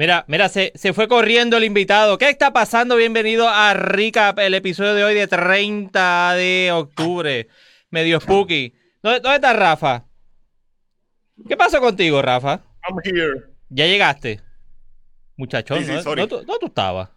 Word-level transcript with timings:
Mira, 0.00 0.24
mira, 0.28 0.48
se, 0.48 0.72
se, 0.76 0.94
fue 0.94 1.08
corriendo 1.08 1.58
el 1.58 1.64
invitado. 1.64 2.16
¿Qué 2.16 2.30
está 2.30 2.54
pasando? 2.54 2.96
Bienvenido 2.96 3.46
a 3.46 3.74
Recap, 3.74 4.38
el 4.38 4.54
episodio 4.54 4.94
de 4.94 5.04
hoy 5.04 5.14
de 5.14 5.28
30 5.28 6.32
de 6.36 6.70
octubre. 6.72 7.48
Medio 7.90 8.18
spooky. 8.18 8.72
¿Dónde, 9.02 9.20
dónde 9.20 9.34
está 9.36 9.52
Rafa? 9.52 10.06
¿Qué 11.46 11.54
pasó 11.54 11.80
contigo, 11.80 12.22
Rafa? 12.22 12.62
I'm 12.88 12.96
here. 13.04 13.42
¿Ya 13.68 13.84
llegaste? 13.84 14.40
Muchachón, 15.36 15.84
Sí, 15.84 15.92
¿no? 15.92 16.02
¿Dónde, 16.02 16.26
tú- 16.28 16.36
dónde 16.36 16.58
tú 16.60 16.66
estabas? 16.68 17.10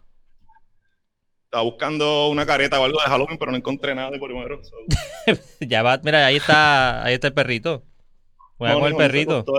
Estaba 1.44 1.64
buscando 1.64 2.28
una 2.28 2.44
careta 2.44 2.78
o 2.78 2.84
algo 2.84 3.00
de 3.00 3.06
Halloween, 3.06 3.38
pero 3.38 3.50
no 3.50 3.56
encontré 3.56 3.94
nada 3.94 4.10
de 4.10 4.20
primero. 4.20 4.62
So, 4.62 4.76
ya 5.60 5.82
va, 5.82 5.98
mira, 6.04 6.26
ahí 6.26 6.36
está, 6.36 7.02
ahí 7.02 7.14
está 7.14 7.28
el 7.28 7.32
perrito. 7.32 7.82
Juega 8.58 8.74
con 8.74 8.88
el 8.88 8.96
perrito. 8.96 9.38
acostó 9.38 9.54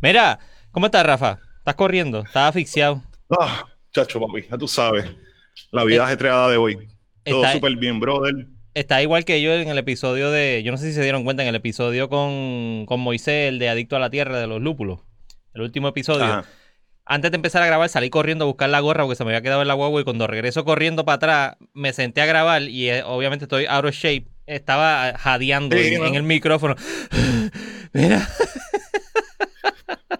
Mira, 0.00 0.38
¿cómo 0.70 0.86
estás, 0.86 1.04
Rafa? 1.06 1.38
¿Estás 1.58 1.74
corriendo? 1.74 2.20
¿Estás 2.20 2.48
asfixiado? 2.48 3.02
Ah, 3.30 3.64
chacho, 3.92 4.20
papi, 4.20 4.46
ya 4.50 4.58
tú 4.58 4.68
sabes. 4.68 5.06
La 5.70 5.84
vida 5.84 6.04
ajetreada 6.04 6.48
de 6.50 6.56
hoy. 6.56 6.88
Todo 7.24 7.44
súper 7.50 7.76
bien, 7.76 8.00
brother. 8.00 8.46
Está 8.74 9.00
igual 9.02 9.24
que 9.24 9.40
yo 9.40 9.52
en 9.54 9.68
el 9.68 9.78
episodio 9.78 10.30
de. 10.30 10.62
Yo 10.64 10.72
no 10.72 10.78
sé 10.78 10.86
si 10.88 10.92
se 10.94 11.02
dieron 11.02 11.24
cuenta 11.24 11.42
en 11.42 11.48
el 11.48 11.54
episodio 11.54 12.08
con, 12.08 12.86
con 12.86 13.00
Moisés, 13.00 13.48
el 13.48 13.58
de 13.58 13.68
Adicto 13.68 13.96
a 13.96 14.00
la 14.00 14.10
Tierra 14.10 14.38
de 14.40 14.46
los 14.46 14.60
Lúpulos. 14.60 15.00
El 15.54 15.62
último 15.62 15.88
episodio. 15.88 16.24
Ajá. 16.24 16.44
Antes 17.06 17.30
de 17.30 17.36
empezar 17.36 17.62
a 17.62 17.66
grabar, 17.66 17.88
salí 17.88 18.10
corriendo 18.10 18.44
a 18.44 18.48
buscar 18.48 18.68
la 18.70 18.80
gorra 18.80 19.04
porque 19.04 19.16
se 19.16 19.24
me 19.24 19.30
había 19.30 19.42
quedado 19.42 19.62
en 19.62 19.68
la 19.68 19.74
guagua. 19.74 20.00
Y 20.00 20.04
cuando 20.04 20.26
regreso 20.26 20.64
corriendo 20.64 21.04
para 21.04 21.16
atrás, 21.16 21.56
me 21.72 21.92
senté 21.92 22.20
a 22.22 22.26
grabar. 22.26 22.62
Y 22.62 22.90
eh, 22.90 23.02
obviamente 23.04 23.44
estoy 23.44 23.66
out 23.66 23.84
of 23.84 23.94
shape. 23.94 24.26
Estaba 24.46 25.16
jadeando 25.18 25.76
Sí, 25.76 25.94
en, 25.94 26.00
¿no? 26.00 26.06
en 26.06 26.14
el 26.16 26.22
micrófono. 26.24 26.74
Mira. 27.92 28.28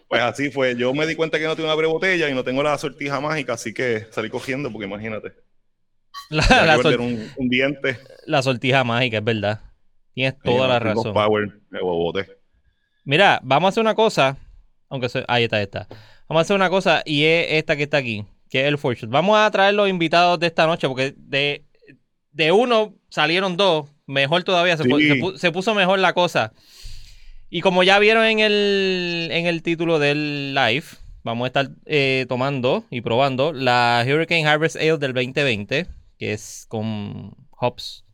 Pues 0.09 0.23
así 0.23 0.51
fue. 0.51 0.77
Yo 0.77 0.93
me 0.95 1.07
di 1.07 1.15
cuenta 1.15 1.39
que 1.39 1.45
no 1.47 1.55
tengo 1.57 1.73
una 1.75 1.87
botella 1.87 2.29
y 2.29 2.35
no 2.35 2.43
tengo 2.45 2.63
la 2.63 2.77
sortija 2.79 3.21
mágica, 3.21 3.53
así 3.55 3.73
que 3.75 4.07
salí 4.11 4.29
cogiendo, 4.31 4.71
porque 4.73 4.87
imagínate. 4.87 5.33
La, 6.31 6.47
la 6.65 6.77
sol- 6.81 7.01
un, 7.01 7.31
un 7.37 7.49
diente. 7.49 7.99
la 8.27 8.43
sortija 8.43 8.83
mágica, 8.85 9.19
es 9.19 9.25
verdad. 9.25 9.61
Tienes 10.15 10.39
toda 10.43 10.69
la 10.69 10.79
razón. 10.79 11.13
Power, 11.13 11.61
me 11.71 11.81
bobote. 11.81 12.29
Mira, 13.05 13.41
vamos 13.43 13.69
a 13.69 13.71
hacer 13.71 13.81
una 13.83 13.95
cosa. 13.95 14.37
Aunque 14.89 15.09
se- 15.09 15.25
ahí 15.29 15.45
está, 15.45 15.57
ahí 15.57 15.65
está. 15.65 15.87
Vamos 16.29 16.41
a 16.41 16.43
hacer 16.43 16.57
una 16.57 16.71
cosa 16.71 17.03
y 17.05 17.25
es 17.25 17.47
esta 17.53 17.77
que 17.77 17.83
está 17.83 17.99
aquí, 17.99 18.25
que 18.49 18.63
es 18.63 18.67
el 18.69 18.79
Fortune. 18.79 19.13
Vamos 19.13 19.37
a 19.37 19.51
traer 19.51 19.75
los 19.75 19.89
invitados 19.89 20.39
de 20.41 20.47
esta 20.47 20.67
noche 20.67 20.89
porque 20.89 21.15
de, 21.17 21.65
de 22.31 22.53
uno 22.53 22.95
salieron 23.11 23.57
dos. 23.57 23.91
Mejor 24.07 24.45
todavía, 24.45 24.77
Sí. 24.77 24.85
se 25.37 25.51
puso 25.53 25.75
mejor 25.75 25.99
la 25.99 26.13
cosa. 26.13 26.53
Y 27.55 27.61
como 27.61 27.85
ya 27.85 28.01
vieron 28.01 28.25
en 28.25 28.41
el, 28.41 29.29
en 29.31 29.47
el 29.47 29.63
título 29.63 30.01
del 30.01 30.57
live, 30.57 30.83
vamos 31.23 31.45
a 31.45 31.47
estar 31.47 31.69
eh, 31.87 32.27
tomando 32.29 32.85
y 32.91 33.01
probando 33.01 33.53
la 33.53 34.05
Hurricane 34.05 34.45
Harvest 34.45 34.75
Ale 34.75 34.99
del 34.99 35.13
2020, 35.13 35.87
que 36.19 36.33
es 36.33 36.67
con 36.69 37.33
hops 37.53 38.05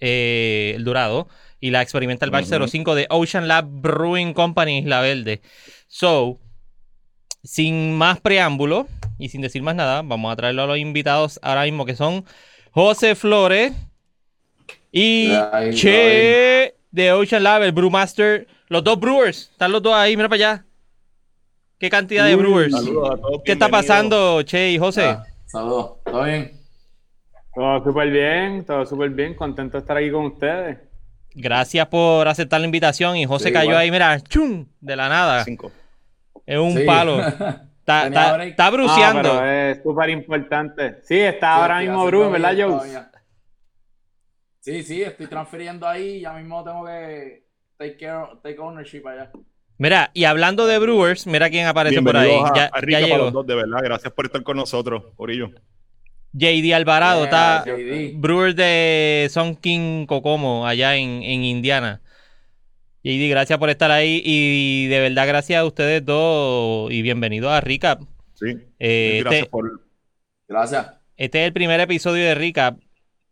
eh, 0.00 0.72
el 0.74 0.82
dorado, 0.82 1.28
y 1.60 1.70
la 1.70 1.80
Experimental 1.80 2.32
Batch 2.32 2.50
Ujú. 2.50 2.66
05 2.66 2.96
de 2.96 3.06
Ocean 3.10 3.46
Lab 3.46 3.66
Brewing 3.68 4.34
Company 4.34 4.78
Isla 4.78 5.00
Verde. 5.00 5.42
So, 5.86 6.40
sin 7.44 7.96
más 7.96 8.18
preámbulo 8.18 8.88
y 9.16 9.28
sin 9.28 9.42
decir 9.42 9.62
más 9.62 9.76
nada, 9.76 10.02
vamos 10.02 10.32
a 10.32 10.34
traerlo 10.34 10.64
a 10.64 10.66
los 10.66 10.78
invitados 10.78 11.38
ahora 11.44 11.62
mismo 11.62 11.86
que 11.86 11.94
son 11.94 12.24
José 12.72 13.14
Flores 13.14 13.74
y 14.90 15.30
Ay, 15.52 15.72
Che 15.72 16.74
de 16.90 17.12
Ocean 17.12 17.44
Lab, 17.44 17.62
el 17.62 17.70
Brewmaster. 17.70 18.57
Los 18.68 18.84
dos 18.84 18.98
brewers, 19.00 19.50
están 19.50 19.72
los 19.72 19.82
dos 19.82 19.94
ahí, 19.94 20.16
mira 20.16 20.28
para 20.28 20.36
allá. 20.52 20.64
¿Qué 21.78 21.88
cantidad 21.88 22.26
de 22.26 22.36
brewers? 22.36 22.72
Saludos 22.72 23.10
a 23.12 23.16
todos. 23.16 23.42
¿Qué 23.44 23.52
está 23.52 23.68
pasando, 23.68 24.42
Che 24.42 24.70
y 24.72 24.78
José? 24.78 25.04
Ah, 25.06 25.24
Saludos, 25.46 25.92
¿todo 26.04 26.24
bien? 26.24 26.52
Todo 27.54 27.82
súper 27.84 28.10
bien, 28.10 28.64
todo 28.64 28.84
súper 28.84 29.10
bien, 29.10 29.34
contento 29.34 29.76
de 29.78 29.80
estar 29.80 29.96
aquí 29.96 30.10
con 30.10 30.26
ustedes. 30.26 30.78
Gracias 31.34 31.86
por 31.86 32.26
aceptar 32.28 32.60
la 32.60 32.66
invitación 32.66 33.16
y 33.16 33.24
José 33.26 33.48
Sí, 33.48 33.52
cayó 33.52 33.70
igual. 33.70 33.82
ahí, 33.82 33.90
mira, 33.90 34.20
chum, 34.20 34.66
de 34.80 34.96
la 34.96 35.08
nada. 35.08 35.44
Cinco. 35.44 35.70
Es 36.44 36.58
un 36.58 36.72
Sí. 36.76 36.84
palo. 36.84 37.18
Está, 37.88 38.06
está- 38.06 38.66
Ah, 38.66 38.70
bruceando. 38.70 39.22
pero 39.22 39.46
es 39.50 39.82
súper 39.82 40.10
importante. 40.10 40.98
Sí, 41.04 41.18
está 41.18 41.54
Sí, 41.54 41.60
ahora 41.62 41.80
mismo 41.80 42.04
Bruin, 42.04 42.32
¿verdad, 42.32 42.54
Joe? 42.58 43.02
Sí, 44.60 44.82
sí, 44.82 45.02
estoy 45.02 45.26
transfiriendo 45.26 45.88
ahí, 45.88 46.20
ya 46.20 46.34
mismo 46.34 46.62
tengo 46.62 46.84
que 46.84 47.47
take, 47.78 47.96
care, 47.96 48.26
take 48.42 48.58
ownership 48.58 49.06
allá. 49.06 49.30
Mira, 49.78 50.10
y 50.12 50.24
hablando 50.24 50.66
de 50.66 50.78
Brewers, 50.78 51.26
mira 51.26 51.48
quién 51.50 51.66
aparece 51.66 52.02
por 52.02 52.16
ahí. 52.16 52.30
A- 52.32 52.52
Ya, 52.54 52.64
a 52.64 52.70
ya 52.74 52.80
Rica 52.80 53.00
para 53.02 53.18
los 53.18 53.32
dos, 53.32 53.46
de 53.46 53.54
verdad. 53.54 53.78
Gracias 53.82 54.12
por 54.12 54.26
estar 54.26 54.42
con 54.42 54.56
nosotros, 54.56 55.04
Orillo. 55.16 55.50
JD 56.32 56.74
Alvarado, 56.74 57.24
Yeah, 57.24 57.24
está 57.24 57.64
JD. 57.64 58.12
Brewer 58.18 58.54
de 58.54 59.28
Son 59.30 59.54
King 59.56 60.06
Kokomo, 60.06 60.66
allá 60.66 60.96
en, 60.96 61.22
en 61.22 61.44
Indiana. 61.44 62.00
JD, 63.04 63.30
gracias 63.30 63.58
por 63.58 63.70
estar 63.70 63.90
ahí 63.90 64.20
y 64.24 64.88
de 64.88 65.00
verdad 65.00 65.26
gracias 65.28 65.60
a 65.60 65.64
ustedes 65.64 66.04
dos 66.04 66.90
y 66.92 67.00
bienvenidos 67.02 67.50
a 67.50 67.60
Recap. 67.60 68.02
Sí. 68.34 68.46
Eh, 68.78 69.20
Gracias 69.22 69.40
este, 69.42 69.50
por. 69.50 69.86
Gracias. 70.48 70.86
este 71.16 71.40
es 71.40 71.46
el 71.46 71.52
primer 71.52 71.80
episodio 71.80 72.24
de 72.24 72.34
Recap 72.34 72.78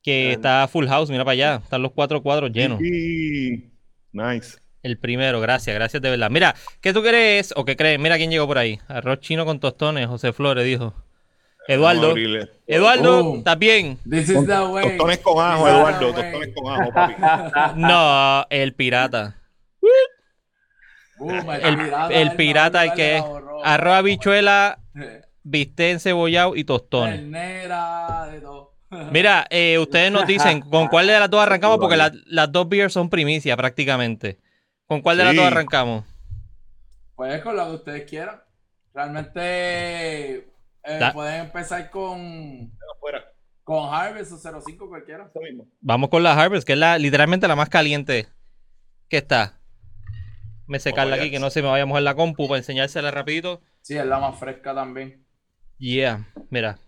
que 0.03 0.21
Bien. 0.29 0.31
está 0.33 0.67
full 0.69 0.87
house, 0.87 1.11
mira 1.11 1.25
para 1.25 1.33
allá, 1.33 1.57
están 1.63 1.83
los 1.83 1.93
cuatro 1.93 2.23
cuadros 2.23 2.53
llenos. 2.53 2.79
Sí. 2.81 3.71
Nice. 4.17 4.59
El 4.83 4.99
primero, 4.99 5.41
gracias, 5.41 5.75
gracias 5.75 6.01
de 6.01 6.11
verdad. 6.11 6.31
Mira, 6.31 6.55
¿qué 6.81 6.93
tú 6.93 7.03
crees 7.03 7.53
o 7.57 7.65
qué 7.65 7.77
crees? 7.77 7.99
Mira 7.99 8.17
quién 8.17 8.31
llegó 8.31 8.47
por 8.47 8.57
ahí. 8.57 8.79
Arroz 8.89 9.21
chino 9.21 9.45
con 9.45 9.61
tostones, 9.61 10.07
José 10.07 10.33
Flores 10.33 10.65
dijo. 10.65 10.95
Eduardo. 11.69 12.15
Eduardo, 12.67 13.25
Boom. 13.25 13.39
¿estás 13.39 13.59
bien? 13.59 13.99
This 14.09 14.29
is 14.29 14.47
the 14.47 14.61
way. 14.63 14.89
Tostones 14.89 15.19
con 15.19 15.45
ajo, 15.45 15.69
Eduardo. 15.69 16.13
Tostones 16.15 16.55
con 16.55 16.73
ajo, 16.73 16.93
papi. 16.93 17.15
No, 17.81 18.47
el 18.49 18.75
pirata. 18.75 19.37
Boom, 21.19 21.51
El, 21.51 21.93
el 22.13 22.37
pirata 22.37 22.85
el 22.85 22.93
que 22.93 23.17
es 23.17 23.25
arroz, 23.65 23.95
habichuela, 23.97 24.79
bistec 25.43 25.95
encebollado 25.95 26.55
y 26.55 26.63
tostón. 26.65 27.11
Ternera, 27.11 28.29
de 28.31 28.41
todo. 28.41 28.76
Mira, 29.11 29.47
eh, 29.51 29.79
ustedes 29.79 30.13
nos 30.13 30.27
dicen 30.27 30.61
con 30.61 30.87
cuál 30.89 31.07
de 31.09 31.19
las 31.19 31.29
dos 31.31 31.41
arrancamos 31.43 31.79
porque 31.79 31.97
la- 31.97 32.13
las 32.27 32.51
dos 32.53 32.69
beers 32.69 32.93
son 32.93 33.11
primicia 33.11 33.57
prácticamente. 33.57 34.39
¿Con 34.87 35.01
cuál 35.03 35.17
de 35.19 35.25
las 35.25 35.35
dos 35.37 35.45
arrancamos? 35.47 36.05
Pues 37.17 37.43
con 37.43 37.57
lo 37.57 37.67
que 37.67 37.73
ustedes 37.75 38.05
quieran. 38.09 38.41
Realmente 38.95 40.37
eh, 40.85 41.11
pueden 41.13 41.47
empezar 41.47 41.91
con, 41.91 42.73
con 43.65 43.93
Harvest 43.93 44.33
o 44.33 44.61
05 44.61 44.89
cualquiera. 44.89 45.31
Mismo. 45.43 45.67
Vamos 45.81 46.09
con 46.11 46.23
la 46.23 46.35
Harvest, 46.41 46.67
que 46.67 46.75
es 46.75 46.79
la, 46.79 46.99
literalmente 46.99 47.49
la 47.49 47.57
más 47.57 47.69
caliente 47.69 48.29
que 49.09 49.19
está. 49.19 49.59
Me 50.67 50.79
secarla 50.81 51.17
aquí, 51.17 51.31
que 51.31 51.39
no 51.39 51.51
se 51.51 51.63
me 51.63 51.69
vaya 51.69 51.85
a 51.85 51.87
mojar 51.87 52.03
la 52.03 52.15
compu 52.15 52.49
para 52.49 52.59
enseñársela 52.59 53.11
rapidito. 53.11 53.61
Sí, 53.83 53.97
es 53.97 54.05
la 54.07 54.19
más 54.19 54.39
fresca 54.39 54.75
también. 54.75 55.25
Yeah, 55.79 56.27
mira. 56.51 56.79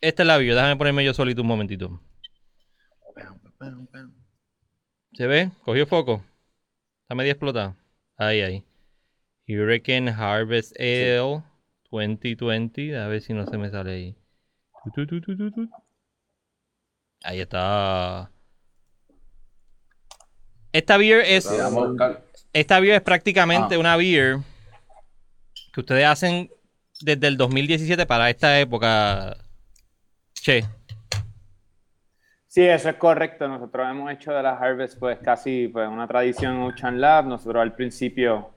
Esta 0.00 0.22
es 0.22 0.26
la 0.26 0.36
beer, 0.38 0.54
déjame 0.54 0.76
ponerme 0.76 1.04
yo 1.04 1.14
solito 1.14 1.42
un 1.42 1.48
momentito. 1.48 2.00
¿Se 5.14 5.26
ve? 5.26 5.50
¿Cogió 5.64 5.86
foco? 5.86 6.22
Está 7.02 7.14
medio 7.14 7.32
explotado. 7.32 7.76
Ahí, 8.16 8.40
ahí. 8.42 8.64
Hurricane 9.48 10.10
Harvest 10.10 10.78
Ale 10.78 11.42
2020. 11.90 12.98
A 12.98 13.06
ver 13.08 13.22
si 13.22 13.32
no 13.32 13.46
se 13.46 13.56
me 13.56 13.70
sale 13.70 13.92
ahí. 13.94 14.16
Tu, 14.94 15.06
tu, 15.06 15.20
tu, 15.20 15.36
tu, 15.36 15.50
tu. 15.50 15.70
Ahí 17.22 17.40
está. 17.40 18.30
Esta 20.72 20.96
beer 20.98 21.22
es. 21.24 21.48
Esta 22.52 22.80
beer 22.80 22.96
es 22.96 23.02
prácticamente 23.02 23.76
Ah. 23.76 23.78
una 23.78 23.96
beer 23.96 24.38
que 25.72 25.80
ustedes 25.80 26.04
hacen 26.06 26.50
desde 27.00 27.26
el 27.28 27.36
2017 27.36 28.04
para 28.06 28.28
esta 28.28 28.60
época. 28.60 29.36
Sí, 32.46 32.64
eso 32.64 32.88
es 32.88 32.94
correcto. 32.96 33.48
Nosotros 33.48 33.84
hemos 33.90 34.12
hecho 34.12 34.32
de 34.32 34.42
la 34.42 34.56
Harvest 34.56 34.98
pues 34.98 35.18
casi 35.18 35.66
pues, 35.66 35.88
una 35.88 36.06
tradición 36.06 36.54
en 36.54 36.62
Ocean 36.62 37.00
Lab. 37.00 37.26
Nosotros 37.26 37.60
al 37.60 37.74
principio 37.74 38.50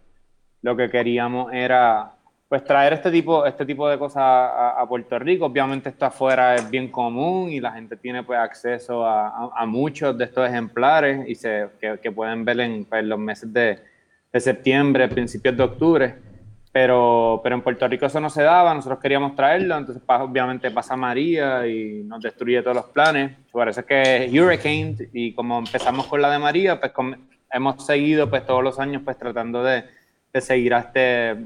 lo 0.61 0.75
que 0.77 0.87
queríamos 0.89 1.51
era 1.51 2.13
pues 2.47 2.63
traer 2.63 2.93
este 2.93 3.09
tipo, 3.09 3.45
este 3.45 3.65
tipo 3.65 3.89
de 3.89 3.97
cosas 3.97 4.23
a, 4.23 4.85
Puerto 4.87 5.17
Rico. 5.17 5.45
Obviamente 5.45 5.89
esto 5.89 6.05
afuera 6.05 6.55
es 6.55 6.69
bien 6.69 6.91
común 6.91 7.49
y 7.49 7.59
la 7.59 7.71
gente 7.71 7.97
tiene 7.97 8.23
pues 8.23 8.39
acceso 8.39 9.05
a, 9.05 9.65
muchos 9.65 10.17
de 10.17 10.25
estos 10.25 10.47
ejemplares 10.47 11.27
y 11.27 11.33
se, 11.33 11.69
que, 11.81 11.99
que 11.99 12.11
pueden 12.11 12.45
ver 12.45 12.59
en 12.59 12.85
pues, 12.85 13.03
los 13.03 13.17
meses 13.17 13.51
de, 13.51 13.79
de 14.31 14.39
septiembre, 14.39 15.07
principios 15.07 15.57
de 15.57 15.63
octubre. 15.63 16.28
Pero, 16.71 17.41
pero 17.43 17.55
en 17.55 17.61
Puerto 17.61 17.87
Rico 17.87 18.05
eso 18.05 18.19
no 18.19 18.29
se 18.29 18.43
daba, 18.43 18.73
nosotros 18.75 18.99
queríamos 18.99 19.35
traerlo, 19.35 19.75
entonces 19.75 20.03
obviamente 20.07 20.69
pasa 20.69 20.95
María 20.95 21.65
y 21.65 22.03
nos 22.03 22.21
destruye 22.21 22.61
todos 22.61 22.75
los 22.77 22.85
planes. 22.85 23.31
Por 23.51 23.67
eso 23.67 23.83
es 23.89 24.31
Hurricane 24.31 24.95
y 25.11 25.33
como 25.33 25.57
empezamos 25.57 26.05
con 26.05 26.21
la 26.21 26.29
de 26.29 26.37
María, 26.37 26.79
pues 26.79 26.91
com- 26.91 27.15
hemos 27.51 27.83
seguido 27.83 28.29
pues 28.29 28.45
todos 28.45 28.63
los 28.63 28.79
años 28.79 29.01
pues 29.03 29.17
tratando 29.17 29.63
de, 29.63 29.83
de 30.31 30.41
seguir 30.41 30.75
a 30.75 30.79
este, 30.79 31.37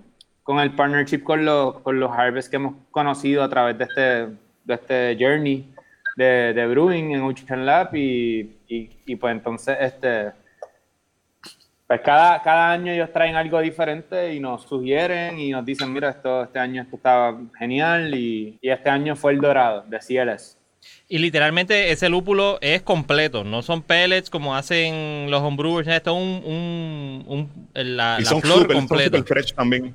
con 0.43 0.59
el 0.59 0.71
partnership 0.75 1.23
con 1.23 1.45
los, 1.45 1.79
con 1.79 2.01
los 2.01 2.11
harvests 2.11 2.49
que 2.49 2.57
hemos 2.57 2.75
conocido 2.91 3.43
a 3.43 3.49
través 3.49 3.77
de 3.77 3.83
este, 3.85 4.01
de 4.65 4.73
este 4.73 5.17
journey 5.17 5.73
de, 6.17 6.51
de 6.53 6.67
brewing 6.67 7.11
en 7.11 7.21
Ocean 7.21 7.65
Lab 7.65 7.95
y, 7.95 8.57
y, 8.67 8.89
y 9.05 9.15
pues 9.15 9.31
entonces 9.31 9.77
este 9.79 10.31
pues 11.93 12.01
cada, 12.01 12.41
cada 12.41 12.71
año 12.71 12.91
ellos 12.91 13.11
traen 13.13 13.35
algo 13.35 13.59
diferente 13.59 14.33
y 14.33 14.39
nos 14.39 14.63
sugieren 14.63 15.37
y 15.39 15.51
nos 15.51 15.63
dicen, 15.63 15.93
mira, 15.93 16.09
esto, 16.09 16.43
este 16.43 16.57
año 16.57 16.81
esto 16.81 16.95
estaba 16.95 17.39
genial 17.59 18.15
y, 18.15 18.57
y 18.61 18.69
este 18.71 18.89
año 18.89 19.15
fue 19.15 19.33
el 19.33 19.39
dorado 19.41 19.83
de 19.87 19.99
CLS. 19.99 20.57
Y 21.07 21.19
literalmente 21.19 21.91
ese 21.91 22.09
lúpulo 22.09 22.57
es 22.61 22.81
completo, 22.81 23.43
no 23.43 23.61
son 23.61 23.81
pellets 23.83 24.29
como 24.29 24.55
hacen 24.55 25.29
los 25.29 25.41
homebrewers, 25.41 25.87
esto 25.87 26.11
es 26.17 26.21
un, 26.23 26.43
un, 26.51 27.25
un- 27.27 27.69
la, 27.73 28.17
Y 28.19 28.23
la 28.23 28.29
son 28.29 28.41
flor 28.41 28.61
súper 28.61 28.71
son 28.71 28.87
completa. 28.87 29.23
fresh 29.23 29.53
también. 29.53 29.93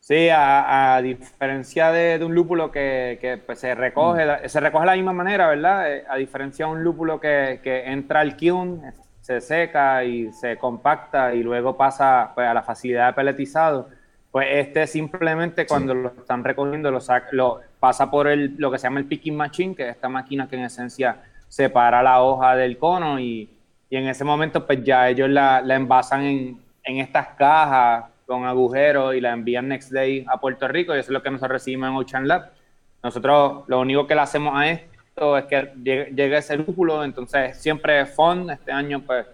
Sí, 0.00 0.28
a, 0.30 0.96
a 0.96 1.02
diferencia 1.02 1.90
de, 1.92 2.18
de 2.18 2.24
un 2.24 2.34
lúpulo 2.34 2.70
que, 2.72 3.18
que, 3.20 3.36
pues, 3.36 3.58
se 3.58 3.74
recoge, 3.74 4.48
se 4.48 4.60
recoge 4.60 4.82
de 4.82 4.86
la 4.86 4.94
misma 4.96 5.12
manera, 5.12 5.48
¿verdad? 5.48 5.92
Eh, 5.92 6.04
A 6.08 6.16
diferencia 6.16 6.64
de 6.66 6.72
un 6.72 6.82
lúpulo 6.82 7.20
que, 7.20 7.60
que 7.62 7.84
entra 7.90 8.20
al 8.20 8.34
kiln, 8.36 8.80
se 9.28 9.42
seca 9.42 10.04
y 10.04 10.32
se 10.32 10.56
compacta 10.56 11.34
y 11.34 11.42
luego 11.42 11.76
pasa 11.76 12.32
pues, 12.34 12.48
a 12.48 12.54
la 12.54 12.62
facilidad 12.62 13.08
de 13.08 13.12
peletizado, 13.12 13.90
pues 14.30 14.46
este 14.52 14.86
simplemente 14.86 15.66
cuando 15.66 15.92
lo 15.92 16.08
están 16.08 16.42
recogiendo 16.42 16.90
lo, 16.90 16.98
sac- 16.98 17.30
lo 17.32 17.60
pasa 17.78 18.10
por 18.10 18.26
el, 18.26 18.54
lo 18.56 18.70
que 18.70 18.78
se 18.78 18.84
llama 18.84 19.00
el 19.00 19.04
picking 19.04 19.36
machine, 19.36 19.74
que 19.74 19.82
es 19.82 19.90
esta 19.96 20.08
máquina 20.08 20.48
que 20.48 20.56
en 20.56 20.62
esencia 20.62 21.18
separa 21.46 22.02
la 22.02 22.22
hoja 22.22 22.56
del 22.56 22.78
cono 22.78 23.20
y, 23.20 23.50
y 23.90 23.96
en 23.98 24.08
ese 24.08 24.24
momento 24.24 24.66
pues 24.66 24.82
ya 24.82 25.06
ellos 25.10 25.28
la, 25.28 25.60
la 25.60 25.74
envasan 25.74 26.22
en, 26.24 26.58
en 26.84 26.96
estas 26.96 27.28
cajas 27.36 28.06
con 28.26 28.46
agujeros 28.46 29.14
y 29.14 29.20
la 29.20 29.32
envían 29.32 29.68
next 29.68 29.92
day 29.92 30.24
a 30.26 30.40
Puerto 30.40 30.66
Rico 30.68 30.96
y 30.96 31.00
eso 31.00 31.10
es 31.10 31.12
lo 31.12 31.22
que 31.22 31.30
nosotros 31.30 31.52
recibimos 31.52 31.90
en 31.90 31.96
Ocean 31.96 32.26
Lab. 32.26 32.50
Nosotros 33.02 33.64
lo 33.66 33.78
único 33.80 34.06
que 34.06 34.14
le 34.14 34.22
hacemos 34.22 34.54
a 34.56 34.70
esto 34.70 34.87
es 35.38 35.44
que 35.46 35.72
llegue, 35.82 36.36
ese 36.36 36.56
lúpulo, 36.56 37.02
entonces 37.04 37.56
siempre 37.58 38.00
es 38.00 38.14
fun. 38.14 38.50
Este 38.50 38.72
año 38.72 39.02
pues 39.04 39.26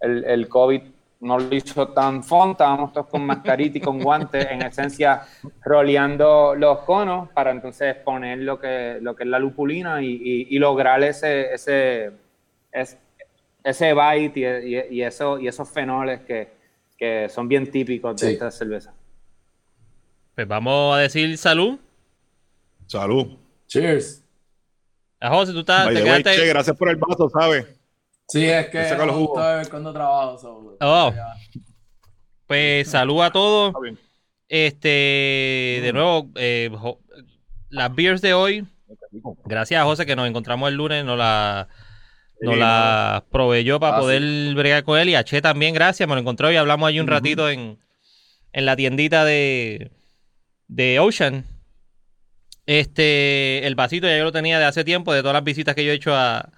el, 0.00 0.24
el 0.24 0.48
COVID 0.48 0.82
no 1.20 1.38
lo 1.38 1.52
hizo 1.54 1.88
tan 1.88 2.22
fun, 2.22 2.52
estábamos 2.52 2.92
todos 2.92 3.08
con 3.08 3.26
mascarita 3.26 3.78
y 3.78 3.80
con 3.80 4.00
guantes, 4.00 4.46
en 4.50 4.62
esencia 4.62 5.22
roleando 5.64 6.54
los 6.54 6.78
conos 6.80 7.28
para 7.30 7.50
entonces 7.50 7.96
poner 7.96 8.38
lo 8.38 8.60
que, 8.60 8.98
lo 9.00 9.16
que 9.16 9.24
es 9.24 9.28
la 9.28 9.38
lupulina 9.40 10.00
y, 10.00 10.06
y- 10.12 10.46
y 10.50 10.58
lograr 10.60 11.02
ese, 11.02 11.52
ese, 11.52 12.12
es- 12.70 12.96
ese 13.64 13.92
bite 13.94 14.40
y, 14.64 14.76
y- 14.76 14.98
y 14.98 15.02
eso, 15.02 15.38
y 15.40 15.48
esos 15.48 15.68
fenoles 15.68 16.20
que, 16.20 16.48
que 16.96 17.28
son 17.28 17.48
bien 17.48 17.68
típicos 17.70 18.20
de 18.20 18.26
Sí. 18.28 18.32
esta 18.34 18.50
cerveza. 18.52 18.94
Pues 20.36 20.46
vamos 20.46 20.96
a 20.96 21.00
decir 21.00 21.36
salud. 21.36 21.78
Salud. 22.86 23.36
Cheers. 23.66 24.24
A 25.20 25.30
José, 25.30 25.52
tú 25.52 25.60
estás, 25.60 25.86
By 25.86 25.94
te 25.94 26.00
the 26.02 26.10
way, 26.10 26.22
quedaste. 26.22 26.40
che, 26.42 26.48
gracias 26.48 26.76
por 26.76 26.88
el 26.88 26.96
vaso, 26.96 27.28
¿sabes? 27.30 27.66
Sí, 28.28 28.44
es 28.44 28.66
que 28.68 28.94
con 28.96 29.06
los 29.08 29.68
cuando 29.68 29.92
trabajo. 29.92 30.38
so- 30.38 30.76
Oh. 30.80 31.12
ya. 31.14 31.34
Pues 32.46 32.88
salud 32.90 33.22
a 33.22 33.30
todos. 33.30 33.74
Este, 34.48 35.80
de 35.82 35.90
nuevo, 35.92 36.30
eh, 36.36 36.70
las 37.68 37.94
beers 37.94 38.22
de 38.22 38.32
hoy, 38.34 38.66
gracias 39.44 39.80
a 39.80 39.84
José 39.84 40.06
que 40.06 40.16
nos 40.16 40.26
encontramos 40.28 40.68
el 40.70 40.76
lunes, 40.76 41.04
nos 41.04 41.18
la, 41.18 41.68
nos 42.40 42.54
Sí, 42.54 42.60
la 42.60 43.24
proveyó 43.30 43.78
para 43.80 43.96
Ah, 43.96 44.00
poder 44.00 44.54
bregar 44.54 44.84
con 44.84 44.98
él. 44.98 45.08
Y 45.10 45.14
a 45.14 45.24
Che 45.24 45.42
también, 45.42 45.74
gracias, 45.74 46.08
me 46.08 46.14
lo 46.14 46.20
encontró 46.20 46.50
y 46.50 46.56
hablamos 46.56 46.88
allí 46.88 47.00
un 47.00 47.06
ratito 47.08 47.50
en, 47.50 47.78
en 48.52 48.64
la 48.66 48.76
tiendita 48.76 49.24
de, 49.26 49.90
de 50.68 50.98
Ocean. 51.00 51.44
Este, 52.68 53.66
el 53.66 53.74
vasito 53.76 54.06
ya 54.06 54.18
yo 54.18 54.24
lo 54.24 54.32
tenía 54.32 54.58
de 54.58 54.66
hace 54.66 54.84
tiempo, 54.84 55.14
de 55.14 55.22
todas 55.22 55.32
las 55.32 55.42
visitas 55.42 55.74
que 55.74 55.86
yo 55.86 55.90
he 55.90 55.94
hecho 55.94 56.14
a, 56.14 56.50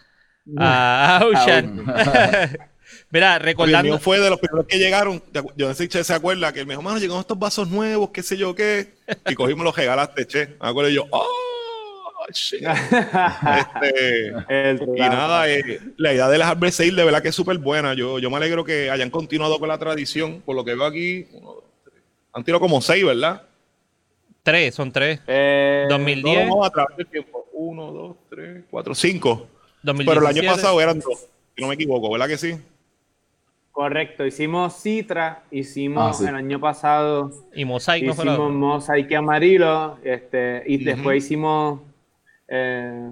a, 0.59 1.19
a 1.19 1.25
Ocean. 1.25 1.85
Mira, 3.12 3.37
Oye, 3.37 3.37
el 3.37 3.43
recordando. 3.45 3.83
mío 3.93 3.99
fue 4.01 4.19
de 4.19 4.29
los 4.29 4.41
primeros 4.41 4.67
que 4.67 4.79
llegaron. 4.79 5.23
Yo 5.57 5.69
no 5.69 5.75
sé 5.75 5.85
si 5.85 5.89
Che 5.89 6.03
se 6.03 6.12
acuerda 6.12 6.53
que 6.53 6.61
él 6.61 6.67
me 6.67 6.73
dijo, 6.75 6.83
mano, 6.83 6.99
llegaron 6.99 7.21
estos 7.21 7.39
vasos 7.39 7.69
nuevos, 7.69 8.11
qué 8.11 8.25
sé 8.25 8.37
yo 8.37 8.57
qué. 8.57 8.95
Y 9.29 9.35
cogimos 9.37 9.65
los 9.65 9.77
regalaste, 9.77 10.27
Che. 10.27 10.47
Me 10.61 10.69
acuerdo 10.69 10.91
y 10.91 10.95
yo, 10.95 11.07
oh, 11.12 12.27
shit. 12.33 12.61
Este, 12.65 14.29
El 14.49 14.83
y 14.97 15.01
nada, 15.01 15.49
eh, 15.49 15.81
la 15.97 16.13
idea 16.13 16.29
de 16.29 16.39
las 16.39 16.49
Harvest 16.49 16.81
Ale 16.81 16.93
de 16.93 17.05
verdad 17.05 17.23
que 17.23 17.29
es 17.29 17.35
súper 17.37 17.59
buena. 17.59 17.95
Yo, 17.95 18.19
yo 18.19 18.31
me 18.31 18.37
alegro 18.37 18.65
que 18.65 18.91
hayan 18.91 19.11
continuado 19.11 19.61
con 19.61 19.69
la 19.69 19.79
tradición. 19.79 20.41
Por 20.43 20.56
lo 20.56 20.65
que 20.65 20.75
veo 20.75 20.87
aquí, 20.87 21.29
uno, 21.33 21.53
dos, 21.53 21.65
tres. 21.85 22.03
han 22.33 22.43
tirado 22.43 22.61
como 22.61 22.81
seis, 22.81 23.05
¿verdad? 23.05 23.43
Tres, 24.43 24.75
son 24.75 24.91
tres. 24.93 25.21
Eh, 25.27 25.87
2010, 25.89 26.49
No, 26.49 26.57
no, 26.57 26.65
a 26.65 26.71
través 26.71 26.97
del 26.97 27.07
tiempo. 27.07 27.47
Uno, 27.53 27.93
dos, 27.93 28.17
tres, 28.31 28.65
cuatro, 28.71 28.95
cinco. 28.95 29.47
2017. 29.83 30.07
Pero 30.07 30.21
el 30.21 30.27
año 30.39 30.51
pasado 30.55 30.81
eran 30.81 30.99
dos, 30.99 31.27
si 31.55 31.63
no 31.63 31.69
me 31.69 31.75
equivoco, 31.75 32.11
¿verdad 32.11 32.29
que 32.29 32.39
sí? 32.39 32.55
Correcto, 33.73 34.27
hicimos 34.27 34.75
Citra, 34.83 35.45
hicimos 35.51 36.03
Ah, 36.05 36.13
sí. 36.13 36.27
el 36.29 36.35
año 36.35 36.61
pasado, 36.61 37.31
Y 37.55 37.65
Mosaic 37.65 38.05
no 38.05 38.15
fue 38.15 38.27
hicimos. 38.27 38.53
Mosaic 38.53 39.13
Amarillo, 39.15 39.97
este, 40.05 40.63
y 40.67 40.85
después 40.85 41.25
hicimos, 41.25 41.81
eh, 42.49 43.11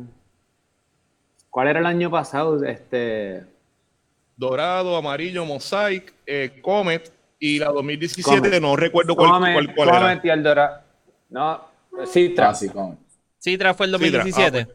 ¿cuál 1.49 1.69
era 1.69 1.79
el 1.81 1.87
año 1.87 2.11
pasado? 2.11 2.63
Este, 2.65 3.45
Dorado, 4.37 4.97
amarillo, 4.97 5.45
Mosaic, 5.47 6.13
eh, 6.27 6.59
Comet 6.61 7.11
y 7.39 7.59
la 7.59 7.69
2017, 7.71 8.39
Comet. 8.41 8.61
no 8.61 8.77
recuerdo 8.77 9.15
cuál, 9.17 9.31
Comet, 9.31 9.53
cuál, 9.55 9.75
cuál 9.75 9.89
Comet 9.91 10.25
y 10.25 10.29
el 10.31 10.43
Dorado. 10.43 10.81
No, 11.29 11.65
Citra. 12.07 12.51
Ah, 12.51 12.55
sí, 12.55 12.69
come. 12.69 12.97
Citra 13.43 13.75
fue 13.75 13.87
el 13.87 13.93
Citra, 13.99 14.19
2017. 14.25 14.59
ah, 14.59 14.61
era. 14.63 14.75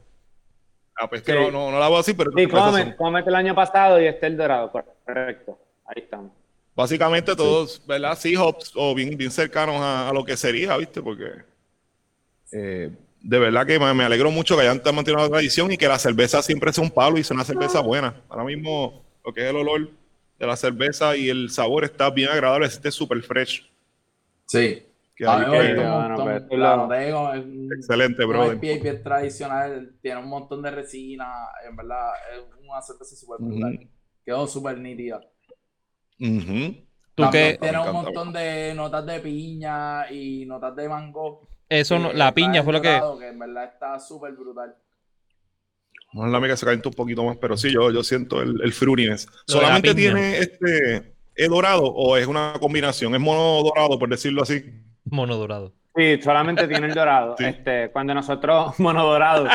Ah, 0.99 1.09
pues 1.09 1.21
que 1.23 1.31
Sí. 1.31 1.37
no, 1.39 1.51
no, 1.51 1.71
no 1.71 1.79
la 1.79 1.87
voy 1.87 1.95
a 1.95 1.99
decir, 1.99 2.15
pero 2.15 2.31
Sí. 2.35 2.47
Comet, 2.47 2.95
Comet 2.95 3.27
el 3.27 3.35
año 3.35 3.55
pasado 3.55 3.99
y 4.01 4.05
este 4.05 4.27
el 4.27 4.37
Dorado, 4.37 4.71
correcto. 4.71 5.57
Ahí 5.85 6.03
estamos. 6.03 6.31
básicamente 6.75 7.35
todos, 7.35 7.85
¿verdad? 7.85 8.17
Seahawks 8.17 8.71
o 8.75 8.95
bien, 8.95 9.15
bien 9.17 9.29
cercanos 9.31 9.75
a, 9.77 10.09
a 10.09 10.13
lo 10.13 10.23
que 10.23 10.35
sería, 10.37 10.75
¿viste? 10.77 11.01
Porque 11.01 11.25
eh, 12.51 12.89
de 13.21 13.39
verdad 13.39 13.65
que 13.65 13.79
me, 13.79 13.93
me 13.93 14.03
alegro 14.03 14.31
mucho 14.31 14.55
que 14.55 14.61
hayan 14.63 14.81
mantenido 14.93 15.21
la 15.21 15.29
tradición 15.29 15.71
y 15.71 15.77
que 15.77 15.87
la 15.87 15.99
cerveza 15.99 16.41
siempre 16.41 16.71
sea 16.73 16.83
un 16.83 16.91
palo 16.91 17.17
y 17.17 17.23
sea 17.23 17.35
una 17.35 17.43
cerveza 17.43 17.79
buena. 17.81 18.15
Ahora 18.29 18.43
mismo 18.43 19.03
lo 19.25 19.33
que 19.33 19.41
es 19.41 19.49
el 19.49 19.55
olor 19.55 19.89
de 20.39 20.47
la 20.47 20.55
cerveza 20.55 21.15
y 21.15 21.29
el 21.29 21.49
sabor 21.49 21.83
está 21.83 22.09
bien 22.09 22.29
agradable, 22.29 22.65
este 22.67 22.91
súper 22.91 23.21
fresh. 23.23 23.69
Sí. 24.45 24.83
Que 25.15 25.25
A 25.27 25.33
ahí, 25.37 25.45
mí 25.45 25.51
me 25.51 25.57
pues, 25.57 25.75
bueno, 25.75 26.07
montón. 26.09 26.47
pues, 26.49 26.59
La 26.59 27.35
es 27.35 27.45
un- 27.45 27.69
excelente, 27.77 28.23
un 28.25 28.29
brother. 28.29 28.57
IPA 28.63 28.83
bien 28.83 29.03
tradicional, 29.03 29.95
tiene 30.01 30.19
un 30.19 30.27
montón 30.29 30.61
de 30.63 30.71
resina, 30.71 31.27
en 31.69 31.75
verdad 31.75 32.11
es 32.33 32.41
una 32.67 32.81
cerveza 32.81 33.15
súper 33.15 33.37
brutal. 33.39 33.87
Quedó 34.25 34.47
súper 34.47 34.79
nítida. 34.79 35.21
Ujú. 36.19 36.75
Tú 37.15 37.23
También 37.23 37.51
que 37.53 37.57
tiene 37.59 37.79
un 37.79 37.91
montón 37.93 38.33
de 38.33 38.73
notas 38.75 39.05
de 39.05 39.19
piña 39.19 40.11
y 40.11 40.45
notas 40.45 40.75
de 40.75 40.89
mango. 40.89 41.47
eso 41.69 41.99
no- 41.99 42.11
la 42.13 42.33
piña 42.33 42.63
fue 42.63 42.73
lo 42.73 42.81
que. 42.81 42.97
en 43.21 43.37
verdad 43.39 43.65
está 43.65 43.99
súper 43.99 44.31
brutal. 44.33 44.75
Vamos 46.13 46.31
la 46.31 46.37
amiga 46.37 46.55
se 46.57 46.65
calienta 46.65 46.89
un 46.89 46.95
poquito 46.95 47.23
más, 47.23 47.37
pero 47.37 47.57
sí, 47.57 47.71
yo, 47.71 47.89
yo 47.91 48.03
siento 48.03 48.41
el, 48.41 48.61
el 48.61 48.71
¿Solamente 49.47 49.93
tiene 49.95 50.37
este 50.39 51.15
¿es 51.35 51.49
dorado 51.49 51.83
o 51.85 52.17
es 52.17 52.27
una 52.27 52.53
combinación? 52.59 53.15
¿Es 53.15 53.21
mono 53.21 53.63
dorado, 53.63 53.97
por 53.97 54.09
decirlo 54.09 54.43
así? 54.43 54.63
Mono 55.05 55.35
dorado. 55.35 55.73
Sí, 55.95 56.19
solamente 56.23 56.67
tiene 56.67 56.87
el 56.87 56.93
dorado. 56.93 57.35
Sí. 57.37 57.45
Este, 57.45 57.89
cuando 57.91 58.13
nosotros, 58.15 58.73
monodorado, 58.79 59.47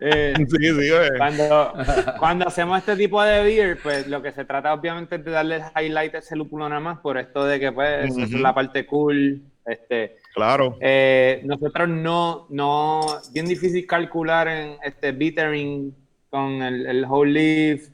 eh, 0.00 0.34
Sí, 0.36 0.44
sí, 0.58 0.90
eh. 0.92 1.08
cuando, 1.16 1.72
cuando 2.18 2.48
hacemos 2.48 2.78
este 2.78 2.94
tipo 2.96 3.22
de 3.22 3.42
beer, 3.42 3.78
pues 3.82 4.06
lo 4.06 4.20
que 4.20 4.32
se 4.32 4.44
trata 4.44 4.74
obviamente 4.74 5.16
es 5.16 5.24
de 5.24 5.30
darle 5.30 5.62
highlight 5.80 6.14
a 6.14 6.18
ese 6.18 6.36
lúpulo 6.36 6.68
nada 6.68 6.80
más, 6.80 6.98
por 6.98 7.16
esto 7.16 7.44
de 7.46 7.58
que 7.58 7.72
pues 7.72 8.10
esa 8.10 8.22
es 8.22 8.32
la 8.32 8.54
parte 8.54 8.84
cool. 8.86 9.42
Este, 9.64 10.16
Claro. 10.34 10.76
eh, 10.80 11.40
nosotros 11.44 11.88
no, 11.88 12.46
no, 12.50 13.00
bien 13.32 13.46
difícil 13.46 13.86
calcular 13.86 14.48
en 14.48 14.76
este 14.82 15.12
bittering 15.12 15.94
con 16.28 16.60
el, 16.62 16.86
el 16.86 17.04
whole 17.06 17.30
leaf, 17.32 17.88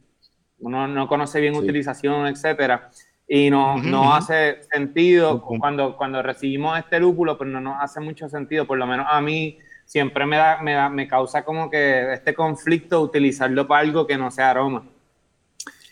uno 0.61 0.89
no 0.89 1.07
conoce 1.07 1.41
bien 1.41 1.55
Sí. 1.55 1.61
utilización, 1.61 2.27
etcétera, 2.27 2.91
y 3.29 3.51
no, 3.51 3.77
no 3.77 4.15
hace 4.15 4.63
sentido 4.73 5.43
cuando, 5.43 5.97
cuando 5.97 6.23
recibimos 6.23 6.79
este 6.79 6.99
lúpulo, 6.99 7.37
pero 7.37 7.51
no 7.51 7.61
nos 7.61 7.77
hace 7.83 8.01
mucho 8.01 8.29
sentido, 8.29 8.67
por 8.67 8.79
lo 8.79 8.87
menos 8.87 9.07
a 9.11 9.21
mí 9.21 9.59
siempre 9.85 10.25
me 10.27 10.37
da, 10.37 10.63
me 10.63 10.73
da, 10.73 10.89
me 10.89 11.07
causa 11.07 11.45
como 11.45 11.71
que 11.71 12.13
este 12.15 12.33
conflicto 12.35 13.01
utilizarlo 13.03 13.67
para 13.69 13.83
algo 13.83 14.07
que 14.07 14.17
no 14.17 14.31
sea 14.31 14.51
aroma. 14.51 14.85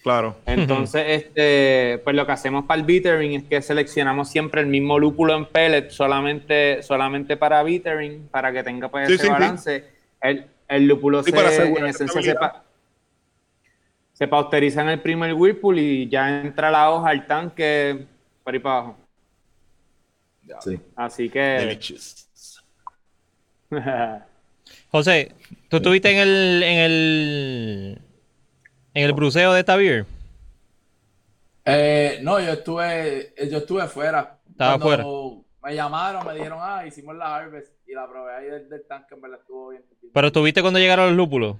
Claro. 0.02 0.36
Entonces, 0.46 1.02
este, 1.08 2.00
pues 2.04 2.14
lo 2.14 2.24
que 2.24 2.32
hacemos 2.32 2.64
para 2.64 2.78
el 2.80 2.86
bittering 2.86 3.32
es 3.32 3.44
que 3.44 3.60
seleccionamos 3.60 4.28
siempre 4.30 4.60
el 4.60 4.68
mismo 4.68 4.98
lúpulo 5.00 5.34
en 5.36 5.46
pellet 5.46 5.90
solamente, 5.90 6.80
solamente 6.84 7.36
para 7.36 7.62
bittering, 7.64 8.28
para 8.28 8.52
que 8.52 8.62
tenga 8.62 8.88
pues 8.88 9.08
Sí, 9.08 9.14
ese 9.14 9.22
sí, 9.22 9.26
sí. 9.26 9.32
balance. 9.32 9.84
El, 10.20 10.46
el 10.68 10.86
lúpulo 10.86 11.22
Sí, 11.24 11.32
se, 11.32 11.36
en 11.38 11.86
esencia 11.86 12.04
estabilidad. 12.20 12.62
Se 14.16 14.26
pasteuriza 14.26 14.80
en 14.80 14.88
el 14.88 15.00
primer 15.02 15.34
whirlpool 15.34 15.78
y 15.78 16.08
ya 16.08 16.40
entra 16.40 16.70
la 16.70 16.90
hoja 16.90 17.10
al 17.10 17.26
tanque 17.26 18.06
por 18.42 18.54
ahí 18.54 18.60
para 18.60 18.78
abajo. 18.78 18.96
Sí. 20.60 20.80
Así 20.94 21.28
que 21.28 21.38
Delicious. 21.38 22.26
José, 24.90 25.32
¿tú 25.68 25.76
estuviste 25.76 26.10
en 26.12 26.16
el, 26.16 26.62
en 26.62 26.78
el, 26.78 27.98
en 28.94 29.04
el 29.04 29.12
bruceo 29.12 29.52
de 29.52 29.60
esta 29.60 29.76
beer? 29.76 30.06
Eh, 31.66 32.20
no, 32.22 32.40
yo 32.40 32.52
estuve, 32.52 33.34
yo 33.50 33.58
estuve 33.58 33.86
fuera. 33.86 34.38
Estaba 34.48 34.78
Cuando 34.78 35.44
Me 35.62 35.74
llamaron, 35.74 36.26
me 36.26 36.32
dijeron, 36.32 36.58
ah, 36.62 36.86
hicimos 36.86 37.14
la 37.16 37.36
Harvest 37.36 37.74
y 37.86 37.92
la 37.92 38.08
probé 38.08 38.34
ahí 38.34 38.46
del, 38.46 38.66
del 38.70 38.86
tanque, 38.86 39.14
en 39.14 39.20
verdad 39.20 39.40
estuvo 39.40 39.68
bien. 39.68 39.84
Pero 40.14 40.28
estuviste 40.28 40.62
cuando 40.62 40.78
llegaron 40.78 41.08
los 41.08 41.16
lúpulos. 41.16 41.56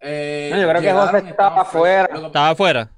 Eh, 0.00 0.50
No, 0.52 0.60
yo 0.60 0.68
creo 0.68 0.82
que 0.82 0.92
José 0.92 1.28
estaba 1.28 1.60
afuera. 1.62 2.08
¿Estaba 2.26 2.48
afuera? 2.50 2.90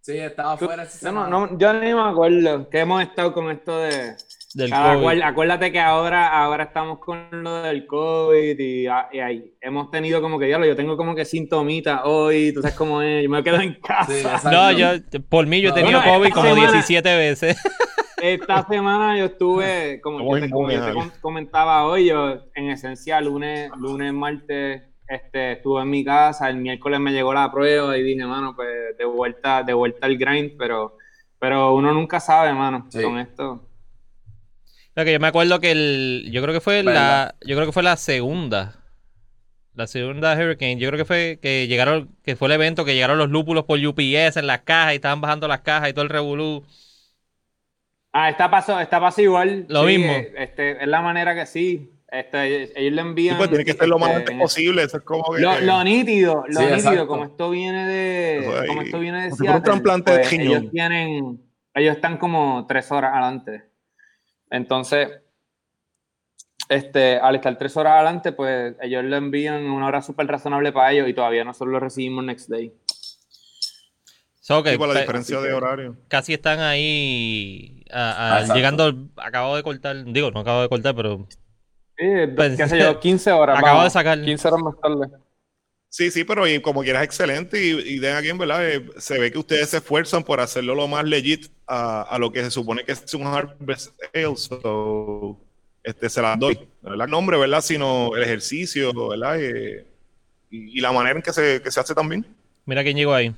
Sí, 0.00 0.16
estaba 0.16 0.52
afuera 0.52 0.86
no, 1.02 1.26
no- 1.26 1.58
yo 1.58 1.72
ni 1.74 1.92
me 1.92 2.00
acuerdo 2.00 2.70
que 2.70 2.78
hemos 2.80 3.02
estado 3.02 3.32
con 3.34 3.50
esto 3.50 3.78
de... 3.78 4.14
Del 4.54 4.70
COVID. 4.70 5.20
acuérdate, 5.22 5.70
que 5.70 5.78
ahora, 5.78 6.28
ahora 6.42 6.64
estamos 6.64 6.98
con 7.00 7.28
lo 7.42 7.60
del 7.62 7.86
COVID 7.86 8.58
y, 8.58 8.86
ah, 8.86 9.06
y 9.12 9.18
ahí 9.18 9.54
hemos 9.60 9.90
tenido 9.90 10.22
como 10.22 10.38
que, 10.38 10.46
diablo, 10.46 10.66
yo 10.66 10.74
tengo 10.74 10.96
como 10.96 11.14
que 11.14 11.26
sintomitas 11.26 12.00
hoy, 12.04 12.52
tú 12.54 12.62
sabes 12.62 12.74
cómo 12.74 13.02
es, 13.02 13.24
yo 13.24 13.28
me 13.28 13.42
quedo 13.44 13.60
en 13.60 13.74
casa. 13.74 14.38
Sí. 14.38 14.48
No, 14.50 14.72
yo, 14.72 14.88
por 15.28 15.46
mí 15.46 15.60
yo 15.60 15.68
he 15.68 15.72
No, 15.72 15.74
tenido 15.74 15.98
bueno, 16.00 16.14
COVID 16.18 16.32
como 16.32 16.46
semana- 16.54 16.72
17 16.72 17.16
veces. 17.18 17.58
Esta 18.22 18.66
semana 18.66 19.18
yo 19.18 19.26
estuve, 19.26 20.00
como, 20.00 20.18
yo 20.36 20.40
te, 20.40 20.50
como 20.50 20.70
yo 20.70 20.82
te 20.82 21.20
comentaba 21.20 21.84
hoy, 21.84 22.06
yo 22.06 22.38
en 22.54 22.70
esencia 22.70 23.20
lunes, 23.20 23.70
lunes, 23.76 24.12
martes, 24.14 24.82
este, 25.08 25.52
estuve 25.52 25.82
en 25.82 25.90
mi 25.90 26.04
casa, 26.04 26.48
el 26.50 26.56
miércoles 26.58 27.00
me 27.00 27.12
llegó 27.12 27.32
la 27.34 27.50
prueba 27.52 27.96
y 27.98 28.02
dije, 28.02 28.24
mano, 28.26 28.54
pues 28.56 28.96
de 28.98 29.04
vuelta, 29.04 29.62
de 29.62 29.74
vuelta 29.74 30.06
al 30.06 30.18
grind, 30.18 30.52
pero, 30.58 30.96
pero 31.38 31.74
uno 31.74 31.92
nunca 31.92 32.20
sabe, 32.20 32.52
mano, 32.54 32.90
Sí. 32.90 33.00
con 33.00 33.18
esto. 33.18 33.68
Lo 34.94 35.04
que 35.04 35.12
yo 35.12 35.20
me 35.20 35.28
acuerdo 35.28 35.60
que 35.60 35.70
el, 35.70 36.28
yo 36.32 36.42
creo 36.42 36.54
que 36.54 36.60
fue 36.60 36.82
la, 36.82 37.36
yo 37.46 37.54
creo 37.56 37.66
que 37.66 37.72
fue 37.72 37.82
la 37.84 37.96
segunda, 37.96 38.84
la 39.74 39.86
segunda 39.86 40.34
Hurricane. 40.36 40.78
Yo 40.78 40.88
creo 40.90 40.98
que 40.98 41.04
fue 41.06 41.38
que 41.42 41.68
llegaron, 41.68 42.16
que 42.24 42.36
fue 42.36 42.48
el 42.48 42.52
evento 42.54 42.84
que 42.84 42.94
llegaron 42.94 43.18
los 43.18 43.30
lúpulos 43.30 43.64
por 43.64 43.78
UPS 43.84 44.40
en 44.40 44.46
las 44.48 44.62
cajas 44.62 44.94
y 44.94 44.96
estaban 44.96 45.20
bajando 45.20 45.48
las 45.48 45.60
cajas 45.62 45.90
y 45.90 45.94
todo 45.94 46.04
el 46.04 46.10
revolú. 46.10 46.64
Ah, 48.12 48.30
esta 48.30 48.50
pasó, 48.50 48.80
esta 48.80 49.00
pasó 49.00 49.20
igual. 49.22 49.68
Lo 49.68 49.84
sí, 49.84 49.84
mismo. 49.84 50.12
eh, 50.12 50.32
Este, 50.36 50.82
es 50.82 50.88
la 50.88 51.00
manera 51.02 51.34
que 51.34 51.46
sí. 51.46 51.97
Este, 52.10 52.62
ellos 52.80 52.92
le 52.94 53.02
Sí, 53.02 53.08
envían. 53.08 53.36
pues 53.36 53.50
tiene 53.50 53.64
que 53.66 53.74
ser 53.74 53.86
lo 53.88 53.98
más 53.98 54.10
este, 54.10 54.20
antes 54.32 54.38
posible. 54.38 54.82
Eso 54.82 54.96
es 54.96 55.02
como 55.04 55.24
que. 55.34 55.42
Lo, 55.42 55.60
lo 55.60 55.84
nítido, 55.84 56.44
lo 56.48 56.60
Sí, 56.60 56.66
nítido, 56.66 56.74
exacto. 56.76 57.06
como 57.06 57.24
esto 57.24 57.50
viene 57.50 57.86
de, 57.86 58.38
Eso 58.38 58.66
como 58.66 58.82
esto 58.82 58.98
viene 58.98 59.24
de 59.24 59.30
fuera 59.30 59.42
un 59.56 59.58
Seattle, 59.58 59.64
trasplante 59.72 60.12
de 60.12 60.18
pues, 60.18 60.30
riñón. 60.30 60.46
ellos 60.62 60.70
tienen, 60.72 61.40
ellos 61.74 61.96
están 61.96 62.16
como 62.16 62.66
tres 62.66 62.90
horas 62.92 63.12
adelante. 63.12 63.64
Entonces, 64.50 65.10
este, 66.70 67.18
al 67.18 67.36
estar 67.36 67.56
tres 67.58 67.76
horas 67.76 67.92
adelante, 67.94 68.32
pues 68.32 68.74
ellos 68.80 69.04
lo 69.04 69.16
envían 69.16 69.56
en 69.56 69.70
una 69.70 69.86
hora 69.86 70.00
súper 70.02 70.26
razonable 70.26 70.72
para 70.72 70.92
ellos 70.92 71.08
y 71.08 71.14
todavía 71.14 71.44
nosotros 71.44 71.72
lo 71.72 71.80
recibimos 71.80 72.24
next 72.24 72.48
day. 72.48 72.72
So, 74.40 74.64
Sí, 74.64 74.78
por 74.78 74.88
la 74.88 74.94
fe- 74.94 75.00
diferencia 75.00 75.40
de 75.42 75.52
horario. 75.52 75.96
casi 76.08 76.32
están 76.32 76.60
ahí 76.60 77.84
a- 77.92 78.12
a- 78.12 78.38
Ah, 78.38 78.54
llegando, 78.54 78.94
acabo 79.16 79.56
de 79.56 79.62
cortar, 79.62 80.04
digo, 80.06 80.30
no 80.30 80.40
acabo 80.40 80.62
de 80.62 80.70
cortar, 80.70 80.94
pero 80.94 81.28
Sí, 81.98 82.06
Pues, 82.36 82.56
qué 82.56 82.68
sé 82.68 82.78
yo, 82.78 83.00
15 83.00 83.32
horas. 83.32 83.58
acabo 83.58 83.82
de 83.84 83.90
sacar. 83.90 84.20
15 84.22 84.48
horas 84.48 84.60
más 84.62 84.74
tarde. 84.80 85.08
Sí, 85.90 86.10
sí, 86.10 86.22
pero 86.22 86.46
y 86.46 86.60
como 86.60 86.82
quieras, 86.82 87.02
excelente. 87.02 87.64
Y, 87.64 87.70
y 87.94 87.98
den 87.98 88.14
aquí, 88.16 88.28
en 88.28 88.36
verdad, 88.38 88.68
eh, 88.68 88.86
se 88.98 89.18
ve 89.18 89.32
que 89.32 89.38
ustedes 89.38 89.70
se 89.70 89.78
esfuerzan 89.78 90.22
por 90.22 90.38
hacerlo 90.38 90.74
lo 90.74 90.86
más 90.86 91.02
legit 91.04 91.46
a, 91.66 92.02
a 92.02 92.18
lo 92.18 92.30
que 92.30 92.44
se 92.44 92.50
supone 92.50 92.84
que 92.84 92.92
es 92.92 93.14
un 93.14 93.26
Harvest 93.26 93.94
Ale. 94.14 94.36
So, 94.36 95.38
este, 95.82 96.10
se 96.10 96.20
las 96.20 96.38
doy. 96.38 96.58
No 96.82 96.92
el 97.02 97.10
nombre, 97.10 97.38
¿verdad? 97.38 97.62
Sino 97.62 98.14
el 98.14 98.22
ejercicio, 98.22 98.92
¿verdad? 99.08 99.40
Eh, 99.40 99.86
y, 100.50 100.78
y 100.78 100.80
la 100.82 100.92
manera 100.92 101.16
en 101.16 101.22
que 101.22 101.32
se, 101.32 101.62
que 101.62 101.70
se 101.70 101.80
hace 101.80 101.94
también. 101.94 102.24
mira 102.66 102.82
quién 102.84 102.96
llegó 102.96 103.14
ahí. 103.14 103.34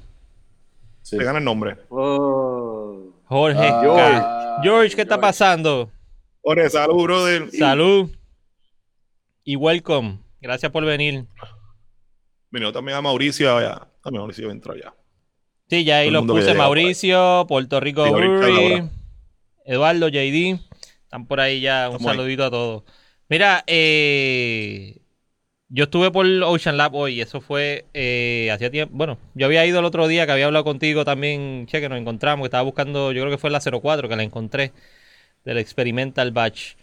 Sí. 1.02 1.17
Se 1.17 1.25
gana 1.25 1.38
el 1.38 1.45
nombre. 1.45 1.76
Oh. 1.88 3.12
Jorge. 3.26 3.59
Ah, 3.62 4.59
George, 4.62 4.97
¿qué 4.97 5.02
está 5.02 5.21
pasando? 5.21 5.88
Ore, 6.43 6.69
salud, 6.69 7.05
brother. 7.05 7.49
Salud 7.52 8.11
y 9.44 9.56
welcome. 9.56 10.18
Gracias 10.40 10.70
por 10.73 10.85
venir. 10.85 11.26
Vino 12.50 12.73
también 12.73 12.97
a 12.99 13.02
Mauricio 13.02 13.56
allá. 13.56 13.87
También 14.02 14.20
Mauricio 14.23 14.50
entró 14.50 14.73
allá. 14.73 14.94
Sí, 15.68 15.85
ya 15.85 15.99
ahí 15.99 16.11
los 16.11 16.25
puse. 16.26 16.54
Mauricio, 16.54 17.44
Puerto 17.49 17.78
Rico 17.78 18.04
Sí, 18.04 18.11
Brewery. 18.12 18.88
Eduardo, 19.64 20.09
JD. 20.09 20.59
Están 21.04 21.26
por 21.26 21.40
ahí 21.40 21.61
ya. 21.61 21.88
Un 21.88 21.97
Estamos 21.97 22.11
ahí. 22.12 22.16
saludito 22.16 22.44
a 22.44 22.50
todos. 22.50 22.82
Mira, 23.28 23.62
eh, 23.68 24.97
yo 25.68 25.85
estuve 25.85 26.11
por 26.11 26.26
Ocean 26.26 26.76
Lab 26.76 26.94
hoy. 26.97 27.20
Eso 27.20 27.40
fue 27.40 27.85
eh, 27.94 28.50
hacía 28.52 28.70
tiempo. 28.70 28.97
Bueno, 28.97 29.18
yo 29.35 29.47
había 29.47 29.64
ido 29.64 29.78
el 29.78 29.85
otro 29.85 30.09
día 30.09 30.26
que 30.26 30.32
había 30.32 30.47
hablado 30.47 30.64
contigo 30.64 31.04
también. 31.04 31.66
Che, 31.66 31.80
que 31.80 31.88
nos 31.88 32.00
encontramos. 32.00 32.42
Que 32.44 32.47
estaba 32.49 32.64
buscando, 32.64 33.12
yo 33.12 33.23
creo 33.23 33.30
que 33.30 33.38
fue 33.38 33.50
la 33.50 33.61
04 33.61 34.09
que 34.09 34.16
la 34.16 34.23
encontré. 34.25 34.73
Del 35.44 35.59
Experimental 35.59 36.32
Batch. 36.32 36.75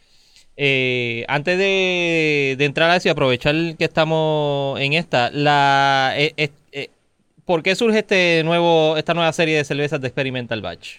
Eh, 0.57 1.23
antes 1.27 1.57
de, 1.57 2.55
de 2.57 2.65
entrar 2.65 2.89
a 2.89 2.95
eso 2.95 3.07
y 3.07 3.11
aprovechar 3.11 3.55
que 3.77 3.85
estamos 3.85 4.79
en 4.79 4.93
esta, 4.93 5.29
la, 5.31 6.13
eh, 6.17 6.33
eh, 6.71 6.89
¿por 7.45 7.63
qué 7.63 7.75
surge 7.75 7.99
este 7.99 8.43
nuevo, 8.43 8.97
esta 8.97 9.13
nueva 9.13 9.31
serie 9.33 9.57
de 9.57 9.63
cervezas 9.65 10.01
de 10.01 10.07
Experimental 10.07 10.61
Batch? 10.61 10.97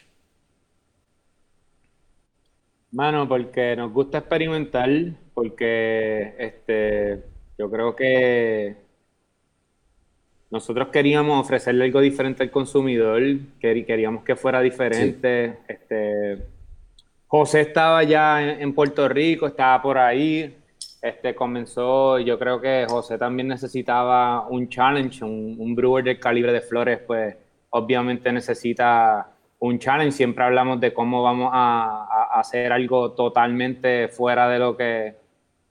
Mano, 2.90 3.28
porque 3.28 3.76
nos 3.76 3.92
gusta 3.92 4.18
experimentar, 4.18 4.88
porque 5.34 6.34
este, 6.38 7.22
yo 7.58 7.70
creo 7.70 7.94
que 7.94 8.76
nosotros 10.50 10.88
queríamos 10.88 11.40
ofrecerle 11.44 11.84
algo 11.84 12.00
diferente 12.00 12.42
al 12.42 12.50
consumidor, 12.50 13.20
quer- 13.60 13.84
queríamos 13.86 14.24
que 14.24 14.36
fuera 14.36 14.60
diferente. 14.60 15.58
Este, 15.68 16.38
José 17.28 17.61
estaba 17.61 18.02
ya 18.04 18.42
en, 18.42 18.75
Puerto 18.75 19.06
Rico, 19.06 19.47
estaba 19.47 19.82
por 19.82 19.99
ahí, 19.99 20.56
este, 21.02 21.35
comenzó, 21.35 22.18
yo 22.18 22.38
creo 22.38 22.58
que 22.58 22.87
José 22.88 23.18
también 23.18 23.49
necesitaba 23.49 24.49
un 24.49 24.68
challenge, 24.68 25.23
un, 25.25 25.56
un 25.58 25.75
brewer 25.75 26.02
del 26.04 26.18
calibre 26.18 26.52
de 26.52 26.62
Flores, 26.62 27.00
pues 27.06 27.37
obviamente 27.70 28.32
necesita 28.32 29.30
un 29.58 29.78
challenge. 29.78 30.12
Siempre 30.12 30.44
hablamos 30.44 30.80
de 30.80 30.94
cómo 30.94 31.23
vamos 31.23 31.50
a, 31.52 32.38
hacer 32.38 32.73
algo 32.73 33.12
totalmente 33.12 34.08
fuera 34.08 34.49
de 34.49 34.58
lo 34.58 34.76
que 34.76 35.16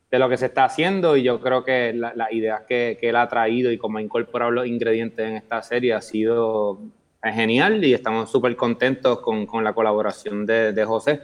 de 0.10 0.20
lo 0.20 0.30
que 0.30 0.38
se 0.38 0.46
está 0.46 0.64
haciendo 0.66 1.18
y 1.18 1.24
yo 1.24 1.42
creo 1.42 1.64
que 1.66 1.92
la- 1.94 2.14
las 2.16 2.32
ideas 2.32 2.62
que, 2.68 2.98
que 3.00 3.10
él 3.10 3.16
ha 3.18 3.28
traído 3.28 3.72
y 3.72 3.78
cómo 3.78 3.98
ha 3.98 4.02
incorporado 4.02 4.52
los 4.52 4.66
ingredientes 4.66 5.28
en 5.28 5.36
esta 5.36 5.62
serie 5.62 5.94
ha 5.94 6.02
sido 6.02 6.80
eh, 7.24 7.32
genial 7.32 7.84
y 7.84 7.94
estamos 7.94 8.32
súper 8.32 8.56
contentos 8.56 9.20
con, 9.20 9.46
con 9.46 9.64
la 9.64 9.74
colaboración 9.74 10.46
de, 10.46 10.74
de 10.74 10.86
José. 10.86 11.22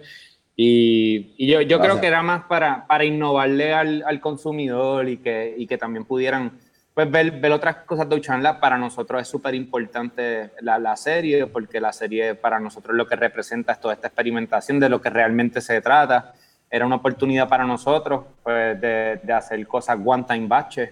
Y, 0.55 1.33
y 1.37 1.47
yo, 1.47 1.61
yo 1.61 1.79
creo 1.79 1.99
que 1.99 2.05
era 2.05 2.21
más 2.21 2.43
para, 2.43 2.85
para 2.85 3.03
innovarle 3.03 3.73
al, 3.73 4.03
al 4.05 4.19
consumidor 4.19 5.09
y 5.09 5.17
que, 5.17 5.55
y 5.57 5.65
que 5.65 5.79
también 5.79 6.05
pudieran 6.05 6.59
pues, 6.93 7.09
ver, 7.09 7.31
ver 7.39 7.51
otras 7.51 7.77
cosas 7.77 8.07
de 8.07 8.17
Ocean 8.17 8.43
Lab. 8.43 8.59
Para 8.59 8.77
nosotros 8.77 9.19
es 9.19 9.27
súper 9.27 9.55
importante 9.55 10.51
la, 10.61 10.77
la 10.77 10.95
serie, 10.95 11.47
porque 11.47 11.81
la 11.81 11.91
serie 11.91 12.35
para 12.35 12.59
nosotros 12.59 12.95
lo 12.95 13.07
que 13.07 13.15
representa 13.15 13.73
es 13.73 13.79
toda 13.79 13.95
esta 13.95 14.09
experimentación 14.09 14.79
de 14.79 14.89
lo 14.89 15.01
que 15.01 15.09
realmente 15.09 15.59
se 15.59 15.81
trata. 15.81 16.33
Era 16.69 16.85
una 16.85 16.97
oportunidad 16.97 17.49
para 17.49 17.65
nosotros 17.65 18.25
pues, 18.43 18.79
de, 18.79 19.19
de 19.23 19.33
hacer 19.33 19.65
cosas 19.65 19.97
one 20.05 20.23
time 20.27 20.47
batches. 20.47 20.91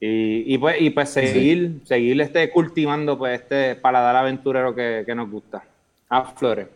Y, 0.00 0.54
y 0.54 0.58
pues, 0.58 0.80
y 0.80 0.90
pues 0.90 1.10
seguir, 1.10 1.82
seguir 1.84 2.20
este, 2.22 2.50
cultivando 2.50 3.18
pues, 3.18 3.40
este 3.42 3.76
paladar 3.76 4.16
aventurero 4.16 4.74
que, 4.74 5.02
que 5.06 5.14
nos 5.14 5.30
gusta. 5.30 5.62
A 6.08 6.24
Flores. 6.24 6.68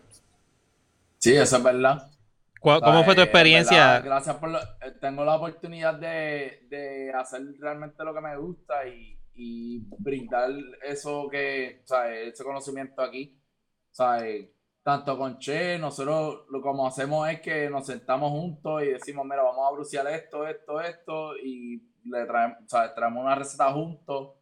Sí, 1.19 1.35
eso 1.35 1.57
es 1.57 1.63
verdad. 1.63 2.11
¿Cu- 2.61 2.81
¿Cómo 2.83 3.03
fue 3.05 3.15
tu 3.15 3.23
Eh, 3.23 3.25
experiencia? 3.25 3.77
verdad, 3.95 4.05
gracias 4.05 4.37
por 4.37 4.51
lo- 4.51 4.59
eh, 4.61 4.93
tengo 5.01 5.25
la 5.25 5.37
oportunidad 5.37 5.95
de, 5.95 6.67
de 6.69 7.13
hacer 7.15 7.43
realmente 7.59 8.05
lo 8.05 8.15
que 8.15 8.21
me 8.21 8.37
gusta 8.37 8.87
y, 8.87 9.19
y 9.35 9.79
brindar 9.99 10.51
eso 10.83 11.29
que, 11.31 11.81
o 11.85 11.87
sea, 11.87 12.15
ese 12.15 12.45
conocimiento 12.45 13.03
aquí. 13.03 13.39
O 13.91 13.95
sea, 13.95 14.19
eh, 14.27 14.53
tanto 14.83 15.17
con 15.17 15.39
Che, 15.39 15.79
nosotros 15.79 16.45
lo 16.51 16.61
como 16.61 16.87
hacemos 16.87 17.29
es 17.31 17.41
que 17.41 17.71
nos 17.71 17.87
sentamos 17.87 18.31
juntos 18.31 18.83
y 18.83 18.87
decimos, 18.89 19.25
mira, 19.25 19.43
vamos 19.43 19.67
a 19.67 19.75
bruciar 19.75 20.07
esto, 20.09 20.47
esto, 20.47 20.81
esto, 20.81 21.37
y 21.39 21.81
le 22.05 22.27
traemos, 22.27 22.59
o 22.65 22.69
sea, 22.69 22.95
traemos 22.95 23.23
una 23.23 23.35
receta 23.35 23.73
juntos. 23.73 24.35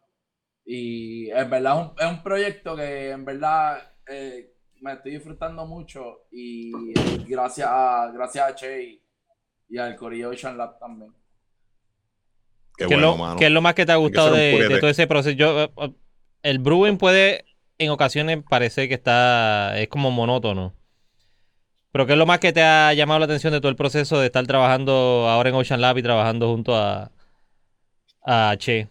Y 0.65 1.29
en 1.31 1.49
verdad 1.49 1.73
es 1.73 1.87
un, 1.87 1.95
es 1.99 2.17
un 2.17 2.23
proyecto 2.23 2.75
que 2.75 3.11
en 3.11 3.25
verdad 3.25 3.79
eh, 4.07 4.53
me 4.81 4.93
estoy 4.93 5.13
disfrutando 5.13 5.65
mucho 5.65 6.25
y 6.31 6.71
gracias 7.27 7.67
a, 7.69 8.11
gracias 8.13 8.49
a 8.49 8.55
Che 8.55 8.83
y, 8.83 9.03
y 9.69 9.77
al 9.77 9.95
Corillo 9.95 10.29
Ocean 10.29 10.57
Lab 10.57 10.79
también. 10.79 11.13
Qué 12.77 12.85
¿Qué, 12.87 12.93
es 12.95 12.99
bueno, 12.99 13.11
lo, 13.11 13.17
mano. 13.17 13.35
qué 13.37 13.45
es 13.45 13.51
lo 13.51 13.61
más 13.61 13.75
que 13.75 13.85
te 13.85 13.91
ha 13.91 13.97
gustado 13.97 14.33
de, 14.33 14.77
todo 14.79 14.89
ese 14.89 15.07
proceso? 15.07 15.35
Yo, 15.35 15.63
eh, 15.63 15.93
el 16.43 16.59
brewing 16.59 16.97
puede 16.97 17.45
en 17.77 17.89
ocasiones 17.89 18.43
parecer 18.47 18.87
que 18.87 18.95
está, 18.95 19.79
es 19.79 19.87
como 19.89 20.11
monótono. 20.11 20.73
Pero 21.91 22.07
¿qué 22.07 22.13
es 22.13 22.17
lo 22.17 22.25
más 22.25 22.39
que 22.39 22.51
te 22.51 22.63
ha 22.63 22.93
llamado 22.93 23.19
la 23.19 23.25
atención 23.25 23.53
de 23.53 23.59
todo 23.61 23.69
el 23.69 23.75
proceso 23.75 24.19
de 24.19 24.25
estar 24.25 24.45
trabajando 24.47 25.27
ahora 25.29 25.49
en 25.49 25.55
Ocean 25.55 25.79
Lab 25.79 25.97
y 25.97 26.03
trabajando 26.03 26.49
junto 26.49 26.75
a, 26.75 27.11
a 28.25 28.55
Che? 28.57 28.87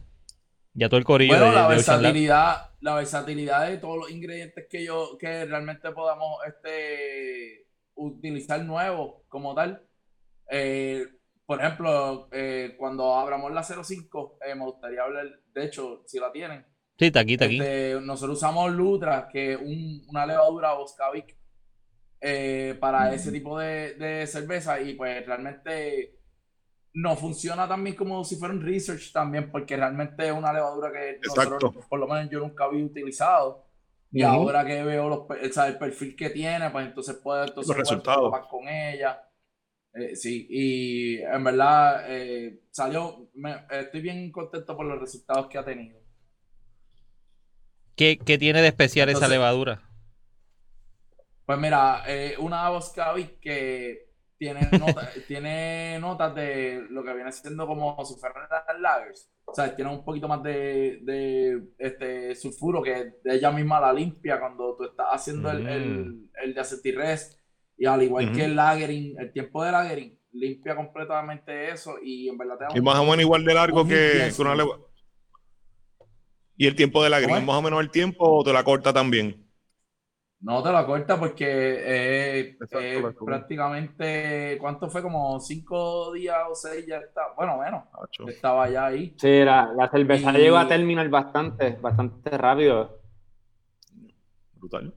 Ya 0.75 0.89
todo 0.89 0.99
el 0.99 1.05
corillo 1.05 1.33
Bueno, 1.35 1.47
de, 1.51 1.53
la 1.55 1.63
de 1.69 1.75
versatilidad, 1.75 2.71
la 2.81 2.95
versatilidad 2.95 3.69
de 3.69 3.77
todos 3.79 3.97
los 3.99 4.11
ingredientes 4.11 4.67
que 4.71 4.85
yo, 4.85 5.17
que 5.19 5.45
realmente 5.45 5.91
podamos 5.93 6.39
este, 6.47 7.67
utilizar 7.95 8.63
nuevos 8.65 9.23
como 9.29 9.55
tal. 9.55 9.83
Eh, 10.51 11.07
por 11.45 11.61
ejemplo, 11.61 12.29
eh, 12.33 12.75
cuando 12.79 13.15
abramos 13.15 13.53
la 13.53 13.63
05, 13.63 14.39
eh, 14.47 14.55
me 14.55 14.65
gustaría 14.65 15.03
hablar, 15.03 15.27
de 15.53 15.65
hecho, 15.65 16.03
si 16.07 16.19
la 16.19 16.33
tienen, 16.33 16.65
Sí, 16.99 17.07
está 17.07 17.21
aquí, 17.21 17.35
está 17.35 17.45
aquí. 17.47 17.59
este, 17.59 18.01
nosotros 18.01 18.39
usamos 18.39 18.73
Lutra, 18.73 19.29
que 19.31 19.53
es 19.53 19.59
un- 19.59 20.05
una 20.09 20.25
levadura 20.25 20.73
Boscavic 20.75 21.37
eh, 22.21 22.77
para 22.81 23.13
ese 23.13 23.33
tipo 23.33 23.59
de, 23.59 23.95
de 23.95 24.27
cerveza 24.27 24.81
y 24.81 24.95
pues 24.95 25.27
realmente 25.27 26.21
no 26.95 27.17
funciona 27.17 27.67
tan 27.69 27.83
bien 27.85 27.97
como 27.97 28.23
si 28.25 28.37
fuera 28.37 28.55
un 28.55 28.61
research 28.63 29.13
también 29.13 29.51
porque 29.51 29.77
realmente 29.77 30.27
es 30.27 30.33
una 30.33 30.53
levadura 30.53 30.93
que 30.93 31.19
nosotros, 31.25 31.75
por 31.89 31.99
lo 31.99 32.07
menos 32.07 32.31
yo 32.31 32.41
nunca 32.41 32.65
había 32.65 32.85
utilizado. 32.85 33.67
Y 34.15 34.23
ahora 34.23 34.65
que 34.67 34.83
veo 34.85 35.09
los, 35.09 35.21
pe- 35.27 35.49
o 35.49 35.53
sea, 35.53 35.69
el 35.69 35.79
perfil 35.79 36.15
que 36.15 36.29
tiene 36.31 36.69
pues 36.71 36.87
entonces 36.87 37.17
puedo 37.17 37.43
entonces 37.45 37.69
Los 37.69 37.79
resultados. 37.79 38.31
más 38.31 38.47
con 38.47 38.69
ella. 38.69 39.23
Eh, 39.95 40.17
sí 40.17 40.47
y 40.51 41.17
en 41.23 41.45
verdad 41.45 42.05
eh, 42.09 42.63
salió 42.71 43.29
me- 43.35 43.65
estoy 43.71 44.01
bien 44.01 44.31
contento 44.33 44.77
por 44.77 44.87
los 44.87 44.99
resultados 45.01 45.49
que 45.49 45.59
ha 45.59 45.65
tenido. 45.65 46.01
¿Qué, 47.97 48.19
qué 48.19 48.39
tiene 48.39 48.61
de 48.63 48.69
especial 48.69 49.09
esa 49.09 49.29
levadura? 49.29 49.83
Pues 51.45 51.59
mira, 51.59 52.05
eh, 52.07 52.37
una 52.39 52.69
Boscavic 52.71 53.41
que 53.41 54.12
tiene, 54.43 54.61
nota- 54.79 55.11
tiene 55.29 55.99
notas 56.01 56.35
de 56.35 56.85
lo 56.91 57.05
que 57.05 57.15
viene 57.15 57.31
siendo 57.33 57.67
como 57.67 58.05
si 58.05 58.15
fueran 58.19 58.49
las 58.51 58.81
lagers. 58.81 59.31
O 59.45 59.55
sea, 59.55 59.75
tiene 59.77 59.91
un 59.91 60.05
poquito 60.05 60.27
más 60.29 60.43
de, 60.43 60.99
de 61.03 61.63
este 61.79 62.35
sulfuro 62.35 62.83
que 62.83 63.15
ella 63.25 63.51
misma 63.53 63.81
la 63.81 63.93
limpia 63.93 64.41
cuando 64.41 64.77
tú 64.77 64.85
estás 64.85 65.07
haciendo 65.11 65.51
el, 65.51 65.67
el, 65.67 66.31
el 66.43 66.55
de 66.55 66.61
acetirres. 66.61 67.39
Y 67.77 67.87
al 67.87 68.03
igual 68.03 68.27
Ujú. 68.27 68.35
que 68.37 68.45
el 68.45 68.57
lagering, 68.57 69.19
el 69.19 69.33
tiempo 69.33 69.63
de 69.65 69.73
lagering, 69.73 70.19
limpia 70.33 70.75
completamente 70.77 71.71
eso 71.71 71.97
y 72.03 72.29
en 72.29 72.39
verdad 72.39 72.59
te 72.59 72.65
da 72.65 72.71
Y 72.75 72.81
más 72.81 72.99
o 72.99 73.05
menos 73.05 73.21
igual 73.21 73.45
de 73.45 73.55
largo 73.55 73.83
un 73.83 73.89
que, 73.89 74.33
que 74.37 74.43
una 74.43 74.55
leva- 74.55 74.79
Y 76.57 76.67
el 76.67 76.75
tiempo 76.77 77.03
de 77.03 77.11
la 77.11 77.21
¿Cómo 77.21 77.35
green, 77.35 77.43
es? 77.43 77.47
más 77.47 77.57
o 77.57 77.63
menos 77.63 77.81
el 77.81 77.91
tiempo 77.91 78.25
o 78.39 78.45
te 78.45 78.53
la 78.53 78.65
corta 78.65 78.93
también. 78.93 79.52
No 80.43 80.61
te 80.63 80.73
la 80.73 80.85
corta 80.85 81.19
porque 81.21 81.47
eh, 81.49 82.41
Exacto, 82.61 82.79
eh, 82.81 82.95
la 82.97 83.13
corta. 83.13 83.25
prácticamente, 83.25 84.59
¿cuánto 84.61 84.91
fue? 84.91 85.01
Como 85.01 85.39
cinco 85.39 86.13
días 86.13 86.39
o 86.51 86.55
seis 86.57 86.85
ya 86.85 86.99
está, 86.99 87.33
bueno, 87.37 87.59
menos, 87.59 87.85
Acho. 88.03 88.29
estaba 88.29 88.69
ya 88.69 88.87
ahí. 88.87 89.15
Sí, 89.19 89.45
la, 89.45 89.73
la 89.73 89.89
cerveza 89.89 90.33
Y- 90.33 90.39
llegó 90.39 90.57
a 90.57 90.67
terminar 90.67 91.09
bastante, 91.09 91.79
bastante 91.81 92.31
rápido. 92.37 92.99
Brutal. 94.55 94.93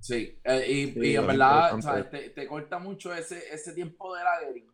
Sí, 0.00 0.40
eh, 0.44 0.64
y, 0.66 0.86
Sí, 0.92 1.00
y 1.10 1.16
en 1.16 1.26
verdad, 1.26 1.72
interesante. 1.74 1.82
¿sabes? 1.82 2.10
Te, 2.10 2.30
te 2.30 2.46
corta 2.46 2.78
mucho 2.78 3.12
ese, 3.14 3.52
ese 3.52 3.74
tiempo 3.74 4.14
de 4.14 4.24
lagering. 4.24 4.70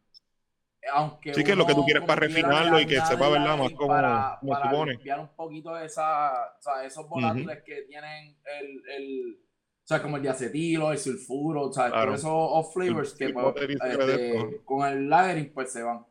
Aunque 0.92 1.34
Sí, 1.34 1.42
que 1.42 1.50
es 1.50 1.58
lo 1.58 1.66
que 1.66 1.74
tú 1.74 1.84
quieres 1.84 2.04
para 2.04 2.20
refinarlo 2.20 2.78
y 2.78 2.86
que 2.86 3.00
sepa, 3.00 3.28
¿verdad? 3.28 3.58
Más 3.58 3.72
como- 3.72 3.88
para, 3.88 4.36
como 4.38 4.52
para 4.52 4.70
supone. 4.70 4.92
limpiar 4.92 5.18
un 5.18 5.28
poquito 5.34 5.76
esa, 5.76 6.54
o 6.56 6.62
sea, 6.62 6.84
esos 6.84 7.08
volátiles 7.08 7.64
que 7.64 7.82
tienen 7.82 8.36
el, 8.60 8.82
el, 8.88 9.38
o 9.86 9.88
sea, 9.88 10.02
como 10.02 10.16
el 10.16 10.22
diacetilo, 10.22 10.90
el 10.90 10.98
sulfuro, 10.98 11.68
o 11.68 11.72
sea, 11.72 11.88
Claro. 11.90 12.06
todos 12.06 12.18
esos 12.18 12.32
off 12.32 12.74
flavors 12.74 13.10
Sí, 13.12 13.18
que 13.26 13.32
pues, 13.32 13.54
este, 13.68 14.60
con 14.64 14.84
el 14.84 15.08
lagering 15.08 15.52
pues 15.54 15.72
se 15.72 15.82
van. 15.84 16.04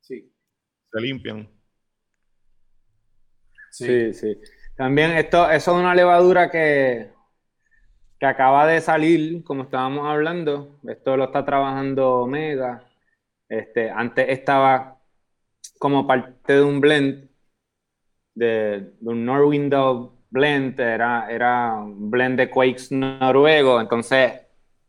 Sí, 0.00 0.34
Se 0.92 1.00
limpian. 1.00 1.48
sí. 3.70 3.86
Sí, 3.86 4.12
sí. 4.14 4.40
También 4.76 5.12
esto, 5.12 5.48
eso 5.48 5.70
es 5.72 5.78
una 5.78 5.94
levadura 5.94 6.50
que, 6.50 7.12
que 8.18 8.26
acaba 8.26 8.66
de 8.66 8.80
salir, 8.80 9.44
como 9.44 9.62
estábamos 9.64 10.08
hablando. 10.08 10.80
Esto 10.88 11.16
lo 11.16 11.24
está 11.26 11.44
trabajando 11.44 12.22
Omega. 12.22 12.88
Este, 13.48 13.88
antes 13.90 14.26
estaba 14.30 15.00
como 15.78 16.06
parte 16.08 16.54
de 16.54 16.62
un 16.62 16.80
blend, 16.80 17.30
de, 18.34 18.94
de 18.98 19.08
un 19.08 19.24
Norwindow 19.24 20.18
blend, 20.32 20.80
era, 20.80 21.26
era 21.30 21.74
un 21.76 22.10
blend 22.10 22.38
de 22.38 22.50
Quakes 22.50 22.88
noruego. 22.90 23.80
Entonces, 23.80 24.32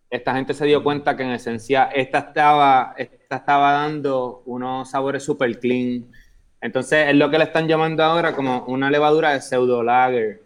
esta 0.09 0.33
gente 0.35 0.53
se 0.53 0.65
dio 0.65 0.83
cuenta 0.83 1.15
que 1.17 1.23
en 1.23 1.31
esencia 1.31 1.85
esta 1.93 2.19
estaba, 2.19 2.93
esta 2.97 3.37
estaba 3.37 3.71
dando 3.73 4.43
unos 4.45 4.89
sabores 4.91 5.23
super 5.23 5.59
clean. 5.59 6.05
Entonces, 6.61 7.09
es 7.09 7.15
lo 7.15 7.29
que 7.29 7.37
le 7.39 7.45
están 7.45 7.67
llamando 7.67 8.03
ahora 8.03 8.35
como 8.35 8.63
una 8.67 8.89
levadura 8.91 9.31
de 9.33 9.41
pseudo 9.41 9.83
lager. 9.83 10.41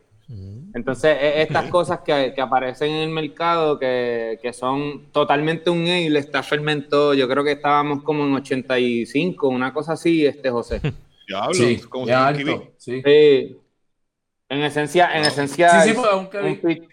Entonces, 0.73 1.17
e- 1.19 1.41
estas 1.41 1.65
Ok. 1.65 1.69
cosas 1.71 1.99
que, 2.05 2.33
que 2.35 2.41
aparecen 2.41 2.91
en 2.91 3.01
el 3.03 3.09
mercado, 3.09 3.79
que, 3.79 4.37
que 4.41 4.53
son 4.53 5.11
totalmente 5.11 5.69
un 5.69 5.81
ale, 5.87 6.19
está 6.19 6.43
fermentado, 6.43 7.13
yo 7.13 7.27
creo 7.27 7.43
que 7.43 7.53
estábamos 7.53 8.03
como 8.03 8.25
en 8.25 8.33
85, 8.33 9.47
una 9.49 9.73
cosa 9.73 9.93
así, 9.93 10.25
este 10.25 10.49
José. 10.49 10.81
Diablo, 11.27 11.53
Sí, 11.53 11.81
como 11.89 12.05
si 12.05 12.11
sí. 12.77 13.01
Sí. 13.03 13.57
En 14.49 14.61
esencia, 14.63 15.15
en 15.17 15.25
esencia 15.25 15.67
Sí, 15.69 15.81
sí, 15.81 15.89
es 15.89 15.95
pues, 15.95 16.07
un 16.13 16.29
un. 16.39 16.87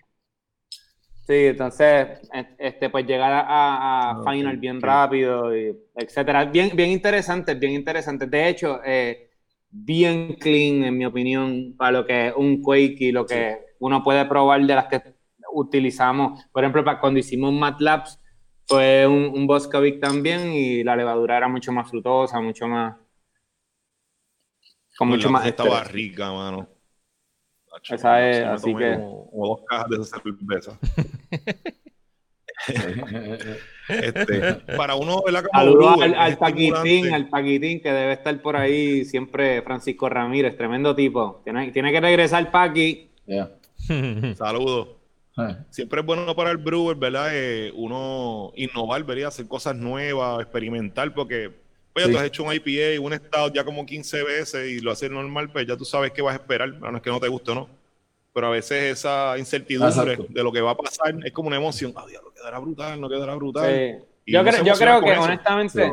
Sí, 1.27 1.33
entonces, 1.47 2.21
este, 2.59 2.91
pues 2.91 3.07
llegar 3.07 3.33
a, 3.33 4.11
a 4.11 4.17
Ah, 4.17 4.23
final 4.23 4.59
bien 4.59 4.83
rápido, 4.83 5.57
y 5.57 5.75
etcétera. 5.95 6.45
Bien, 6.47 6.71
bien 6.77 6.91
interesante, 6.91 7.55
bien 7.55 7.73
interesante. 7.73 8.27
De 8.27 8.49
hecho, 8.49 8.81
eh, 8.85 9.31
bien 9.71 10.35
clean, 10.35 10.85
en 10.85 10.99
mi 10.99 11.07
opinión, 11.07 11.75
para 11.79 11.93
lo 11.93 12.07
que 12.07 12.29
es 12.29 12.35
un 12.37 12.61
Quake 12.61 12.97
y 13.01 13.13
lo 13.13 13.27
que 13.27 13.59
uno 13.79 14.03
puede 14.05 14.27
probar 14.27 14.61
de 14.67 14.75
las 14.75 14.87
que 14.87 15.03
utilizamos. 15.55 16.45
Por 16.53 16.63
ejemplo, 16.63 16.85
para 16.85 17.01
cuando 17.01 17.21
hicimos 17.21 17.53
MATLABs, 17.55 18.21
fue 18.67 19.07
un, 19.07 19.25
un 19.35 19.47
Boscovic 19.47 20.01
también 20.01 20.53
y 20.53 20.85
la 20.85 20.95
levadura 20.97 21.39
era 21.39 21.49
mucho 21.49 21.73
más 21.73 21.89
frutosa, 21.89 22.39
mucho 22.41 22.69
más. 22.69 22.97
Con 24.97 25.09
mucho 25.09 25.29
La 25.29 25.31
más. 25.31 25.45
cosa 25.45 25.49
estaba 25.49 25.83
estrés. 25.83 25.85
rica, 25.85 26.31
mano. 26.33 26.69
Esa 27.89 28.29
es, 28.29 28.45
así 28.45 28.75
que- 28.75 28.95
Como, 28.95 29.31
como 29.31 29.47
dos 29.49 29.61
cajas 29.69 29.89
de 29.91 29.97
esa 29.97 30.21
cerveza. 30.21 30.79
Este, 33.89 34.55
para 34.77 34.95
uno, 34.95 35.23
¿verdad? 35.23 35.45
Como 35.45 35.59
Saludos 35.65 35.97
al, 36.17 36.39
Paquitín, 36.39 37.13
al 37.13 37.29
Paquitín, 37.29 37.81
que 37.81 37.93
debe 37.93 38.13
estar 38.15 38.41
por 38.41 38.57
ahí 38.57 39.05
siempre 39.05 39.61
Francisco 39.63 40.09
Ramírez, 40.09 40.57
tremendo 40.57 40.95
tipo. 40.95 41.43
Tiene, 41.45 41.71
tiene 41.73 41.93
que 41.93 42.01
regresar 42.01 42.51
Paqui. 42.51 43.11
Yeah. 43.27 43.51
Saludos. 44.37 44.89
Siempre 45.71 46.01
es 46.01 46.07
bueno 46.07 46.35
para 46.35 46.51
el 46.53 46.59
brewer, 46.59 46.97
¿verdad? 46.97 47.29
Eh, 47.33 47.73
uno 47.75 48.53
innovar, 48.55 49.03
¿verdad? 49.05 49.27
Hacer 49.29 49.49
cosas 49.49 49.75
nuevas, 49.75 50.41
experimentar, 50.41 51.13
porque 51.13 51.51
oye, 51.95 52.07
Sí. 52.07 52.13
tú 52.13 52.19
has 52.19 52.25
hecho 52.25 52.45
un 52.45 52.53
IPA, 52.53 53.01
un 53.01 53.13
stout 53.15 53.55
ya 53.55 53.65
como 53.65 53.85
15 53.87 54.23
veces 54.25 54.69
y 54.71 54.81
lo 54.81 54.91
haces 54.93 55.11
normal, 55.11 55.51
pues 55.51 55.67
ya 55.67 55.77
tú 55.77 55.85
sabes 55.85 56.11
qué 56.13 56.23
vas 56.23 56.35
a 56.35 56.39
esperar, 56.39 56.69
a 56.83 56.91
no 56.91 56.97
es 56.97 57.03
que 57.03 57.11
no 57.11 57.21
te 57.21 57.29
guste 57.29 57.51
o 57.53 57.55
no. 57.55 57.69
Pero 58.33 58.49
a 58.49 58.51
veces 58.51 58.99
esa 58.99 59.39
incertidumbre 59.39 60.13
Exacto. 60.15 60.27
de 60.29 60.43
lo 60.43 60.51
que 60.51 60.61
va 60.61 60.73
a 60.73 60.77
pasar 60.77 61.15
es 61.25 61.33
como 61.33 61.47
una 61.49 61.57
emoción. 61.57 61.93
Ah, 61.97 62.05
diablo, 62.09 62.33
quedará 62.35 62.59
brutal, 62.59 63.01
no 63.01 63.09
quedará 63.09 63.35
brutal. 63.37 63.71
Sí. 63.73 64.05
Yo, 64.33 64.43
creo- 64.43 64.65
yo 64.65 64.75
creo 64.75 65.01
que 65.03 65.13
eso. 65.13 65.23
honestamente, 65.23 65.93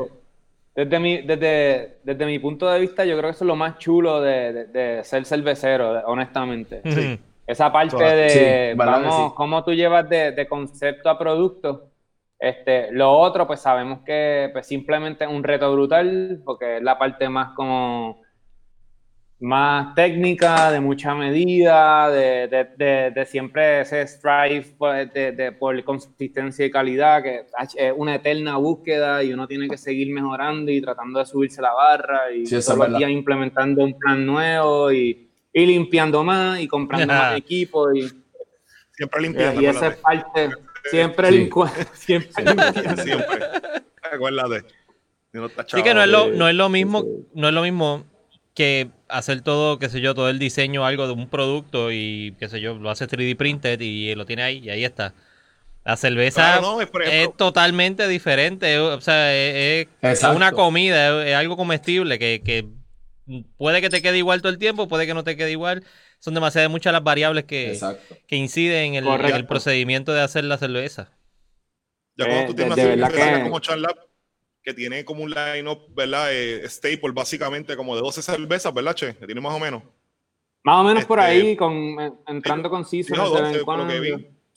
desde 0.73 0.99
mi, 0.99 1.21
desde, 1.21 1.97
desde 2.03 2.25
mi 2.25 2.39
punto 2.39 2.67
de 2.69 2.79
vista, 2.79 3.05
yo 3.05 3.15
creo 3.17 3.29
que 3.29 3.35
eso 3.35 3.43
es 3.43 3.47
lo 3.47 3.55
más 3.55 3.77
chulo 3.77 4.21
de, 4.21 4.53
de- 4.53 4.65
de 4.67 5.03
ser 5.03 5.25
cervecero, 5.25 6.01
honestamente. 6.07 6.81
Sí. 6.85 7.19
Esa 7.45 7.71
parte 7.71 7.97
de 8.01 8.73
vamos, 8.77 9.29
sí. 9.29 9.33
cómo 9.35 9.63
tú 9.63 9.73
llevas 9.73 10.09
de, 10.09 10.31
de 10.31 10.47
concepto 10.47 11.09
a 11.09 11.19
producto. 11.19 11.90
Este, 12.43 12.91
lo 12.91 13.11
otro, 13.11 13.45
pues 13.45 13.59
sabemos 13.59 13.99
que 14.03 14.49
pues, 14.51 14.65
simplemente 14.65 15.25
es 15.25 15.29
un 15.29 15.43
reto 15.43 15.71
brutal, 15.71 16.41
porque 16.43 16.77
es 16.77 16.83
la 16.83 16.97
parte 16.97 17.29
más 17.29 17.53
como 17.55 18.19
más 19.39 19.95
técnica, 19.95 20.71
de 20.71 20.79
mucha 20.79 21.15
medida, 21.15 22.09
de, 22.11 22.47
de- 22.47 22.67
de- 22.77 23.11
de 23.11 23.25
siempre 23.25 23.81
ese 23.81 24.05
strive 24.07 24.61
por, 24.77 24.93
de, 25.11 25.31
de- 25.31 25.51
por 25.51 25.83
consistencia 25.83 26.63
y 26.65 26.69
calidad, 26.71 27.23
que 27.23 27.45
es 27.75 27.93
una 27.95 28.15
eterna 28.15 28.57
búsqueda 28.57 29.23
y 29.23 29.33
uno 29.33 29.47
tiene 29.47 29.67
que 29.67 29.77
seguir 29.77 30.13
mejorando 30.13 30.71
y 30.71 30.79
tratando 30.79 31.17
de 31.19 31.25
subirse 31.25 31.59
la 31.61 31.73
barra 31.73 32.31
y 32.31 32.45
Sí, 32.45 32.55
los 32.55 32.77
verdad. 32.77 32.97
días 32.99 33.09
implementando 33.09 33.83
un 33.83 33.97
plan 33.97 34.23
nuevo 34.25 34.91
y, 34.91 35.27
y 35.53 35.65
limpiando 35.65 36.23
más 36.23 36.59
y 36.59 36.67
comprando 36.67 37.07
más 37.13 37.37
equipo 37.37 37.91
y, 37.93 38.09
Siempre 38.93 39.21
limpiando. 39.21 39.59
y 39.61 39.65
esa 39.65 39.87
es 39.87 39.97
parte, 39.97 40.49
siempre, 40.89 41.29
Sí. 41.29 41.49
lincua- 41.49 41.71
siempre. 41.93 42.43
Siempre. 43.03 43.39
Acuérdate. 44.11 44.67
Si 45.31 45.37
no 45.37 45.45
está 45.45 45.65
Sí 45.67 45.83
que 45.83 45.93
no 45.93 46.03
es 46.03 46.09
lo, 46.09 46.27
no 46.29 46.47
es 46.49 46.55
lo 46.55 46.69
mismo, 46.69 47.05
no 47.33 47.47
es 47.47 47.53
lo 47.53 47.61
mismo 47.61 48.05
que 48.53 48.89
hacer 49.07 49.41
todo, 49.41 49.79
qué 49.79 49.89
sé 49.89 50.01
yo, 50.01 50.13
todo 50.13 50.29
el 50.29 50.39
diseño, 50.39 50.85
algo 50.85 51.07
de 51.07 51.13
un 51.13 51.29
producto 51.29 51.91
y 51.91 52.35
qué 52.39 52.49
sé 52.49 52.59
yo, 52.59 52.75
lo 52.75 52.89
hace 52.89 53.07
3D 53.07 53.37
printed 53.37 53.79
y 53.79 54.13
lo 54.15 54.25
tiene 54.25 54.43
ahí 54.43 54.59
y 54.59 54.69
ahí 54.69 54.83
está. 54.83 55.13
La 55.83 55.97
cerveza 55.97 56.59
Claro, 56.59 56.77
no, 56.77 56.81
es, 56.81 57.35
totalmente 57.37 58.07
diferente, 58.07 58.77
o 58.77 59.01
sea, 59.01 59.33
es, 59.33 59.87
es 60.01 60.23
una 60.23 60.51
comida, 60.51 61.23
es, 61.23 61.29
es 61.29 61.35
algo 61.35 61.57
comestible 61.57 62.19
que, 62.19 62.41
que 62.45 62.67
puede 63.57 63.81
que 63.81 63.89
te 63.89 64.01
quede 64.01 64.17
igual 64.17 64.41
todo 64.41 64.51
el 64.51 64.59
tiempo, 64.59 64.87
puede 64.87 65.07
que 65.07 65.13
no 65.13 65.23
te 65.23 65.35
quede 65.35 65.51
igual. 65.51 65.83
Son 66.21 66.35
demasiadas 66.35 66.69
muchas 66.69 66.93
las 66.93 67.03
variables 67.03 67.45
que, 67.45 67.79
que 68.27 68.35
inciden 68.35 68.93
en 68.93 69.07
el, 69.07 69.07
en 69.25 69.35
el 69.35 69.47
procedimiento 69.47 70.13
de 70.13 70.21
hacer 70.21 70.43
la 70.43 70.57
cerveza. 70.57 71.09
ya 72.15 72.25
cuando 72.25 72.43
Eh, 72.43 72.47
tú 72.47 72.53
tienes 72.53 72.75
de- 72.75 72.93
una 72.93 73.07
de 73.07 73.13
cerveza 73.15 73.37
que- 73.37 73.43
como 73.43 73.59
Charlap, 73.59 73.97
que 74.61 74.73
tiene 74.75 75.03
como 75.03 75.23
un 75.23 75.31
line-up, 75.31 75.79
¿verdad? 75.95 76.27
Eh, 76.31 76.61
staple, 76.69 77.11
básicamente, 77.11 77.75
como 77.75 77.95
de 77.95 78.01
12 78.03 78.21
cervezas, 78.21 78.71
¿verdad, 78.71 78.93
Che? 78.93 79.15
Que 79.15 79.25
tiene 79.25 79.41
más 79.41 79.55
o 79.55 79.59
menos. 79.59 79.81
Más 80.63 80.81
o 80.81 80.83
menos 80.83 81.05
por 81.05 81.17
Este, 81.17 81.31
ahí, 81.31 81.55
con, 81.55 81.73
eh, 81.99 82.11
entrando 82.27 82.69
con 82.69 82.85
Sí, 82.85 83.01
seasons 83.03 83.17
no, 83.31 83.35
de 83.35 83.41
vez 83.41 83.49
12, 83.53 83.59
en 83.61 83.65
por 83.65 83.79
lo 83.79 83.87
que 83.87 83.99
vi. 83.99 84.11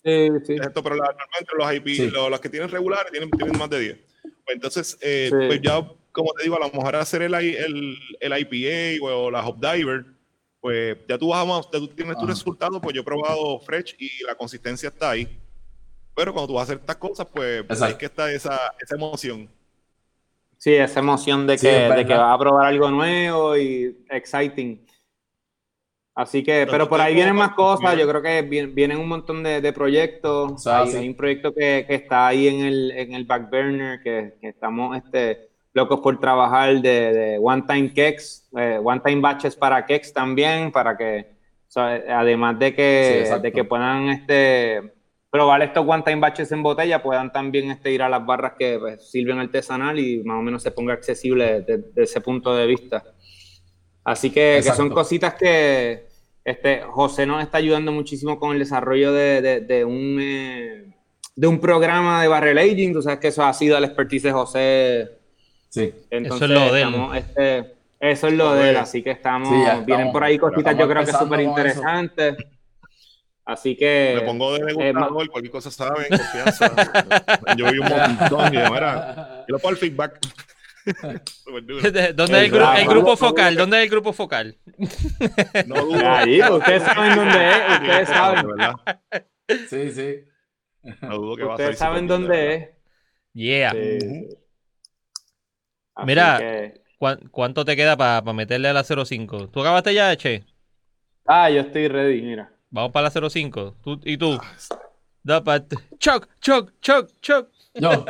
Sí, 0.04 0.28
sí. 0.46 0.54
Esto, 0.60 0.82
pero 0.82 0.96
la- 0.96 1.04
normalmente 1.06 1.52
los 1.56 1.72
IP, 1.74 1.94
Sí. 1.96 2.10
los, 2.10 2.28
los 2.28 2.40
que 2.40 2.50
tienen 2.50 2.68
regulares 2.68 3.10
tienen, 3.10 3.30
tienen 3.30 3.56
más 3.58 3.70
de 3.70 3.80
10. 3.80 3.98
Pues 4.44 4.54
entonces, 4.56 4.98
eh, 5.00 5.28
Sí. 5.30 5.46
pues 5.46 5.62
ya, 5.62 5.80
como 6.12 6.34
te 6.34 6.42
digo, 6.42 6.56
a 6.56 6.66
lo 6.66 6.70
mejor 6.70 6.96
hacer 6.96 7.22
el, 7.22 7.32
I- 7.32 7.56
el, 7.56 7.96
el 8.20 8.32
IPA 8.38 9.02
o 9.02 9.30
la 9.30 9.46
Hop 9.46 9.58
Diver, 9.58 10.04
pues 10.64 10.96
ya 11.06 11.18
tú 11.18 11.28
vas 11.28 11.42
a 11.42 11.44
más, 11.44 11.66
ya 11.70 11.78
tú 11.78 11.88
tienes 11.88 12.14
tu 12.16 12.20
Ajá. 12.24 12.28
resultado, 12.32 12.80
pues 12.80 12.94
yo 12.94 13.02
he 13.02 13.04
probado 13.04 13.60
Fresh 13.60 13.96
y 13.98 14.24
la 14.26 14.34
consistencia 14.34 14.88
está 14.88 15.10
ahí. 15.10 15.28
Pero 16.16 16.32
cuando 16.32 16.46
tú 16.48 16.54
vas 16.54 16.62
a 16.62 16.64
hacer 16.64 16.78
estas 16.78 16.96
cosas, 16.96 17.26
pues 17.30 17.60
Exacto. 17.60 17.84
ahí 17.84 17.90
es 17.92 17.98
que 17.98 18.06
está 18.06 18.32
esa, 18.32 18.58
esa 18.80 18.94
emoción. 18.94 19.46
Sí, 20.56 20.72
esa 20.72 21.00
emoción 21.00 21.46
de 21.46 21.58
Sí, 21.58 21.66
que, 21.66 21.82
es 21.88 21.90
de 21.90 21.96
que 21.96 22.04
verdad. 22.04 22.18
vas 22.28 22.34
a 22.34 22.38
probar 22.38 22.66
algo 22.68 22.90
nuevo 22.90 23.54
y 23.58 24.06
exciting. 24.08 24.86
Así 26.14 26.42
que, 26.42 26.66
Pero 26.70 26.88
por 26.88 26.98
ahí 26.98 27.12
vienen 27.14 27.36
más 27.36 27.50
cosas. 27.50 27.98
Yo 27.98 28.08
creo 28.08 28.22
que 28.22 28.40
vi- 28.40 28.64
vienen 28.64 28.96
un 28.96 29.08
montón 29.08 29.42
de, 29.42 29.60
de 29.60 29.72
proyectos. 29.74 30.52
O 30.52 30.56
sea, 30.56 30.80
hay, 30.80 30.90
sí. 30.92 30.96
hay 30.96 31.08
un 31.10 31.14
proyecto 31.14 31.52
que, 31.52 31.84
que 31.86 31.94
está 31.96 32.26
ahí 32.28 32.48
en 32.48 32.60
el, 32.64 32.90
en 32.92 33.12
el 33.12 33.26
back 33.26 33.50
burner, 33.50 34.00
que, 34.02 34.38
que 34.40 34.48
estamos 34.48 34.96
este, 34.96 35.50
locos 35.74 36.00
por 36.00 36.18
trabajar 36.18 36.80
de, 36.80 37.12
de 37.12 37.38
one 37.42 37.62
time 37.68 37.88
cakes, 37.88 38.44
eh, 38.56 38.78
one 38.82 39.00
time 39.04 39.20
batches 39.20 39.54
para 39.56 39.84
cakes 39.84 40.12
también, 40.14 40.70
para 40.72 40.96
que, 40.96 41.26
o 41.68 41.70
sea, 41.70 42.00
además 42.20 42.58
de 42.58 42.68
Sí, 42.68 42.74
que, 42.76 43.20
exacto. 43.20 43.42
de 43.42 43.52
que 43.52 43.64
puedan 43.64 44.08
este, 44.08 44.92
probar 45.30 45.62
estos 45.62 45.84
one 45.86 46.02
time 46.04 46.20
batches 46.20 46.52
en 46.52 46.62
botella, 46.62 47.02
puedan 47.02 47.32
también 47.32 47.72
este, 47.72 47.90
ir 47.90 48.02
a 48.02 48.08
las 48.08 48.24
barras 48.24 48.52
que 48.56 48.78
pues, 48.78 49.10
sirven 49.10 49.40
artesanal 49.40 49.98
y 49.98 50.22
más 50.22 50.38
o 50.38 50.42
menos 50.42 50.62
se 50.62 50.70
ponga 50.70 50.94
accesible 50.94 51.62
desde 51.62 52.02
ese 52.02 52.20
punto 52.20 52.54
de 52.54 52.66
vista. 52.68 53.02
Así 54.04 54.30
que, 54.30 54.60
que 54.62 54.70
son 54.70 54.90
cositas 54.90 55.34
que 55.34 56.06
este, 56.44 56.82
José 56.82 57.26
nos 57.26 57.42
está 57.42 57.58
ayudando 57.58 57.90
muchísimo 57.90 58.38
con 58.38 58.52
el 58.52 58.58
desarrollo 58.60 59.12
de, 59.12 59.40
de- 59.42 59.60
de 59.62 59.84
un, 59.84 60.18
eh, 60.20 60.84
de 61.34 61.46
un 61.48 61.58
programa 61.58 62.22
de 62.22 62.28
barrel 62.28 62.58
aging. 62.58 62.92
Tú 62.92 63.02
sabes 63.02 63.18
que 63.18 63.28
eso 63.28 63.42
ha 63.42 63.52
sido 63.54 63.76
el 63.76 63.84
expertise 63.84 64.22
de 64.24 64.32
José. 64.32 65.18
Sí. 65.74 65.92
Entonces, 66.10 66.48
lo 66.50 66.72
de 66.72 66.82
él. 66.82 66.88
estamos, 66.88 67.16
este, 67.16 67.74
eso 68.00 68.26
es 68.28 68.32
lo 68.34 68.54
de 68.54 68.70
él. 68.70 68.76
Así 68.76 69.02
que 69.02 69.10
estamos, 69.10 69.48
Sí, 69.48 69.54
ya 69.64 69.74
vienen 69.76 69.84
estamos- 69.90 70.12
por 70.12 70.24
ahí 70.24 70.38
cositas 70.38 70.64
yo 70.76 70.84
estamos 70.84 70.92
creo 70.92 71.04
que 71.06 71.24
súper 71.24 71.40
eso. 71.40 71.48
interesantes. 71.50 72.36
Así 73.46 73.76
que... 73.76 74.12
Me 74.20 74.26
pongo 74.26 74.52
de 74.54 74.60
eh, 74.60 74.74
degustador, 74.84 75.28
cualquier 75.30 75.50
cosa 75.52 75.70
saben, 75.70 76.06
confianza. 76.08 76.72
yo 77.58 77.70
vi 77.70 77.78
un 77.78 77.88
montón 77.88 78.54
y 78.54 78.56
mira, 78.58 79.44
yo 79.48 79.52
lo 79.52 79.58
pongo 79.58 79.70
el 79.72 79.76
feedback. 79.76 80.18
¿Dónde 82.14 82.38
es 82.38 82.44
el, 82.44 82.52
gru- 82.52 82.78
el 82.78 82.86
grupo 82.88 83.16
focal? 83.16 83.56
¿Dónde 83.56 83.78
es 83.78 83.82
el 83.84 83.90
grupo 83.90 84.12
focal? 84.12 84.56
No 85.66 85.74
dudo. 85.84 86.08
Ahí, 86.08 86.40
ustedes 86.40 86.82
saben 86.84 87.16
dónde 87.16 87.48
es, 87.50 87.80
ustedes 87.80 88.08
saben. 88.08 88.46
Sí, 89.68 89.90
sí. 89.92 90.24
no 91.02 91.16
dudo 91.16 91.36
que 91.36 91.44
va 91.44 91.52
a 91.52 91.56
Ustedes 91.56 91.78
saben 91.78 92.06
dónde 92.06 92.54
es. 92.54 92.68
Yeah. 93.34 93.72
Sí. 93.72 94.28
Así 95.94 96.06
Mira. 96.06 96.38
que- 96.38 96.82
¿Cuán- 96.98 97.28
¿Cuánto 97.30 97.64
te 97.64 97.76
queda 97.76 97.96
para 97.96 98.22
meterle 98.32 98.68
a 98.68 98.72
la 98.72 98.82
05? 98.84 99.48
¿Tú 99.48 99.60
acabaste 99.60 99.92
ya, 99.92 100.16
Che? 100.16 100.44
Ah, 101.26 101.50
yo 101.50 101.60
estoy 101.62 101.88
ready, 101.88 102.22
mira. 102.22 102.50
Vamos 102.70 102.92
para 102.92 103.04
la 103.04 103.10
05. 103.30 103.76
¿Tú, 103.82 104.00
¿Y 104.04 104.16
tú? 104.16 104.38
Da 105.22 105.42
pa- 105.42 105.62
Choc, 105.98 106.28
choc, 106.40 106.72
choc, 106.80 107.10
choc. 107.20 107.48
Yo. 107.74 108.04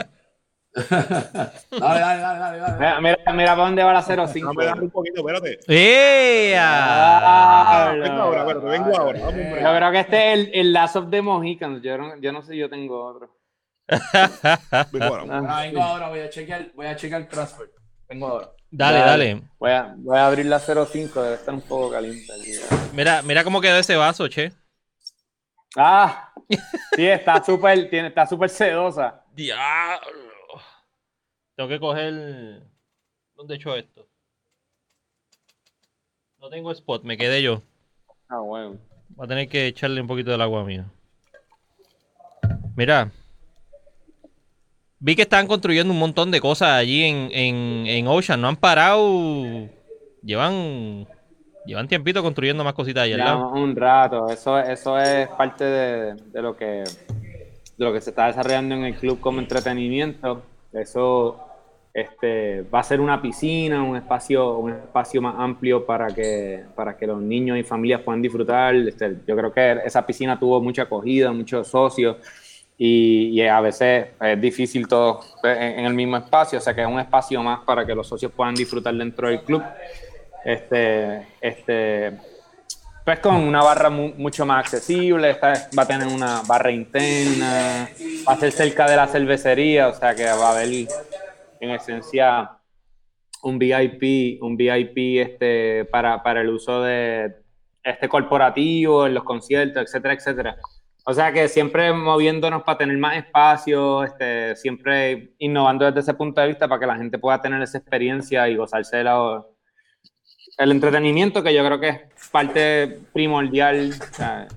dale, 0.74 2.00
dale, 2.00 2.20
dale, 2.20 2.38
dale, 2.40 2.58
dale. 2.58 2.76
Mira, 2.78 3.00
mira, 3.00 3.32
mira 3.32 3.50
para 3.54 3.64
dónde 3.66 3.82
va 3.84 3.92
la 3.92 4.02
05. 4.02 4.48
Dame, 4.48 4.64
dame 4.64 4.82
un 4.82 4.90
poquito, 4.90 5.20
espérate. 5.20 5.58
¡Ea! 5.68 6.60
Ah, 6.66 7.92
Vengo 7.92 8.22
ahora, 8.22 8.40
espérate, 8.40 8.66
vengo 8.66 8.96
ahora. 8.98 9.18
Yo 9.20 9.76
creo 9.76 9.92
que 9.92 10.00
este 10.00 10.32
es 10.32 10.38
el, 10.38 10.50
el 10.54 10.72
Last 10.72 10.96
of 10.96 11.10
the 11.10 11.22
Mohicans. 11.22 11.82
Yo 11.82 11.96
no, 11.98 12.16
yo 12.20 12.32
no 12.32 12.42
sé, 12.42 12.56
yo 12.56 12.68
tengo 12.68 13.04
otro. 13.04 13.30
Vengo 14.92 15.04
ahora. 15.04 15.24
Ah, 15.48 15.62
vengo 15.62 15.82
ahora, 15.82 16.08
voy 16.08 16.20
a 16.20 16.30
chequear, 16.30 16.72
voy 16.74 16.86
a 16.86 16.96
chequear 16.96 17.22
el 17.22 17.28
transfer. 17.28 17.70
Vengo 18.08 18.28
ahora. 18.28 18.50
Dale, 18.70 18.98
dale. 18.98 19.42
Voy 19.58 19.70
a, 19.70 19.94
voy 19.96 20.18
a 20.18 20.26
abrir 20.26 20.46
la 20.46 20.58
05, 20.58 21.22
debe 21.22 21.34
estar 21.36 21.54
un 21.54 21.60
poco 21.60 21.90
caliente. 21.90 22.32
aquí. 22.32 22.52
Mira, 22.92 23.22
mira 23.22 23.44
cómo 23.44 23.60
quedó 23.60 23.78
ese 23.78 23.96
vaso, 23.96 24.26
Che. 24.28 24.52
Ah, 25.76 26.32
sí, 26.94 27.06
está 27.06 27.42
súper, 27.42 27.90
tiene, 27.90 28.08
está 28.08 28.26
súper 28.26 28.48
sedosa. 28.48 29.24
Diablo. 29.34 30.32
Tengo 31.56 31.68
que 31.68 31.80
coger. 31.80 32.62
¿Dónde 33.34 33.54
he 33.54 33.56
hecho 33.56 33.74
esto? 33.74 34.08
No 36.38 36.48
tengo 36.48 36.70
spot, 36.70 37.02
me 37.02 37.16
quedé 37.16 37.42
yo. 37.42 37.62
Ah, 38.28 38.38
bueno. 38.38 38.78
Voy 39.10 39.24
a 39.24 39.28
tener 39.28 39.48
que 39.48 39.66
echarle 39.66 40.00
un 40.00 40.06
poquito 40.06 40.30
del 40.30 40.42
agua 40.42 40.64
mía. 40.64 40.86
Mira. 42.76 43.10
Vi 44.98 45.16
que 45.16 45.22
están 45.22 45.46
construyendo 45.46 45.92
un 45.92 45.98
montón 45.98 46.30
de 46.30 46.40
cosas 46.40 46.70
allí 46.70 47.04
en, 47.04 47.28
en, 47.32 47.86
en 47.86 48.06
Ocean. 48.06 48.40
No 48.40 48.48
han 48.48 48.56
parado. 48.56 49.68
Llevan. 50.22 51.06
Llevan 51.66 51.88
tiempito 51.88 52.22
construyendo 52.22 52.62
más 52.62 52.74
cositas 52.74 53.04
allá. 53.04 53.16
Llevamos 53.16 53.58
un 53.58 53.74
rato. 53.74 54.28
Eso, 54.28 54.58
eso 54.58 54.98
es 54.98 55.28
parte 55.28 55.64
de, 55.64 56.14
de 56.14 56.42
lo 56.42 56.56
que 56.56 56.84
lo 57.76 57.92
que 57.92 58.00
se 58.00 58.10
está 58.10 58.26
desarrollando 58.26 58.74
en 58.74 58.84
el 58.84 58.94
club 58.94 59.20
como 59.20 59.40
entretenimiento. 59.40 60.42
Eso 60.72 61.40
este, 61.92 62.62
va 62.62 62.80
a 62.80 62.82
ser 62.82 63.00
una 63.00 63.20
piscina, 63.20 63.82
un 63.82 63.96
espacio, 63.96 64.58
un 64.58 64.72
espacio 64.72 65.22
más 65.22 65.36
amplio 65.38 65.84
para 65.86 66.08
que, 66.08 66.64
para 66.74 66.96
que 66.96 67.06
los 67.06 67.20
niños 67.20 67.58
y 67.58 67.62
familias 67.62 68.00
puedan 68.02 68.22
disfrutar. 68.22 68.74
Este, 68.74 69.16
yo 69.26 69.36
creo 69.36 69.52
que 69.52 69.80
esa 69.84 70.04
piscina 70.04 70.38
tuvo 70.38 70.60
mucha 70.60 70.82
acogida, 70.82 71.32
muchos 71.32 71.68
socios. 71.68 72.16
Y, 72.76 73.40
a 73.42 73.60
veces 73.60 74.08
es 74.20 74.40
difícil 74.40 74.88
todo 74.88 75.20
en, 75.44 75.78
en 75.80 75.84
el 75.84 75.94
mismo 75.94 76.16
espacio, 76.16 76.58
o 76.58 76.60
sea 76.60 76.74
que 76.74 76.80
es 76.82 76.88
un 76.88 76.98
espacio 76.98 77.40
más 77.42 77.60
para 77.60 77.86
que 77.86 77.94
los 77.94 78.06
socios 78.08 78.32
puedan 78.32 78.54
disfrutar 78.54 78.94
dentro 78.94 79.28
del 79.28 79.42
club. 79.42 79.62
Este, 80.44 81.26
este, 81.40 82.12
pues 83.04 83.20
con 83.20 83.36
una 83.36 83.62
barra 83.62 83.90
mu- 83.90 84.12
mucho 84.16 84.44
más 84.44 84.60
accesible, 84.64 85.38
va 85.42 85.82
a 85.82 85.86
tener 85.86 86.08
una 86.08 86.42
barra 86.46 86.70
interna, 86.70 87.88
va 88.28 88.32
a 88.32 88.36
ser 88.36 88.50
cerca 88.50 88.88
de 88.88 88.96
la 88.96 89.06
cervecería, 89.06 89.88
o 89.88 89.94
sea 89.94 90.14
que 90.14 90.24
va 90.24 90.48
a 90.48 90.52
haber 90.52 90.88
en 91.60 91.70
esencia 91.70 92.50
un 93.42 93.58
VIP, 93.58 94.42
un 94.42 94.56
VIP 94.56 95.20
este, 95.20 95.84
para, 95.84 96.22
para 96.22 96.40
el 96.40 96.48
uso 96.50 96.82
de 96.82 97.36
este 97.82 98.08
corporativo, 98.08 99.06
en 99.06 99.14
los 99.14 99.22
conciertos, 99.22 99.82
etcétera, 99.84 100.14
etcétera. 100.14 100.56
O 101.06 101.12
sea 101.12 101.32
que 101.32 101.48
siempre 101.48 101.92
moviéndonos 101.92 102.62
para 102.62 102.78
tener 102.78 102.96
más 102.96 103.16
espacio, 103.18 104.04
este, 104.04 104.56
siempre 104.56 105.34
innovando 105.38 105.84
desde 105.84 106.00
ese 106.00 106.14
punto 106.14 106.40
de 106.40 106.48
vista 106.48 106.66
para 106.66 106.80
que 106.80 106.86
la 106.86 106.96
gente 106.96 107.18
pueda 107.18 107.40
tener 107.42 107.60
esa 107.62 107.76
experiencia 107.78 108.48
y 108.48 108.56
gozarse 108.56 108.96
de 108.98 109.04
la, 109.04 109.44
el 110.58 110.70
entretenimiento, 110.70 111.42
que 111.42 111.52
yo 111.54 111.64
creo 111.64 111.78
que 111.78 111.88
es 111.90 112.00
parte 112.32 113.00
primordial 113.12 113.90
o 113.90 114.14
sea, 114.14 114.48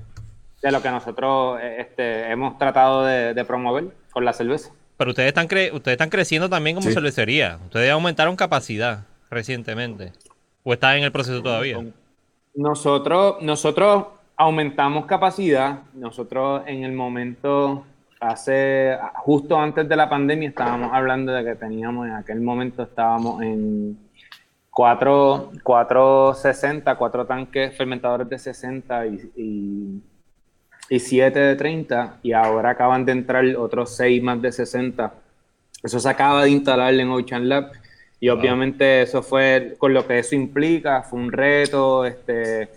de 0.62 0.72
lo 0.72 0.82
que 0.82 0.90
nosotros 0.90 1.60
eh, 1.62 1.78
este, 1.82 2.32
hemos 2.32 2.58
tratado 2.58 3.04
de, 3.04 3.34
de 3.34 3.44
promover 3.46 3.90
con 4.14 4.24
la 4.24 4.32
cerveza. 4.32 4.72
Pero 4.96 5.10
ustedes 5.12 5.28
están, 5.28 5.48
cre- 5.50 5.72
ustedes 5.74 5.96
están 5.96 6.10
creciendo 6.10 6.50
también 6.50 6.76
como 6.78 6.88
Sí. 6.88 6.94
cervecería. 6.94 7.60
Ustedes 7.66 7.92
aumentaron 7.92 8.36
capacidad 8.38 9.04
recientemente. 9.30 10.14
¿O 10.64 10.72
están 10.74 10.98
en 10.98 11.04
el 11.04 11.12
proceso 11.12 11.44
todavía? 11.44 11.78
Nosotros, 12.56 13.36
nosotros 13.42 14.06
aumentamos 14.38 15.06
capacidad. 15.08 15.80
Nosotros 15.93 16.62
en 16.67 16.84
el 16.84 16.93
momento, 16.93 17.86
hace 18.19 18.97
justo 19.15 19.60
antes 19.60 19.89
de 19.89 19.95
la 19.95 20.08
pandemia, 20.08 20.50
estábamos 20.50 20.91
hablando 20.93 21.34
de 21.34 21.43
que 21.43 21.56
teníamos, 21.56 22.08
en 22.08 22.13
aquel 22.13 22.39
momento 22.39 22.84
estábamos 22.84 23.41
en 23.41 23.97
4, 24.69 25.52
460, 25.63 26.95
4 26.95 27.26
tanques 27.26 27.76
fermentadores 27.76 28.30
de 28.30 28.38
60 28.38 29.08
y, 29.08 29.32
y, 29.36 30.04
y 30.95 31.00
7 31.00 31.39
de 31.39 31.56
30, 31.56 32.19
y 32.21 32.34
ahora 32.34 32.69
acaban 32.71 33.04
de 33.04 33.13
entrar 33.13 33.43
otros 33.58 33.95
6 33.97 34.21
más 34.21 34.39
de 34.41 34.52
60. 34.52 35.13
Eso 35.84 36.00
se 36.00 36.10
acaba 36.10 36.43
de 36.43 36.52
instalar 36.52 36.93
en 36.93 37.10
Ocean 37.10 37.50
Lab 37.50 37.71
Y 38.19 38.30
obviamente 38.30 39.02
eso 39.04 39.21
fue 39.21 39.76
con 39.78 39.93
lo 39.93 40.08
que 40.08 40.19
eso 40.19 40.36
implica, 40.36 41.04
fue 41.04 41.19
un 41.19 41.32
reto, 41.32 42.06
este, 42.06 42.69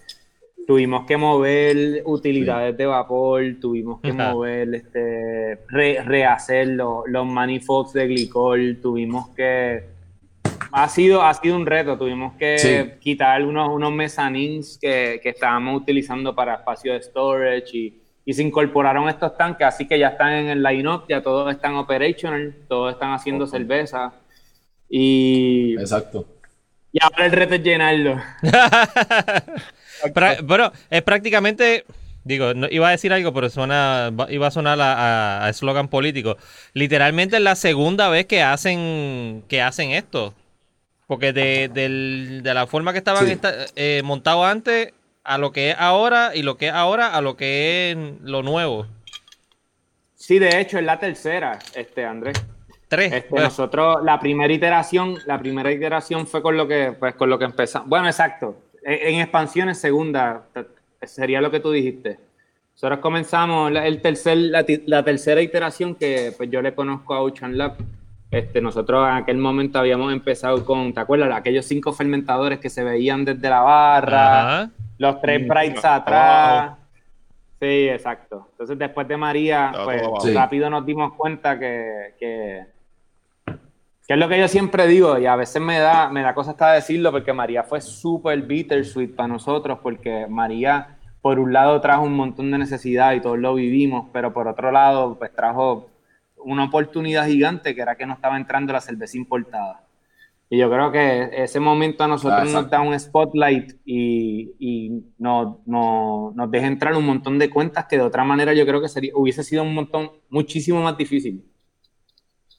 tuvimos 0.71 1.05
que 1.05 1.17
mover 1.17 2.01
utilidades 2.05 2.77
de 2.77 2.87
vapor, 2.87 3.43
tuvimos 3.61 4.01
que 4.01 4.11
Ajá. 4.11 4.31
mover, 4.31 4.73
este, 4.73 5.59
re- 5.67 6.01
rehacer 6.05 6.69
lo- 6.69 7.03
los 7.09 7.27
manifolds 7.27 7.93
de 7.93 8.07
glicol, 8.07 8.79
tuvimos 8.81 9.31
que... 9.31 9.83
Ha 10.71 10.89
sido, 10.89 11.23
ha 11.23 11.35
sido 11.35 11.57
un 11.57 11.67
reto, 11.67 11.99
tuvimos 11.99 12.35
que 12.35 12.57
Sí. 12.59 12.99
quitar 13.01 13.45
unos, 13.45 13.69
unos 13.71 13.93
mezzanines 13.93 14.79
que, 14.81 15.19
que 15.21 15.31
estábamos 15.31 15.83
utilizando 15.83 16.37
para 16.37 16.55
espacio 16.55 16.93
de 16.93 17.03
storage 17.03 17.77
y, 17.77 18.01
y 18.25 18.33
se 18.33 18.45
incorporaron 18.45 19.09
estos 19.09 19.37
tanques, 19.37 19.67
así 19.67 19.89
que 19.89 19.99
ya 19.99 20.11
están 20.11 20.33
en 20.35 20.47
el 20.51 20.63
line-up, 20.63 21.03
ya 21.09 21.21
todos 21.21 21.51
están 21.53 21.75
operational, 21.75 22.55
todos 22.69 22.93
están 22.93 23.11
haciendo 23.13 23.45
cerveza 23.49 24.13
y, 24.89 25.75
Exacto. 25.81 26.25
Y 26.93 26.99
ahora 27.03 27.27
el 27.27 27.33
reto 27.33 27.55
es 27.55 27.63
llenarlo. 27.63 28.21
Bueno, 30.45 30.73
es 30.89 31.03
prácticamente. 31.03 31.85
Digo, 32.25 32.53
no, 32.55 32.67
iba 32.71 32.89
a 32.89 32.91
decir 32.93 33.13
algo, 33.13 33.33
pero 33.33 33.49
suena, 33.51 34.11
iba 34.29 34.47
a 34.47 34.51
sonar 34.51 34.79
a 34.81 35.47
eslogan 35.51 35.89
político. 35.89 36.37
Literalmente 36.75 37.37
es 37.37 37.43
la 37.43 37.55
segunda 37.57 38.09
vez 38.09 38.27
que 38.27 38.43
hacen 38.43 39.43
que 39.49 39.61
hacen 39.63 39.91
esto. 39.91 40.35
Porque 41.07 41.33
de, 41.33 41.69
del- 41.73 42.41
de 42.43 42.55
la 42.55 42.67
forma 42.67 42.93
que 42.93 42.99
estaban 42.99 43.27
Sí. 43.27 43.33
esta- 43.33 43.67
eh, 43.77 44.01
montados 44.05 44.47
antes 44.47 44.93
a 45.25 45.39
lo 45.39 45.51
que 45.53 45.71
es 45.71 45.77
ahora 45.79 46.31
y 46.35 46.43
lo 46.43 46.57
que 46.57 46.69
es 46.69 46.73
ahora 46.73 47.15
a 47.15 47.21
lo 47.21 47.37
que 47.37 47.91
es 47.91 47.97
lo 48.23 48.43
nuevo. 48.43 48.87
Sí, 50.15 50.39
de 50.39 50.61
hecho 50.61 50.79
es 50.79 50.85
la 50.85 50.99
tercera, 50.99 51.59
este 51.75 52.05
Andrés. 52.05 52.37
Tres. 52.91 53.13
Este, 53.13 53.29
pues. 53.31 53.45
nosotros 53.45 53.99
la 54.03 54.19
primera 54.19 54.53
iteración, 54.53 55.17
la 55.25 55.39
primera 55.39 55.71
iteración 55.71 56.27
fue 56.27 56.43
con 56.43 56.57
lo 56.57 56.67
que, 56.67 56.93
pues, 56.99 57.15
con 57.15 57.31
lo 57.31 57.39
que 57.39 57.45
empezamos. 57.45 57.89
Bueno, 57.89 58.07
exacto. 58.07 58.57
En, 58.83 59.15
en 59.15 59.21
expansiones 59.21 59.79
segunda 59.81 60.43
sería 61.03 61.41
lo 61.41 61.53
que 61.53 61.61
tú 61.61 61.71
dijiste. 61.71 62.19
Nosotros 62.75 62.99
comenzamos 62.99 63.71
la, 63.71 63.87
el 63.87 64.03
tercer, 64.03 64.37
la, 64.39 64.65
la 64.87 65.05
tercera 65.05 65.41
iteración 65.41 65.95
que 65.95 66.33
pues, 66.37 66.51
yo 66.51 66.61
le 66.63 66.75
conozco 66.75 67.15
a 67.15 67.21
Ocean 67.23 67.57
Lab. 67.57 67.77
Este, 68.31 68.61
nosotros 68.61 69.09
en 69.09 69.15
aquel 69.15 69.39
momento 69.39 69.79
habíamos 69.79 70.13
empezado 70.13 70.65
con, 70.65 70.93
¿te 70.93 71.01
acuerdas? 71.01 71.31
Aquellos 71.33 71.67
cinco 71.67 71.93
fermentadores 71.93 72.59
que 72.59 72.71
se 72.71 72.83
veían 72.83 73.25
desde 73.25 73.49
la 73.49 73.61
barra, 73.61 74.41
Ajá. 74.41 74.71
los 74.99 75.21
tres 75.21 75.47
brights 75.47 75.85
atrás. 75.85 76.73
Sí, 77.61 77.89
exacto. 77.89 78.49
Entonces 78.53 78.79
después 78.79 79.07
de 79.07 79.17
María, 79.17 79.73
pues. 79.85 80.03
Sí. 80.23 80.33
rápido 80.33 80.71
nos 80.71 80.87
dimos 80.87 81.13
cuenta 81.15 81.59
que, 81.59 82.15
que, 82.19 82.65
que 84.11 84.15
es 84.15 84.19
lo 84.19 84.29
que 84.29 84.41
yo 84.41 84.49
siempre 84.49 84.89
digo 84.89 85.19
y 85.21 85.27
a 85.27 85.37
veces 85.37 85.63
me 85.63 85.79
da, 85.79 86.09
me 86.09 86.23
da 86.23 86.35
cosa 86.35 86.51
hasta 86.51 86.73
decirlo 86.73 87.13
porque 87.13 87.33
María 87.33 87.63
fue 87.63 87.81
súper 87.81 88.43
bittersweet 88.43 89.15
para 89.15 89.29
nosotros 89.29 89.79
porque 89.85 90.27
María 90.29 90.99
por 91.23 91.39
un 91.39 91.53
lado 91.53 91.81
trajo 91.81 92.03
un 92.03 92.15
montón 92.17 92.51
de 92.51 92.59
necesidad 92.59 93.13
y 93.15 93.21
todos 93.21 93.39
lo 93.39 93.55
vivimos, 93.55 94.09
pero 94.13 94.33
por 94.33 94.49
otro 94.49 94.73
lado 94.73 95.17
pues 95.17 95.33
trajo 95.33 95.91
una 96.39 96.65
oportunidad 96.65 97.29
gigante 97.29 97.73
que 97.73 97.83
era 97.83 97.95
que 97.95 98.05
no 98.05 98.15
estaba 98.15 98.37
entrando 98.37 98.73
la 98.73 98.81
cerveza 98.81 99.17
importada. 99.17 99.85
Y 100.49 100.59
yo 100.59 100.69
creo 100.69 100.91
que 100.91 101.31
ese 101.33 101.61
momento 101.61 102.03
a 102.03 102.09
nosotros 102.09 102.49
Ah, 102.49 102.63
nos 102.63 102.71
da 102.71 102.81
un 102.81 102.99
spotlight 102.99 103.75
y, 103.85 104.55
y 104.59 105.05
nos, 105.19 105.59
nos- 105.67 106.35
nos 106.35 106.51
deja 106.51 106.67
entrar 106.67 106.97
un 106.97 107.07
montón 107.07 107.39
de 107.39 107.49
cuentas 107.51 107.87
que 107.87 107.97
de 107.97 108.03
otra 108.03 108.25
manera 108.25 108.53
yo 108.55 108.67
creo 108.67 108.81
que 108.83 108.89
sería, 108.89 109.13
hubiese 109.15 109.45
sido 109.45 109.63
un 109.63 109.75
montón, 109.75 110.11
muchísimo 110.31 110.83
más 110.83 110.97
difícil. 110.97 111.45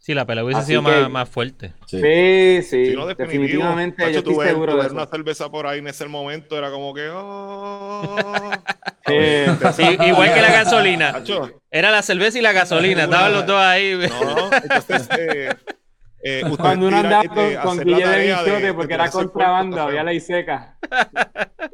Sí, 0.02 0.16
la 0.16 0.26
pelea 0.26 0.44
hubiese 0.44 0.62
Así 0.62 0.70
sido 0.70 0.84
que- 0.84 0.90
más, 0.90 1.10
más 1.12 1.30
fuerte. 1.30 1.76
Sí. 1.86 2.02
Sí, 2.02 2.62
sí, 2.64 2.86
Sí, 2.88 2.96
no, 2.96 3.06
definitivamente 3.06 3.98
Tacho, 4.02 4.12
yo 4.14 4.18
estoy 4.32 4.48
seguro 4.48 4.76
de 4.76 4.90
una 4.90 5.06
cerveza 5.06 5.52
por 5.52 5.68
ahí 5.68 5.78
en 5.78 5.88
ese 5.90 6.08
momento 6.08 6.58
era 6.58 6.72
como 6.72 6.92
que. 6.92 7.08
oh. 7.14 8.16
Sí. 9.06 9.46
Sí, 9.74 9.98
igual 10.08 10.34
que 10.34 10.42
la 10.42 10.52
gasolina. 10.52 11.12
Tacho, 11.12 11.62
Era 11.70 11.92
la 11.92 12.02
cerveza 12.02 12.40
y 12.40 12.42
la 12.42 12.52
gasolina. 12.52 13.04
Estaban 13.04 13.32
los 13.32 13.46
dos 13.46 13.62
ahí. 13.62 13.94
no, 14.10 14.50
entonces. 14.52 15.08
Eh, 15.20 15.54
eh, 16.24 16.44
Cuando 16.58 16.88
uno 16.88 16.98
andaba 16.98 17.24
con, 17.26 17.38
este, 17.40 17.58
con 17.62 17.78
la 17.78 17.84
Guille 17.84 18.08
de 18.08 18.20
Bichote 18.22 18.74
porque 18.74 18.88
de 18.90 18.94
era 18.96 19.12
contrabando, 19.12 19.76
cuerpo, 19.76 19.90
había 19.90 20.04
ley 20.04 20.20
seca. 20.20 20.78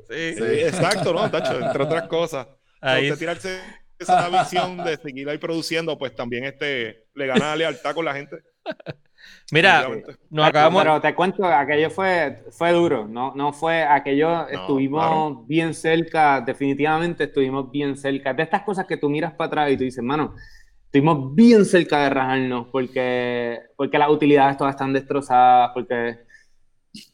Sí. 0.10 0.34
Sí, 0.36 0.44
exacto, 0.44 1.14
¿no? 1.14 1.32
Tacho, 1.32 1.60
entre 1.66 1.84
otras 1.84 2.08
cosas. 2.10 2.48
Ahí. 2.82 3.10
Tirarse 3.14 3.62
esa 4.00 4.30
visión 4.30 4.78
de 4.78 4.98
seguir 4.98 5.30
ahí 5.30 5.38
produciendo, 5.38 5.98
pues 5.98 6.16
también 6.16 6.46
este, 6.46 7.06
le 7.14 7.28
gana 7.28 7.48
la 7.48 7.56
lealtad 7.56 7.94
con 7.96 8.06
la 8.06 8.14
gente. 8.14 8.38
Mira, 9.52 9.88
nos 10.30 10.46
acabamos. 10.48 10.84
Pero 10.84 11.02
te 11.02 11.16
cuento, 11.16 11.46
aquello 11.46 11.90
fue, 11.90 12.44
fue 12.52 12.72
duro, 12.72 13.08
no, 13.08 13.34
no 13.36 13.52
fue, 13.54 13.84
aquello 13.84 14.48
estuvimos 14.48 15.02
claro. 15.06 15.44
bien 15.48 15.74
cerca, 15.74 16.42
definitivamente 16.42 17.26
estuvimos 17.26 17.72
bien 17.72 17.98
cerca. 17.98 18.34
De 18.34 18.44
estas 18.44 18.62
cosas 18.64 18.86
que 18.86 18.98
tú 18.98 19.10
miras 19.10 19.34
para 19.34 19.48
atrás 19.48 19.72
y 19.72 19.78
tú 19.78 19.84
dices, 19.84 20.04
mano, 20.04 20.36
estuvimos 20.86 21.34
bien 21.36 21.66
cerca 21.66 22.04
de 22.04 22.10
rajarnos 22.10 22.68
porque, 22.72 23.60
porque 23.76 23.98
las 23.98 24.10
utilidades 24.10 24.58
todas 24.58 24.76
están 24.76 24.94
destrozadas, 24.94 25.72
porque, 25.74 26.20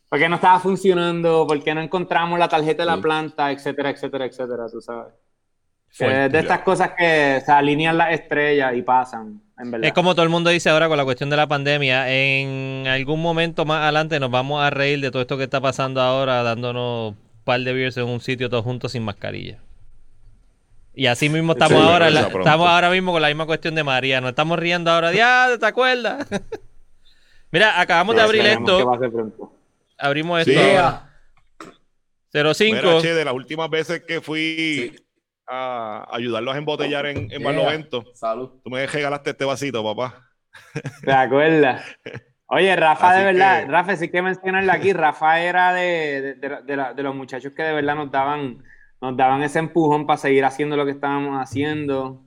porque 0.09 0.29
no 0.29 0.35
estaba 0.35 0.59
funcionando, 0.59 1.45
porque 1.47 1.73
no 1.73 1.81
encontramos 1.81 2.37
la 2.37 2.49
tarjeta 2.49 2.83
de 2.83 2.87
la 2.87 2.97
Sí. 2.97 3.01
planta, 3.01 3.51
etcétera, 3.51 3.89
etcétera, 3.91 4.25
etcétera, 4.25 4.65
tú 4.71 4.81
sabes. 4.81 5.13
Que 5.95 6.05
Fuerte. 6.05 6.25
es 6.25 6.31
de 6.31 6.39
estas 6.39 6.59
cosas 6.61 6.91
que 6.97 7.41
se 7.45 7.51
alinean 7.51 7.97
las 7.97 8.13
estrellas 8.13 8.73
y 8.75 8.81
pasan, 8.81 9.41
en 9.59 9.69
verdad. 9.71 9.87
Es 9.87 9.93
como 9.93 10.15
todo 10.15 10.23
el 10.23 10.29
mundo 10.29 10.49
dice 10.49 10.69
ahora 10.71 10.87
con 10.87 10.97
la 10.97 11.03
cuestión 11.05 11.29
de 11.29 11.37
la 11.37 11.45
pandemia. 11.47 12.09
En 12.11 12.87
algún 12.87 13.21
momento 13.21 13.63
más 13.65 13.83
adelante 13.83 14.19
nos 14.19 14.31
vamos 14.31 14.63
a 14.63 14.71
reír 14.71 15.01
de 15.01 15.11
todo 15.11 15.21
esto 15.21 15.37
que 15.37 15.43
está 15.43 15.61
pasando 15.61 16.01
ahora, 16.01 16.41
dándonos 16.41 17.11
un 17.11 17.17
par 17.43 17.59
de 17.61 17.73
beers 17.73 17.95
en 17.97 18.05
un 18.05 18.21
sitio 18.21 18.49
todos 18.49 18.63
juntos 18.63 18.91
sin 18.93 19.03
mascarilla. 19.03 19.59
Y 20.95 21.05
así 21.07 21.29
mismo 21.29 21.53
estamos 21.53 21.79
Sí, 21.81 21.87
ahora, 21.87 22.09
la- 22.09 22.21
estamos 22.21 22.67
ahora 22.67 22.89
mismo 22.89 23.11
con 23.11 23.21
la 23.21 23.27
misma 23.27 23.45
cuestión 23.45 23.75
de 23.75 23.83
María. 23.83 24.19
Nos 24.19 24.29
estamos 24.31 24.57
riendo 24.57 24.89
ahora. 24.91 25.11
¡Ya! 25.13 25.47
¿Te 25.59 25.65
acuerdas? 25.65 26.27
Mira, 27.51 27.79
acabamos 27.79 28.15
de 28.15 28.21
abrir 28.23 28.45
esto. 28.47 28.91
Abrimos 29.99 30.39
esto. 30.39 30.51
Sí. 30.51 30.57
ahora. 30.75 31.09
Mira, 32.33 32.53
05. 32.55 33.01
che, 33.01 33.13
de 33.13 33.25
las 33.25 33.33
últimas 33.35 33.69
veces 33.69 34.01
que 34.07 34.21
fui 34.21 35.02
a 35.47 36.07
ayudarlos 36.11 36.55
a 36.55 36.57
embotellar 36.57 37.05
en, 37.07 37.31
en. 37.31 37.43
Barlovento, 37.43 38.03
Salud. 38.13 38.51
tú 38.63 38.69
me 38.69 38.85
regalaste 38.85 39.31
este 39.31 39.45
vasito, 39.45 39.83
papá. 39.83 40.21
¿Te 41.03 41.11
acuerdas? 41.11 41.83
Oye, 42.47 42.75
Rafa, 42.75 43.09
Así 43.11 43.19
de 43.19 43.25
verdad, 43.25 43.63
que- 43.65 43.71
Rafa, 43.71 43.95
sí 43.95 44.09
que 44.09 44.21
mencionarle 44.21 44.71
aquí, 44.71 44.93
Rafa 44.93 45.39
era 45.39 45.73
de, 45.73 46.21
de, 46.21 46.33
de- 46.49 46.61
de 46.63 46.75
la- 46.77 46.93
de 46.93 47.03
los 47.03 47.15
muchachos 47.15 47.53
que 47.55 47.63
de 47.63 47.73
verdad 47.73 47.95
nos 47.95 48.11
daban, 48.11 48.63
nos 49.01 49.17
daban 49.17 49.41
ese 49.41 49.59
empujón 49.59 50.05
para 50.05 50.17
seguir 50.17 50.45
haciendo 50.45 50.77
lo 50.77 50.85
que 50.85 50.91
estábamos 50.91 51.41
haciendo. 51.41 52.21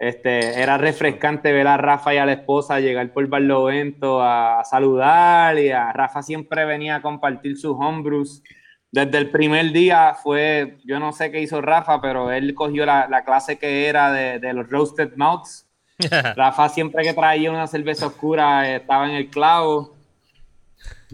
Este, 0.00 0.60
era 0.60 0.78
refrescante 0.78 1.52
ver 1.52 1.66
a 1.66 1.76
Rafa 1.76 2.14
y 2.14 2.18
a 2.18 2.26
la 2.26 2.32
esposa 2.32 2.78
llegar 2.80 3.12
por 3.12 3.26
Barlovento 3.28 4.20
a, 4.22 4.60
a 4.60 4.64
saludar 4.64 5.58
y 5.58 5.70
a 5.70 5.92
Rafa 5.92 6.22
siempre 6.22 6.64
venía 6.64 6.96
a 6.96 7.02
compartir 7.02 7.56
sus 7.56 7.76
homebrews. 7.78 8.42
Desde 8.90 9.18
el 9.18 9.30
primer 9.30 9.70
día 9.72 10.14
fue, 10.14 10.78
yo 10.84 10.98
no 10.98 11.12
sé 11.12 11.30
qué 11.30 11.40
hizo 11.40 11.60
Rafa, 11.60 12.00
pero 12.00 12.30
él 12.32 12.54
cogió 12.54 12.86
la, 12.86 13.06
la 13.08 13.22
clase 13.24 13.58
que 13.58 13.86
era 13.86 14.10
de, 14.12 14.38
de 14.38 14.52
los 14.54 14.68
roasted 14.70 15.12
mouths. 15.16 15.66
Rafa 16.36 16.68
siempre 16.68 17.02
que 17.02 17.12
traía 17.12 17.50
una 17.50 17.66
cerveza 17.66 18.06
oscura 18.06 18.68
eh, 18.70 18.76
estaba 18.76 19.08
en 19.08 19.16
el 19.16 19.28
clavo. 19.28 19.94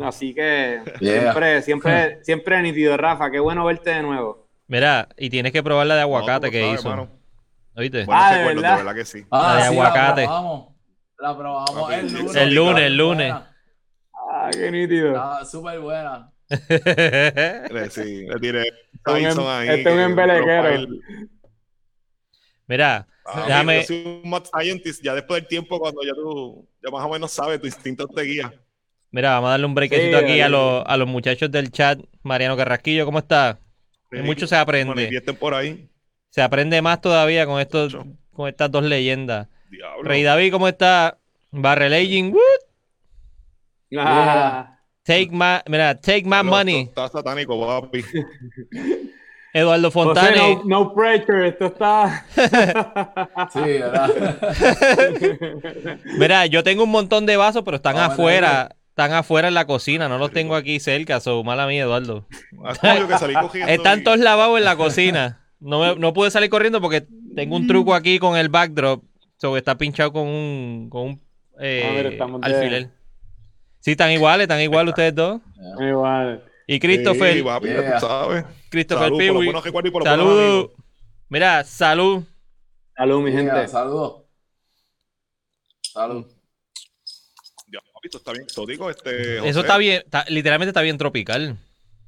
Así 0.03 0.35
que 0.35 0.81
Yeah. 1.01 1.21
siempre, 1.33 1.63
siempre, 1.63 2.19
siempre 2.25 2.63
nítido, 2.63 2.97
Rafa. 2.97 3.31
Qué 3.31 3.41
bueno 3.41 3.65
verte 3.65 3.91
de 3.91 4.03
nuevo. 4.03 4.47
Mira, 4.69 5.09
y 5.17 5.31
tienes 5.31 5.53
que 5.53 5.63
probar 5.63 5.87
la 5.87 5.95
de 5.97 6.01
aguacate 6.03 6.47
No, 6.47 6.53
que 6.53 6.61
sabes, 6.63 6.81
hizo. 6.81 6.89
mano. 6.91 7.09
¿Oíste? 7.77 8.05
Buenos 8.05 8.25
Ah, 8.25 8.35
¿de 8.37 8.45
verdad? 8.45 8.71
de 8.79 8.85
verdad 8.85 8.95
que 8.95 9.05
sí. 9.05 9.25
Ah, 9.31 9.57
de 9.57 9.63
sí, 9.63 9.69
aguacate. 9.69 10.23
La 10.23 10.27
probamos. 10.29 10.69
La 11.19 11.37
probamos 11.37 11.93
el 11.93 12.13
lunes. 12.13 12.37
El 12.37 12.55
lunes, 12.55 12.83
el 12.85 12.97
lunes. 12.97 13.35
Ah, 14.15 14.51
qué 14.53 14.71
nítido. 14.71 15.09
Estaba 15.09 15.45
súper 15.45 15.81
buena. 15.81 16.31
Sí, 16.49 18.27
le 18.27 18.61
em- 18.61 18.75
Tyson 19.05 19.47
ahí. 19.49 19.69
este 19.69 19.81
es 19.81 19.87
un 19.87 19.97
que- 19.97 20.03
embelequero. 20.05 20.87
Mira, 22.67 23.07
Ah, 23.27 23.45
Déjame- 23.47 23.81
Yo 23.81 23.87
soy 23.87 24.21
un 24.23 24.29
mad 24.31 24.43
scientist, 24.45 25.03
ya 25.03 25.15
después 25.15 25.41
del 25.41 25.49
tiempo, 25.49 25.79
cuando 25.81 26.03
ya 26.03 26.13
tú 26.13 26.69
ya 26.83 26.91
más 26.91 27.03
o 27.07 27.09
menos 27.09 27.33
sabes, 27.33 27.59
tu 27.59 27.67
instinto 27.67 28.07
te 28.07 28.21
guía. 28.23 28.53
mira, 29.11 29.31
vamos 29.31 29.49
a 29.49 29.51
darle 29.53 29.65
un 29.65 29.75
brequecito 29.75 30.19
Sí, 30.19 30.25
aquí 30.25 30.41
a 30.43 30.49
los, 30.51 30.83
a 30.87 30.97
los 30.99 31.09
muchachos 31.09 31.51
del 31.51 31.71
chat. 31.71 31.99
Mariano 32.23 32.55
Carrasquillo, 32.55 33.07
¿cómo 33.07 33.19
está? 33.21 33.59
Sí, 34.13 34.19
Mucho 34.19 34.47
se 34.47 34.57
aprende. 34.57 35.23
Por 35.41 35.55
ahí. 35.55 35.89
Se 36.29 36.43
aprende 36.43 36.83
más 36.83 37.01
todavía 37.01 37.47
con 37.47 37.61
estos, 37.63 37.95
Mucho. 37.95 38.07
con 38.35 38.49
estas 38.49 38.71
dos 38.71 38.85
leyendas. 38.85 39.49
Diablo. 39.71 40.03
Rey 40.03 40.23
David, 40.23 40.53
¿cómo 40.53 40.69
está? 40.69 41.17
Barrel 41.51 41.95
Aging, 41.95 42.31
woo. 42.31 42.41
Ah, 43.99 44.74
Take 45.05 45.29
my, 45.33 45.61
mira, 45.69 45.95
take 46.01 46.25
my 46.25 46.43
money. 46.43 46.83
Está 46.85 47.09
satánico, 47.09 47.59
papi. 47.61 48.03
Eduardo 49.53 49.91
José, 49.91 50.05
Fontane. 50.05 50.37
no, 50.37 50.63
no 50.65 50.95
pressure, 50.95 51.47
esto 51.49 51.67
está. 51.67 52.27
Sí, 53.53 53.61
¿verdad? 53.61 54.11
Mira, 56.19 56.47
yo 56.47 56.65
tengo 56.65 56.83
un 56.85 56.91
montón 56.91 57.25
de 57.27 57.37
vasos, 57.37 57.63
pero 57.65 57.77
están 57.77 57.97
afuera. 57.99 58.75
están 58.89 59.13
afuera 59.13 59.47
en 59.49 59.55
la 59.55 59.67
cocina, 59.67 60.09
no 60.09 60.19
los 60.19 60.33
tengo 60.33 60.57
aquí 60.57 60.81
cerca, 60.81 61.21
so 61.21 61.45
mala 61.45 61.67
mía, 61.69 61.83
Eduardo. 61.85 62.27
Que 63.07 63.19
salí 63.19 63.35
cogiendo 63.35 63.73
Están 63.73 64.01
y- 64.01 64.05
todos 64.05 64.19
lavados 64.19 64.59
en 64.59 64.65
la 64.65 64.77
cocina. 64.77 65.41
No, 65.61 65.81
me- 65.81 65.97
no 66.01 66.13
pude 66.13 66.31
salir 66.33 66.51
corriendo 66.51 66.81
porque 66.81 67.07
tengo 67.37 67.55
un 67.57 67.67
truco 67.69 67.95
aquí 67.95 68.19
con 68.19 68.37
el 68.37 68.49
backdrop. 68.49 69.05
So 69.37 69.57
está 69.57 69.77
pinchado 69.79 70.13
con 70.13 70.27
un, 70.27 70.89
con 70.91 71.03
un 71.03 71.21
eh, 71.61 71.83
Ah, 72.07 72.09
estamos 72.09 72.41
de- 72.41 72.47
alfiler. 72.47 72.91
Sí, 73.85 73.91
están 73.91 74.11
iguales, 74.13 74.45
están 74.45 74.63
iguales 74.63 74.93
ustedes 74.93 75.15
dos. 75.15 75.43
Igual. 75.79 76.43
Y 76.67 76.81
Christopher, 76.81 77.35
Sí, 77.35 77.43
papi, 77.43 77.67
ya 77.69 77.75
Yeah. 77.83 77.95
tú 78.01 78.07
sabes. 78.07 78.45
Christopher 78.71 79.05
Salud 79.05 79.19
buenos 79.45 79.63
Salud. 80.05 80.71
Mira, 81.29 81.65
salud. 81.65 82.25
Salud, 82.97 83.21
mi 83.23 83.31
gente. 83.31 83.53
Yeah, 83.53 83.69
Saludos. 83.69 84.23
Salud. 85.83 86.27
Ya, 87.69 87.81
papi, 87.93 88.07
esto 88.07 88.17
está 88.19 88.33
bien 88.33 88.45
exótico. 88.45 88.89
Este, 88.89 89.47
Eso 89.47 89.61
está 89.61 89.77
bien, 89.77 90.03
está- 90.03 90.25
literalmente 90.29 90.71
está 90.71 90.81
bien 90.81 90.97
tropical. 90.97 91.59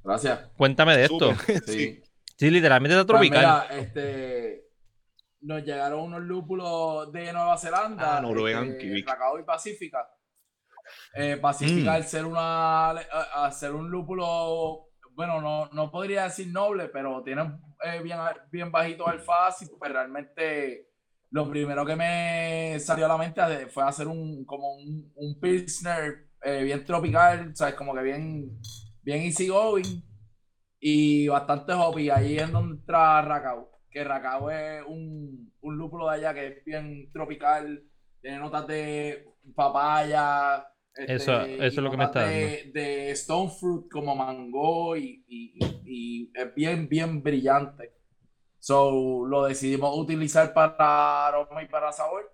Gracias. 0.02 0.40
Cuéntame 0.56 0.96
de 0.96 1.04
esto. 1.04 1.34
Sí. 1.66 2.02
Sí. 2.38 2.50
Literalmente 2.50 2.94
está 2.98 3.06
Pues 3.06 3.28
tropical. 3.30 3.68
mira, 3.68 3.82
este, 3.82 4.64
nos 5.42 5.62
llegaron 5.62 6.00
unos 6.00 6.22
lúpulos 6.22 7.12
de 7.12 7.32
Nueva 7.34 7.58
Zelanda, 7.58 8.16
Ah, 8.16 8.20
Noruegan 8.22 8.64
este, 8.68 8.78
Kiwi. 8.78 9.04
Cacao 9.04 9.38
y 9.38 9.42
Pacífica. 9.42 9.98
Eh, 11.14 11.36
Pacífica 11.40 11.92
Mm. 11.92 11.94
al 11.94 12.04
ser 12.04 12.24
una 12.24 12.90
a- 12.90 13.44
al 13.44 13.52
ser 13.52 13.72
un 13.72 13.90
lúpulo, 13.90 14.88
bueno, 15.12 15.40
no, 15.40 15.68
no 15.72 15.90
podría 15.90 16.24
decir 16.24 16.48
noble, 16.52 16.88
pero 16.88 17.22
tiene 17.22 17.42
eh, 17.84 18.00
bien, 18.02 18.18
bien 18.50 18.70
bajito 18.72 19.06
alfa 19.08 19.46
ácido, 19.48 19.78
pues 19.78 19.92
realmente 19.92 20.88
lo 21.30 21.48
primero 21.50 21.84
que 21.84 21.96
me 21.96 22.78
salió 22.80 23.04
a 23.06 23.08
la 23.08 23.16
mente 23.18 23.66
fue 23.68 23.82
hacer 23.84 24.06
un 24.08 24.44
como 24.44 24.74
un, 24.74 25.12
un 25.16 25.40
pilsner 25.40 26.28
eh, 26.42 26.62
bien 26.62 26.84
tropical, 26.84 27.54
sabes, 27.56 27.74
como 27.74 27.94
que 27.94 28.02
bien 28.02 28.58
bien 29.02 29.22
easy 29.22 29.48
going 29.48 30.02
y 30.80 31.28
bastante 31.28 31.72
hoppy. 31.72 32.10
Ahí 32.10 32.38
es 32.38 32.50
donde 32.52 32.76
entra 32.76 33.22
Racao, 33.22 33.70
que 33.90 34.04
Racao 34.04 34.50
es 34.50 34.82
un, 34.86 35.52
un 35.60 35.76
lúpulo 35.78 36.08
de 36.08 36.16
allá 36.16 36.34
que 36.34 36.46
es 36.48 36.64
bien 36.64 37.10
tropical, 37.12 37.82
tiene 38.20 38.38
notas 38.38 38.66
de 38.66 39.26
papaya. 39.54 40.66
Este, 40.96 41.14
Eso- 41.14 41.40
eso 41.42 41.64
es 41.66 41.76
lo 41.76 41.90
que 41.90 41.96
me 41.96 42.04
está 42.04 42.26
de, 42.28 42.70
de 42.72 43.10
stone 43.12 43.50
fruit 43.50 43.90
como 43.90 44.14
mango 44.16 44.96
y, 44.96 45.24
y- 45.28 45.52
y- 45.58 45.82
y 45.86 46.32
es 46.34 46.54
bien, 46.54 46.88
bien 46.88 47.22
brillante. 47.22 47.92
So 48.58 49.26
lo 49.26 49.44
decidimos 49.46 49.96
utilizar 49.98 50.52
para 50.54 51.28
aroma 51.28 51.62
y 51.62 51.68
para 51.68 51.92
sabor. 51.92 52.32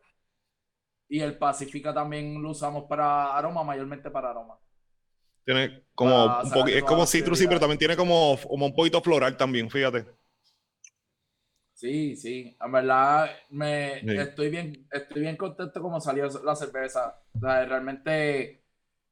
Y 1.08 1.20
el 1.20 1.38
Pacifica 1.38 1.92
también 1.94 2.42
lo 2.42 2.50
usamos 2.50 2.84
para 2.88 3.36
aroma, 3.36 3.62
mayormente 3.62 4.10
para 4.10 4.30
aroma. 4.30 4.58
Tiene 5.44 5.82
como 5.94 6.24
Para 6.24 6.42
un 6.42 6.50
es 6.68 6.84
como 6.84 7.06
prioridades. 7.06 7.48
pero 7.48 7.60
también 7.60 7.78
tiene 7.78 7.96
como, 7.96 8.38
como 8.48 8.66
un 8.66 8.74
poquito 8.74 9.02
floral 9.02 9.36
también, 9.36 9.68
fíjate. 9.70 10.06
Sí, 11.82 12.14
sí, 12.14 12.56
en 12.64 12.70
verdad 12.70 13.28
me 13.50 13.98
Sí. 14.02 14.16
estoy 14.16 14.50
bien, 14.50 14.86
estoy 14.92 15.20
bien 15.22 15.36
contento 15.36 15.82
como 15.82 16.00
salió 16.00 16.28
la 16.44 16.54
cerveza. 16.54 17.18
O 17.34 17.40
sea, 17.40 17.64
realmente 17.64 18.62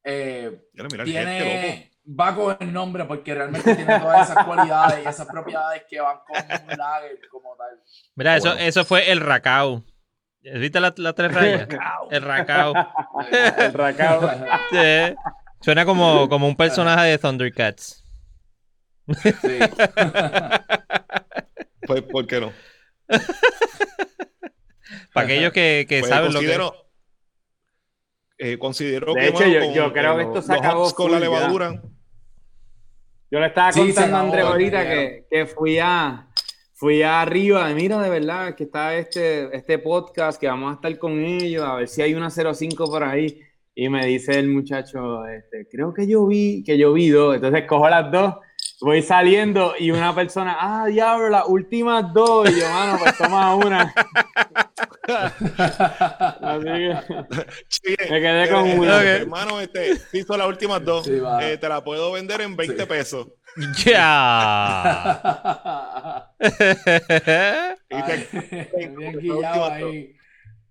eh, 0.05 0.69
tiene, 1.05 1.91
va 2.09 2.33
con 2.33 2.57
el 2.61 2.73
nombre 2.73 3.07
porque 3.07 3.35
realmente 3.35 3.75
tiene 3.75 3.99
todas 3.99 4.31
esas 4.31 4.45
cualidades 4.47 5.05
y 5.05 5.09
esas 5.09 5.27
propiedades 5.27 5.83
que 5.91 6.01
van 6.01 6.19
con 6.25 6.37
un 6.37 6.79
lager 6.79 7.19
como 7.33 7.57
tal. 7.57 7.81
Mira, 8.15 8.37
eso, 8.37 8.51
Bueno. 8.51 8.63
eso 8.65 8.85
fue 8.85 9.11
el 9.11 9.19
racao. 9.19 9.83
¿Viste 10.41 10.79
las 10.79 10.97
las 10.97 11.17
tres 11.17 11.35
rayas? 11.35 11.63
El 12.13 12.23
racao. 12.23 12.73
El 13.33 13.73
racao. 13.73 14.31
Sí. 14.71 15.17
Suena 15.61 15.85
como, 15.85 16.29
como 16.29 16.47
un 16.47 16.55
personaje 16.57 17.09
de 17.09 17.19
Thundercats. 17.19 18.05
Sí. 19.43 19.59
Pues, 21.87 22.03
¿por 22.03 22.27
qué 22.27 22.41
no? 22.41 22.53
Para 25.13 25.27
aquellos 25.27 25.53
que, 25.53 25.87
que 25.89 26.01
Pues, 26.01 26.09
saben 26.11 26.33
lo 26.33 26.41
que 26.41 26.47
considero, 26.47 26.75
eh, 28.39 28.59
considero 28.59 29.15
De 29.15 29.21
que, 29.21 29.29
hecho, 29.29 29.47
yo- 29.47 29.61
con- 29.61 29.75
yo 29.75 29.93
creo 29.93 30.17
que 30.17 30.23
esto 30.23 30.43
se 30.43 30.53
acabó 30.55 30.95
con 30.95 31.11
la 31.13 31.19
ya. 31.19 31.25
levadura. 31.25 31.83
Yo 33.31 33.39
le 33.39 33.47
estaba 33.47 33.73
Sí, 33.73 33.81
contando 33.81 34.17
a 34.17 34.21
Andrés 34.21 34.45
ahorita 34.45 34.89
que, 34.89 35.27
que 35.31 35.47
fui 35.47 35.79
a 35.79 36.27
fui 36.75 37.03
arriba, 37.03 37.69
mira 37.75 38.01
de 38.03 38.09
verdad 38.09 38.55
que 38.55 38.65
está 38.65 38.97
este, 38.97 39.55
este 39.55 39.79
podcast 39.79 40.41
que 40.41 40.47
vamos 40.49 40.71
a 40.73 40.75
estar 40.77 40.99
con 40.99 41.13
ellos, 41.23 41.63
a 41.63 41.75
ver 41.77 41.89
si 41.89 42.01
hay 42.03 42.15
una 42.15 42.31
05 42.31 42.87
por 42.87 43.05
ahí. 43.05 43.41
Y 43.75 43.89
me 43.89 44.05
dice 44.07 44.39
el 44.39 44.49
muchacho, 44.49 45.25
este, 45.27 45.69
creo 45.71 45.93
que 45.95 46.07
yo 46.07 46.27
vi, 46.27 46.65
que 46.65 46.77
yo 46.79 46.93
vi 46.93 47.11
dos. 47.11 47.37
Entonces 47.37 47.65
cojo 47.69 47.89
las 47.89 48.11
dos, 48.11 48.35
voy 48.81 49.03
saliendo 49.03 49.75
y 49.79 49.91
una 49.91 50.15
persona, 50.15 50.57
ah, 50.61 50.87
diablo, 50.87 51.29
las 51.29 51.45
últimas 51.47 52.13
dos. 52.13 52.49
Y 52.51 52.61
yo, 52.61 52.69
mano, 52.71 52.99
pues 52.99 53.17
toma 53.19 53.55
una. 53.57 53.93
Así 56.41 56.65
que 56.65 56.97
Sí, 57.69 57.95
me 58.11 58.21
quedé 58.21 58.49
con 58.51 58.67
eh, 58.67 58.79
una. 58.79 59.03
eh, 59.03 59.17
Hermano, 59.23 59.61
este, 59.61 59.93
hizo 60.13 60.37
las 60.37 60.47
últimas 60.49 60.85
dos. 60.85 61.07
Sí. 61.07 61.13
Eh, 61.43 61.57
te 61.59 61.69
la 61.69 61.83
puedo 61.83 62.13
vender 62.13 62.41
en 62.43 62.57
20 62.57 62.83
Sí. 62.83 62.87
pesos. 62.89 63.27
¡Ya! 63.85 66.31
Y 66.41 68.03
te- 68.03 68.69
Ay, 68.79 68.87
bien 68.97 69.19
guillado 69.19 69.65
ahí. 69.73 70.15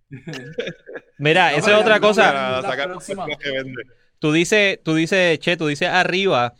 Mira, 1.17 1.52
No, 1.52 1.58
esa 1.58 1.72
es 1.72 1.78
otra 1.82 2.00
cosa. 2.00 2.24
para 2.32 2.62
la 2.62 2.69
sacar 2.69 2.88
próxima. 2.89 3.28
lo 3.28 3.38
que 3.38 3.52
vende. 3.52 3.84
Tú 4.19 4.32
dices, 4.32 4.80
tú 4.84 4.95
dices, 4.95 5.39
che, 5.39 5.58
tú 5.58 5.67
dices 5.67 5.89
arriba. 5.89 6.54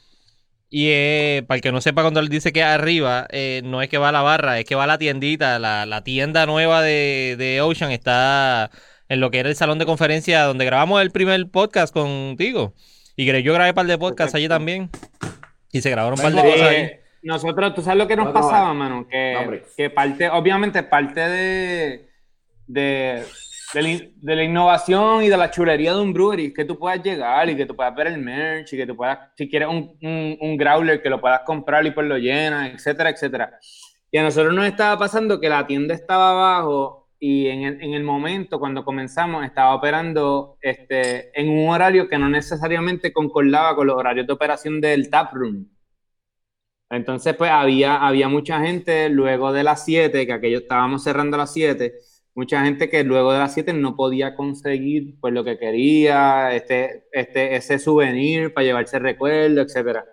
Y 0.72 0.90
eh, 0.90 1.44
para 1.48 1.58
el 1.58 1.62
que 1.62 1.72
no 1.72 1.82
sepa 1.82 2.04
cuando 2.04 2.20
él 2.20 2.30
dice 2.30 2.54
que 2.54 2.60
es 2.60 2.66
arriba, 2.66 3.28
eh, 3.32 3.62
no 3.64 3.82
es 3.82 3.90
que 3.90 3.98
va 3.98 4.10
a 4.10 4.12
la 4.12 4.22
barra, 4.22 4.60
es 4.60 4.66
que 4.66 4.76
va 4.76 4.84
a 4.84 4.88
la 4.88 5.00
tiendita. 5.00 5.58
La, 5.58 5.86
la 5.86 6.04
tienda 6.04 6.46
nueva 6.46 6.82
de, 6.82 7.36
de 7.38 7.62
Ocean 7.62 7.92
está 7.92 8.70
en 9.08 9.20
lo 9.20 9.32
que 9.32 9.40
era 9.40 9.50
el 9.50 9.56
salón 9.56 9.80
de 9.80 9.86
conferencia 9.86 10.44
donde 10.44 10.66
grabamos 10.66 11.02
el 11.02 11.12
primer 11.12 11.50
podcast 11.50 11.92
contigo. 11.94 12.74
Y 13.16 13.26
que 13.26 13.44
yo 13.44 13.54
grabé 13.54 13.72
un 13.72 13.76
par 13.76 13.88
de 13.88 13.98
podcasts 13.98 14.36
allí 14.36 14.48
también. 14.48 14.90
Y 15.72 15.82
se 15.82 15.90
grabaron 15.90 16.18
un 16.18 16.24
par 16.24 16.34
de 16.34 16.42
cosas 16.42 16.68
ahí. 16.68 16.76
Eh, 16.76 17.02
nosotros, 17.24 17.74
tú 17.74 17.82
sabes 17.82 17.98
lo 17.98 18.08
que 18.08 18.16
nos 18.16 18.28
No, 18.28 18.34
no, 18.34 18.40
pasaba, 18.40 18.72
eh. 18.72 18.76
mano, 18.76 19.08
que, 19.10 19.34
No, 19.34 19.76
que 19.76 19.90
parte, 19.90 20.30
obviamente 20.30 20.84
parte 20.84 21.20
de, 21.20 22.10
de, 22.68 23.26
de, 23.74 24.36
la, 24.36 24.44
innovación 24.44 25.24
y 25.24 25.30
de 25.30 25.38
la 25.38 25.52
chulería 25.52 25.94
de 25.94 26.02
un 26.02 26.14
brewery 26.14 26.54
que 26.54 26.66
tú 26.66 26.78
puedas 26.78 27.02
llegar 27.04 27.50
y 27.50 27.56
que 27.56 27.66
tú 27.66 27.76
puedas 27.76 27.96
ver 27.96 28.08
el 28.08 28.18
merch 28.18 28.74
y 28.74 28.78
que 28.78 28.88
tú 28.88 28.96
puedas, 28.96 29.20
si 29.36 29.50
quieres 29.50 29.70
un, 29.70 29.96
un, 30.42 30.58
growler, 30.58 31.02
que 31.02 31.10
lo 31.10 31.22
puedas 31.22 31.42
comprar 31.46 31.86
y 31.86 31.92
pues 31.92 32.08
lo 32.08 32.18
llenas, 32.18 32.74
etcétera, 32.74 33.12
etcétera. 33.12 33.60
Y 34.12 34.18
a 34.18 34.24
nosotros 34.24 34.54
nos 34.54 34.66
estaba 34.66 34.98
pasando 34.98 35.40
que 35.40 35.50
la 35.50 35.68
tienda 35.68 35.94
estaba 35.94 36.32
abajo 36.32 37.10
y 37.20 37.48
en 37.48 37.64
el, 37.64 37.82
en 37.82 37.94
el 37.94 38.04
momento, 38.04 38.60
cuando 38.60 38.84
comenzamos, 38.86 39.46
estaba 39.46 39.76
operando 39.76 40.58
este, 40.62 41.38
en 41.40 41.50
un 41.50 41.70
horario 41.70 42.08
que 42.08 42.18
no 42.18 42.30
necesariamente 42.30 43.14
concordaba 43.14 43.76
con 43.76 43.88
los 43.88 43.98
horarios 43.98 44.26
de 44.26 44.34
operación 44.34 44.82
del 44.82 45.10
taproom. 45.10 45.68
Entonces, 46.90 47.36
pues 47.36 47.52
había, 47.52 47.98
había 47.98 48.28
mucha 48.30 48.60
gente 48.62 49.10
luego 49.10 49.52
de 49.54 49.64
las 49.64 49.86
7, 49.86 50.26
que 50.26 50.34
aquello 50.34 50.60
estábamos 50.60 51.04
cerrando 51.04 51.36
a 51.36 51.40
las 51.40 51.54
7, 51.54 51.94
mucha 52.36 52.64
gente 52.64 52.90
que 52.90 53.04
luego 53.04 53.34
de 53.34 53.40
las 53.40 53.54
7 53.54 53.74
no 53.74 53.96
podía 53.96 54.36
conseguir 54.36 55.16
pues 55.20 55.34
lo 55.34 55.44
que 55.44 55.58
quería, 55.58 56.56
este, 56.56 57.06
este, 57.12 57.56
ese 57.56 57.80
souvenir 57.80 58.54
para 58.54 58.66
llevarse 58.66 59.00
recuerdo, 59.00 59.62
etcétera. 59.62 60.06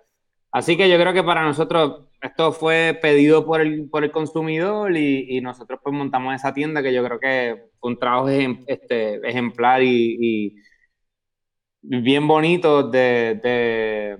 Así 0.51 0.77
que 0.77 0.89
yo 0.89 0.97
creo 0.97 1.13
que 1.13 1.23
para 1.23 1.43
nosotros 1.43 2.07
esto 2.21 2.51
fue 2.51 2.97
pedido 3.01 3.45
por 3.45 3.61
el, 3.61 3.89
por 3.89 4.03
el 4.03 4.11
consumidor 4.11 4.95
y, 4.97 5.39
nosotros 5.41 5.79
pues 5.83 5.95
montamos 5.95 6.35
esa 6.35 6.53
tienda 6.53 6.81
que 6.81 6.93
yo 6.93 7.03
creo 7.03 7.19
que 7.19 7.69
fue 7.79 7.91
un 7.91 7.99
trabajo 7.99 8.29
este, 8.29 9.15
ejemplar 9.27 9.83
y, 9.83 10.55
bien 11.81 12.27
bonito 12.27 12.83
de, 12.83 14.17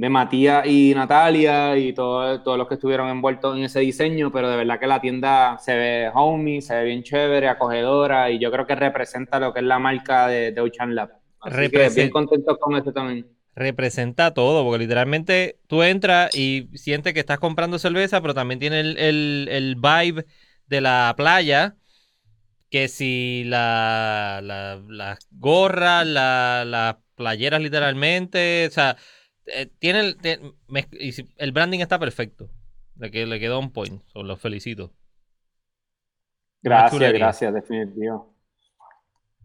de 0.00 0.08
Matías 0.10 0.66
y 0.66 0.92
Natalia 0.94 1.76
y 1.76 1.92
todo- 1.92 2.42
todos 2.42 2.56
los 2.58 2.68
que 2.68 2.74
estuvieron 2.74 3.08
envueltos 3.08 3.56
en 3.56 3.64
ese 3.64 3.80
diseño, 3.80 4.30
pero 4.32 4.48
de 4.50 4.56
verdad 4.56 4.80
que 4.80 4.86
la 4.86 5.00
tienda 5.00 5.58
se 5.58 5.76
ve 5.76 6.10
homey, 6.14 6.62
se 6.62 6.74
ve 6.76 6.84
bien 6.84 7.02
chévere, 7.02 7.48
acogedora 7.48 8.30
y 8.30 8.38
yo 8.38 8.50
creo 8.50 8.66
que 8.66 8.74
representa 8.76 9.38
lo 9.40 9.52
que 9.52 9.60
es 9.60 9.66
la 9.66 9.78
marca 9.78 10.26
de, 10.28 10.52
de 10.52 10.60
Ocean 10.60 10.94
Lab. 10.94 11.10
Así 11.40 11.70
que 11.70 11.90
Represent- 11.90 11.94
bien 11.96 12.10
contentos 12.10 12.58
con 12.58 12.76
esto 12.76 12.92
también. 12.92 13.26
representa 13.54 14.32
todo, 14.32 14.64
porque 14.64 14.78
literalmente 14.78 15.58
tú 15.66 15.82
entras 15.82 16.34
y 16.34 16.68
sientes 16.74 17.12
que 17.14 17.20
estás 17.20 17.38
comprando 17.38 17.78
cerveza, 17.78 18.20
pero 18.22 18.32
también 18.34 18.58
tiene 18.60 18.80
el, 18.80 18.96
el- 18.98 19.48
el 19.50 19.76
vibe 19.76 20.24
de 20.66 20.80
la 20.80 21.12
playa, 21.16 21.76
que 22.70 22.88
si 22.88 23.44
la, 23.46 24.40
la- 24.42 24.80
las 24.88 25.18
gorras, 25.30 26.06
la- 26.06 26.64
las 26.66 26.96
playeras 27.16 27.60
literalmente, 27.60 28.66
o 28.68 28.70
sea, 28.70 28.96
eh, 29.52 29.68
tiene 29.78 30.00
el, 30.00 30.16
el 31.36 31.52
branding 31.52 31.80
está 31.80 31.98
perfecto, 31.98 32.50
le, 32.96 33.10
que, 33.10 33.26
le 33.26 33.40
quedó 33.40 33.58
un 33.58 33.72
point, 33.72 34.02
so, 34.12 34.22
los 34.22 34.40
felicito. 34.40 34.92
Gracias, 36.62 37.12
gracias, 37.12 37.54
definitivo. 37.54 38.34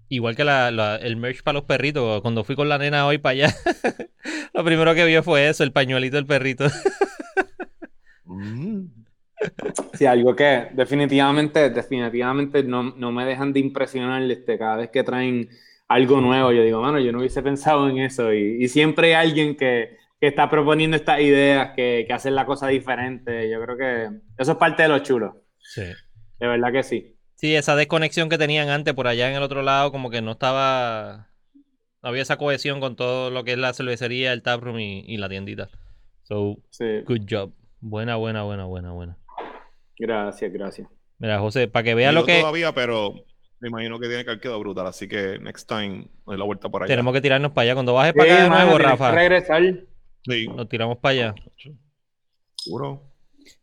Igual 0.08 0.36
que 0.36 0.44
la, 0.44 0.70
la- 0.72 0.98
el 0.98 1.16
merch 1.18 1.42
para 1.44 1.56
los 1.56 1.64
perritos. 1.64 2.22
Cuando 2.22 2.44
fui 2.44 2.56
con 2.56 2.70
la 2.70 2.78
nena 2.78 3.08
hoy 3.08 3.18
para 3.18 3.32
allá, 3.34 3.56
lo 4.54 4.64
primero 4.64 4.94
que 4.94 5.06
vio 5.06 5.24
fue 5.24 5.50
eso, 5.50 5.64
el 5.64 5.72
pañuelito 5.72 6.16
del 6.18 6.26
perrito. 6.28 6.66
Mm. 8.26 9.06
Sí, 9.94 10.06
algo 10.06 10.36
que 10.36 10.70
definitivamente, 10.74 11.70
definitivamente 11.70 12.64
no, 12.64 12.84
no 12.84 13.12
me 13.12 13.26
dejan 13.26 13.54
de 13.54 13.60
impresionar 13.60 14.22
este, 14.32 14.58
cada 14.58 14.78
vez 14.78 14.90
que 14.90 15.04
traen 15.04 15.50
algo 15.88 16.22
nuevo. 16.22 16.52
Yo 16.52 16.64
digo, 16.64 16.82
mano, 16.82 17.00
yo 17.00 17.12
no 17.12 17.20
hubiese 17.20 17.42
pensado 17.42 17.90
en 17.90 18.00
eso. 18.00 18.34
Y, 18.34 18.64
y 18.64 18.68
siempre 18.68 19.16
hay 19.16 19.30
alguien 19.30 19.56
que, 19.56 19.98
que 20.20 20.28
está 20.28 20.50
proponiendo 20.50 20.98
estas 20.98 21.20
ideas, 21.22 21.72
que, 21.76 22.06
que 22.08 22.14
hacen 22.14 22.36
la 22.36 22.46
cosa 22.46 22.68
diferente. 22.68 23.50
Yo 23.50 23.62
creo 23.62 23.78
que 23.78 24.10
eso 24.38 24.52
es 24.54 24.58
parte 24.58 24.84
de 24.84 24.90
lo 24.90 25.00
chulo. 25.00 25.44
Sí. 25.60 25.84
De 26.40 26.48
verdad 26.48 26.72
que 26.72 26.84
sí. 26.84 27.18
Sí, 27.36 27.56
esa 27.56 27.76
desconexión 27.76 28.30
que 28.30 28.38
tenían 28.38 28.70
antes 28.70 28.94
por 28.94 29.08
allá 29.08 29.30
en 29.30 29.36
el 29.36 29.44
otro 29.44 29.62
lado, 29.62 29.92
como 29.92 30.10
que 30.10 30.22
no 30.22 30.32
estaba. 30.32 31.30
No 32.02 32.10
había 32.10 32.22
esa 32.22 32.38
cohesión 32.38 32.80
con 32.80 32.96
todo 32.96 33.32
lo 33.32 33.44
que 33.44 33.54
es 33.54 33.58
la 33.58 33.74
cervecería, 33.74 34.32
el 34.32 34.44
taproom 34.44 34.80
y, 34.80 35.00
y 35.08 35.18
la 35.18 35.28
tiendita. 35.28 35.70
So, 36.24 36.58
sí. 36.70 37.02
good 37.06 37.22
job. 37.30 37.52
Buena, 37.82 38.16
buena, 38.16 38.44
buena, 38.44 38.66
buena, 38.66 38.92
buena. 38.92 39.18
Gracias, 39.98 40.52
gracias. 40.52 40.88
Mira, 41.18 41.40
José, 41.40 41.68
para 41.68 41.84
que 41.84 41.96
veas 41.96 42.12
Digo 42.12 42.22
lo 42.22 42.26
que. 42.26 42.40
todavía, 42.40 42.74
pero 42.74 43.14
me 43.66 43.70
imagino 43.70 44.00
que 44.00 44.08
tiene 44.08 44.24
que 44.24 44.30
haber 44.30 44.42
quedado 44.42 44.60
brutal. 44.60 44.86
Así 44.86 45.08
que 45.08 45.40
next 45.40 45.68
time 45.68 46.08
doy 46.26 46.38
la 46.38 46.44
vuelta 46.44 46.70
por 46.70 46.84
allá. 46.84 46.88
Tenemos 46.88 47.14
que 47.14 47.22
tirarnos 47.22 47.52
para 47.52 47.64
allá. 47.64 47.74
Cuando 47.74 47.94
bajes 47.96 48.14
para 48.14 48.32
acá 48.32 48.44
de 48.44 48.50
nuevo, 48.50 48.78
Rafa, 48.78 49.12
regresar. 49.12 49.64
Sí, 50.24 50.48
nos 50.48 50.70
tiramos 50.70 50.98
para 51.00 51.12
allá. 51.14 51.36
seguro. 52.56 53.12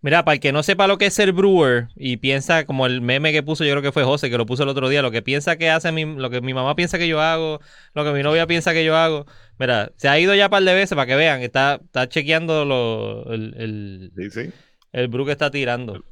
Mira, 0.01 0.25
para 0.25 0.35
el 0.35 0.41
que 0.41 0.53
no 0.53 0.63
sepa 0.63 0.87
lo 0.87 0.99
que 0.99 1.07
es 1.07 1.15
ser 1.15 1.33
brewer 1.33 1.89
y 1.97 2.17
piensa, 2.17 2.67
como 2.67 2.87
el 2.87 3.01
meme 3.01 3.33
que 3.33 3.43
puso, 3.43 3.65
yo 3.65 3.71
creo 3.73 3.83
que 3.83 3.93
fue 3.93 4.05
José, 4.05 4.31
que 4.31 4.39
lo 4.39 4.47
puso 4.47 4.63
el 4.65 4.69
otro 4.69 4.89
día, 4.89 5.03
lo 5.03 5.11
que 5.11 5.23
piensa 5.23 5.57
que 5.57 5.71
hace 5.71 5.91
mi, 5.93 6.05
lo 6.05 6.31
que 6.31 6.41
mi 6.41 6.55
mamá 6.55 6.75
piensa 6.77 6.99
que 6.99 7.09
yo 7.09 7.21
hago, 7.21 7.61
lo 7.95 8.05
que 8.05 8.13
mi 8.13 8.23
novia 8.23 8.47
piensa 8.47 8.73
que 8.73 8.85
yo 8.85 8.97
hago. 8.97 9.27
Mira, 9.59 9.93
se 9.97 10.09
ha 10.09 10.19
ido 10.19 10.35
ya 10.35 10.47
un 10.47 10.51
par 10.51 10.63
de 10.63 10.75
veces 10.75 10.95
para 10.97 11.07
que 11.07 11.17
vean, 11.17 11.43
está, 11.43 11.81
está 11.85 12.09
chequeando 12.09 12.65
lo, 12.65 13.33
el, 13.33 13.55
el, 13.57 14.13
Sí, 14.17 14.31
sí. 14.31 14.53
el 14.93 15.09
brew 15.09 15.27
que 15.27 15.33
está 15.33 15.51
tirando. 15.51 16.05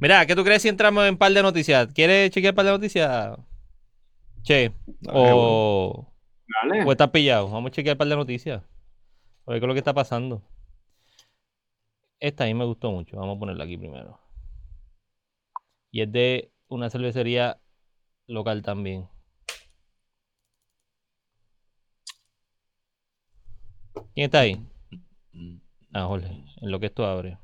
Mira, 0.00 0.26
¿qué 0.26 0.34
tú 0.34 0.44
crees 0.44 0.62
si 0.62 0.68
entramos 0.68 1.06
en 1.06 1.16
par 1.16 1.32
de 1.32 1.42
noticias? 1.42 1.88
¿Quieres 1.92 2.30
chequear 2.30 2.54
par 2.54 2.64
de 2.66 2.72
noticias? 2.72 3.38
Che, 4.42 4.72
o, 5.08 6.12
Dale. 6.62 6.84
o 6.84 6.92
estás 6.92 7.10
pillado. 7.10 7.48
Vamos 7.48 7.70
a 7.70 7.74
chequear 7.74 7.96
par 7.96 8.08
de 8.08 8.16
noticias. 8.16 8.62
A 9.46 9.50
ver 9.50 9.60
qué 9.60 9.66
es 9.66 9.68
lo 9.68 9.74
que 9.74 9.78
está 9.78 9.94
pasando. 9.94 10.42
Esta 12.20 12.44
a 12.44 12.46
mí 12.46 12.54
me 12.54 12.64
gustó 12.64 12.90
mucho. 12.90 13.16
Vamos 13.16 13.36
a 13.36 13.40
ponerla 13.40 13.64
aquí 13.64 13.76
primero. 13.76 14.18
Y 15.90 16.02
es 16.02 16.10
de 16.10 16.50
una 16.68 16.90
cervecería 16.90 17.58
local 18.26 18.62
también. 18.62 19.08
¿Quién 24.14 24.24
está 24.26 24.40
ahí? 24.40 24.60
Ah, 25.92 26.06
Jorge. 26.06 26.44
En 26.60 26.70
lo 26.70 26.80
que 26.80 26.86
esto 26.86 27.06
abre. 27.06 27.38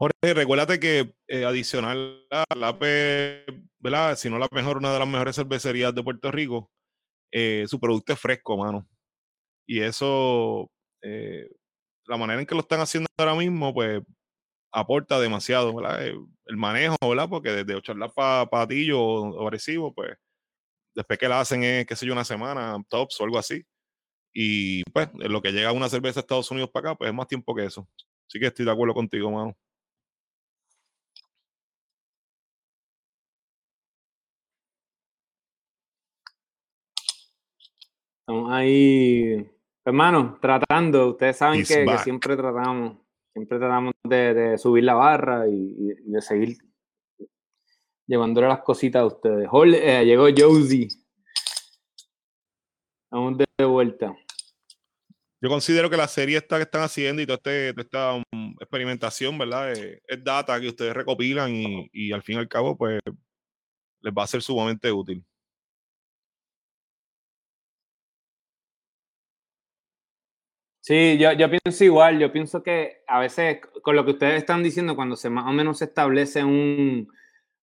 Jorge, 0.00 0.32
recuérdate 0.32 0.80
que 0.80 1.14
eh, 1.28 1.44
adicional 1.44 2.26
a 2.30 2.44
la 2.56 2.78
P, 2.78 3.44
¿verdad? 3.78 4.16
Si 4.16 4.30
no 4.30 4.38
la 4.38 4.48
mejor, 4.50 4.78
una 4.78 4.94
de 4.94 4.98
las 4.98 5.06
mejores 5.06 5.36
cervecerías 5.36 5.94
de 5.94 6.02
Puerto 6.02 6.30
Rico, 6.32 6.70
eh, 7.32 7.66
su 7.68 7.80
producto 7.80 8.14
es 8.14 8.20
fresco, 8.20 8.56
mano. 8.56 8.88
Y 9.66 9.80
eso, 9.82 10.70
eh, 11.02 11.48
la 12.06 12.16
manera 12.18 12.40
en 12.40 12.46
que 12.46 12.54
lo 12.54 12.62
están 12.62 12.80
haciendo 12.80 13.08
ahora 13.18 13.34
mismo, 13.36 13.74
pues 13.74 14.02
aporta 14.72 15.20
demasiado, 15.20 15.74
¿verdad? 15.76 16.06
Eh, 16.08 16.14
El 16.46 16.56
manejo, 16.58 16.96
¿verdad? 17.02 17.28
Porque 17.30 17.50
desde 17.52 17.78
echarla 17.78 18.08
para 18.10 18.46
patillo 18.50 19.02
o 19.02 19.42
agresivo, 19.44 19.94
pues 19.94 20.16
después 20.94 21.18
que 21.18 21.28
la 21.28 21.40
hacen 21.40 21.64
es, 21.64 21.86
qué 21.86 21.96
sé 21.96 22.06
yo, 22.06 22.14
una 22.14 22.24
semana, 22.24 22.78
tops 22.88 23.20
o 23.20 23.24
algo 23.24 23.38
así. 23.38 23.64
Y 24.34 24.84
pues, 24.92 25.10
lo 25.14 25.42
que 25.42 25.52
llega 25.52 25.72
una 25.72 25.88
cerveza 25.90 26.20
a 26.20 26.22
Estados 26.22 26.50
Unidos 26.52 26.70
para 26.72 26.90
acá, 26.92 26.98
pues 26.98 27.10
es 27.10 27.14
más 27.16 27.28
tiempo 27.28 27.54
que 27.54 27.66
eso. 27.66 27.88
Así 28.28 28.40
que 28.40 28.46
estoy 28.48 28.66
de 28.66 28.72
acuerdo 28.72 28.94
contigo, 28.94 29.30
mano. 29.30 29.56
Estamos 38.30 38.52
ahí, 38.52 39.44
hermano, 39.84 40.38
tratando. 40.40 41.08
Ustedes 41.08 41.36
saben 41.36 41.64
que, 41.64 41.98
siempre 42.04 42.36
tratamos, 42.36 42.96
siempre 43.32 43.58
tratamos 43.58 43.92
de, 44.04 44.34
de 44.34 44.56
subir 44.56 44.84
la 44.84 44.94
barra 44.94 45.48
y, 45.48 45.94
de 46.04 46.22
seguir 46.22 46.56
llevándole 48.06 48.46
las 48.46 48.60
cositas 48.60 49.02
a 49.02 49.06
ustedes. 49.06 49.48
Jorge, 49.48 50.00
eh, 50.00 50.04
llegó 50.04 50.28
Josie. 50.28 50.86
Vamos 53.10 53.36
de 53.36 53.64
vuelta. 53.64 54.16
Yo 55.42 55.48
considero 55.48 55.90
que 55.90 55.96
la 55.96 56.06
serie 56.06 56.36
esta 56.36 56.56
que 56.58 56.62
están 56.62 56.82
haciendo 56.82 57.20
y 57.22 57.26
toda, 57.26 57.38
este, 57.38 57.72
toda 57.72 57.82
esta 57.82 58.12
um, 58.14 58.54
experimentación, 58.60 59.36
¿verdad? 59.38 59.72
Eh, 59.72 60.00
es 60.06 60.22
data 60.22 60.60
que 60.60 60.68
ustedes 60.68 60.94
recopilan 60.94 61.52
y, 61.52 61.90
y 61.92 62.12
al 62.12 62.22
fin 62.22 62.36
y 62.36 62.38
al 62.38 62.48
cabo, 62.48 62.76
pues, 62.76 63.00
les 64.02 64.14
va 64.14 64.22
a 64.22 64.28
ser 64.28 64.40
sumamente 64.40 64.92
útil. 64.92 65.24
Sí, 70.82 71.18
yo, 71.18 71.32
yo 71.32 71.48
pienso 71.50 71.84
igual, 71.84 72.18
yo 72.18 72.32
pienso 72.32 72.62
que 72.62 73.02
a 73.06 73.18
veces 73.20 73.60
con 73.82 73.94
lo 73.96 74.04
que 74.04 74.12
ustedes 74.12 74.36
están 74.36 74.62
diciendo, 74.62 74.96
cuando 74.96 75.14
se 75.16 75.28
más 75.28 75.46
o 75.46 75.52
menos 75.52 75.78
se 75.78 75.84
establece 75.84 76.42
un, 76.42 77.06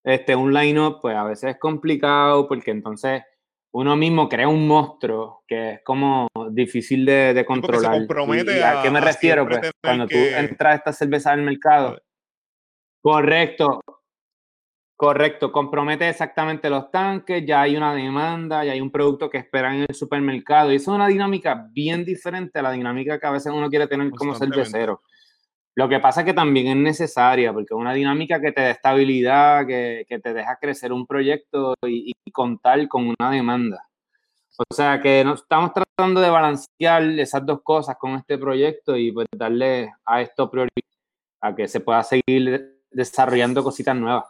este, 0.04 0.36
un 0.36 0.54
line-up, 0.54 1.00
pues 1.02 1.16
a 1.16 1.24
veces 1.24 1.52
es 1.56 1.60
complicado 1.60 2.48
porque 2.48 2.72
entonces 2.72 3.24
uno 3.74 3.96
mismo 3.96 4.30
crea 4.30 4.48
un 4.48 4.68
monstruo 4.68 5.44
que 5.48 5.72
es 5.74 5.80
como 5.84 6.28
difícil 6.52 7.06
de, 7.06 7.34
de 7.34 7.40
se 7.42 7.46
controlar. 7.46 7.92
compromete 7.92 8.58
¿Y 8.60 8.62
a, 8.62 8.82
qué 8.84 8.92
me 8.92 9.00
a- 9.00 9.02
a 9.02 9.06
refiero? 9.06 9.48
Pues, 9.48 9.72
cuando 9.84 10.06
tú 10.08 10.14
que- 10.14 10.38
entras 10.38 10.74
a 10.74 10.76
esta 10.76 10.94
cerveza 10.94 11.32
al 11.32 11.42
mercado, 11.42 12.00
correcto, 13.02 13.82
correcto, 14.98 15.52
compromete 15.52 16.10
exactamente 16.10 16.70
los 16.70 16.90
tanques, 16.92 17.46
ya 17.46 17.62
hay 17.62 17.78
una 17.78 17.94
demanda, 17.94 18.66
ya 18.66 18.72
hay 18.74 18.82
un 18.82 18.92
producto 18.92 19.30
que 19.30 19.38
esperan 19.38 19.76
en 19.76 19.86
el 19.88 19.96
supermercado. 19.96 20.72
Y 20.72 20.78
eso 20.78 20.92
es 20.92 20.96
una 20.96 21.08
dinámica 21.08 21.68
bien 21.72 22.04
diferente 22.04 22.60
a 22.60 22.64
la 22.64 22.72
dinámica 22.72 23.20
que 23.20 23.28
a 23.28 23.32
veces 23.32 23.54
uno 23.54 23.70
quiere 23.70 23.88
tener 23.88 24.10
como 24.12 24.34
cervecero. 24.34 25.04
Lo 25.76 25.88
que 25.88 26.00
pasa 26.00 26.22
es 26.22 26.26
que 26.26 26.34
también 26.34 26.68
es 26.68 26.76
necesaria, 26.78 27.54
porque 27.54 27.76
es 27.76 27.80
una 27.80 27.94
dinámica 27.94 28.42
que 28.42 28.52
te 28.52 28.62
da 28.62 28.72
estabilidad, 28.72 29.68
que, 29.68 30.06
que 30.10 30.18
te 30.18 30.34
deja 30.34 30.58
crecer 30.60 30.92
un 30.92 31.06
proyecto 31.06 31.76
y, 31.86 32.12
y 32.26 32.32
contar 32.32 32.88
con 32.88 33.14
una 33.20 33.30
demanda. 33.30 33.88
O 34.58 34.74
sea 34.74 35.00
que 35.00 35.24
nos 35.24 35.44
estamos 35.44 35.72
tratando 35.72 36.20
de 36.20 36.32
balancear 36.32 37.04
esas 37.20 37.46
dos 37.46 37.62
cosas 37.62 37.96
con 38.00 38.16
este 38.16 38.40
proyecto 38.40 38.98
y 38.98 39.12
pues 39.12 39.28
darle 39.36 39.94
a 40.04 40.22
esto 40.24 40.50
prioridad, 40.50 40.72
a 41.42 41.56
que 41.56 41.68
se 41.68 41.80
pueda 41.80 42.04
seguir 42.04 42.82
desarrollando 42.90 43.64
cositas 43.64 43.96
nuevas. 43.96 44.26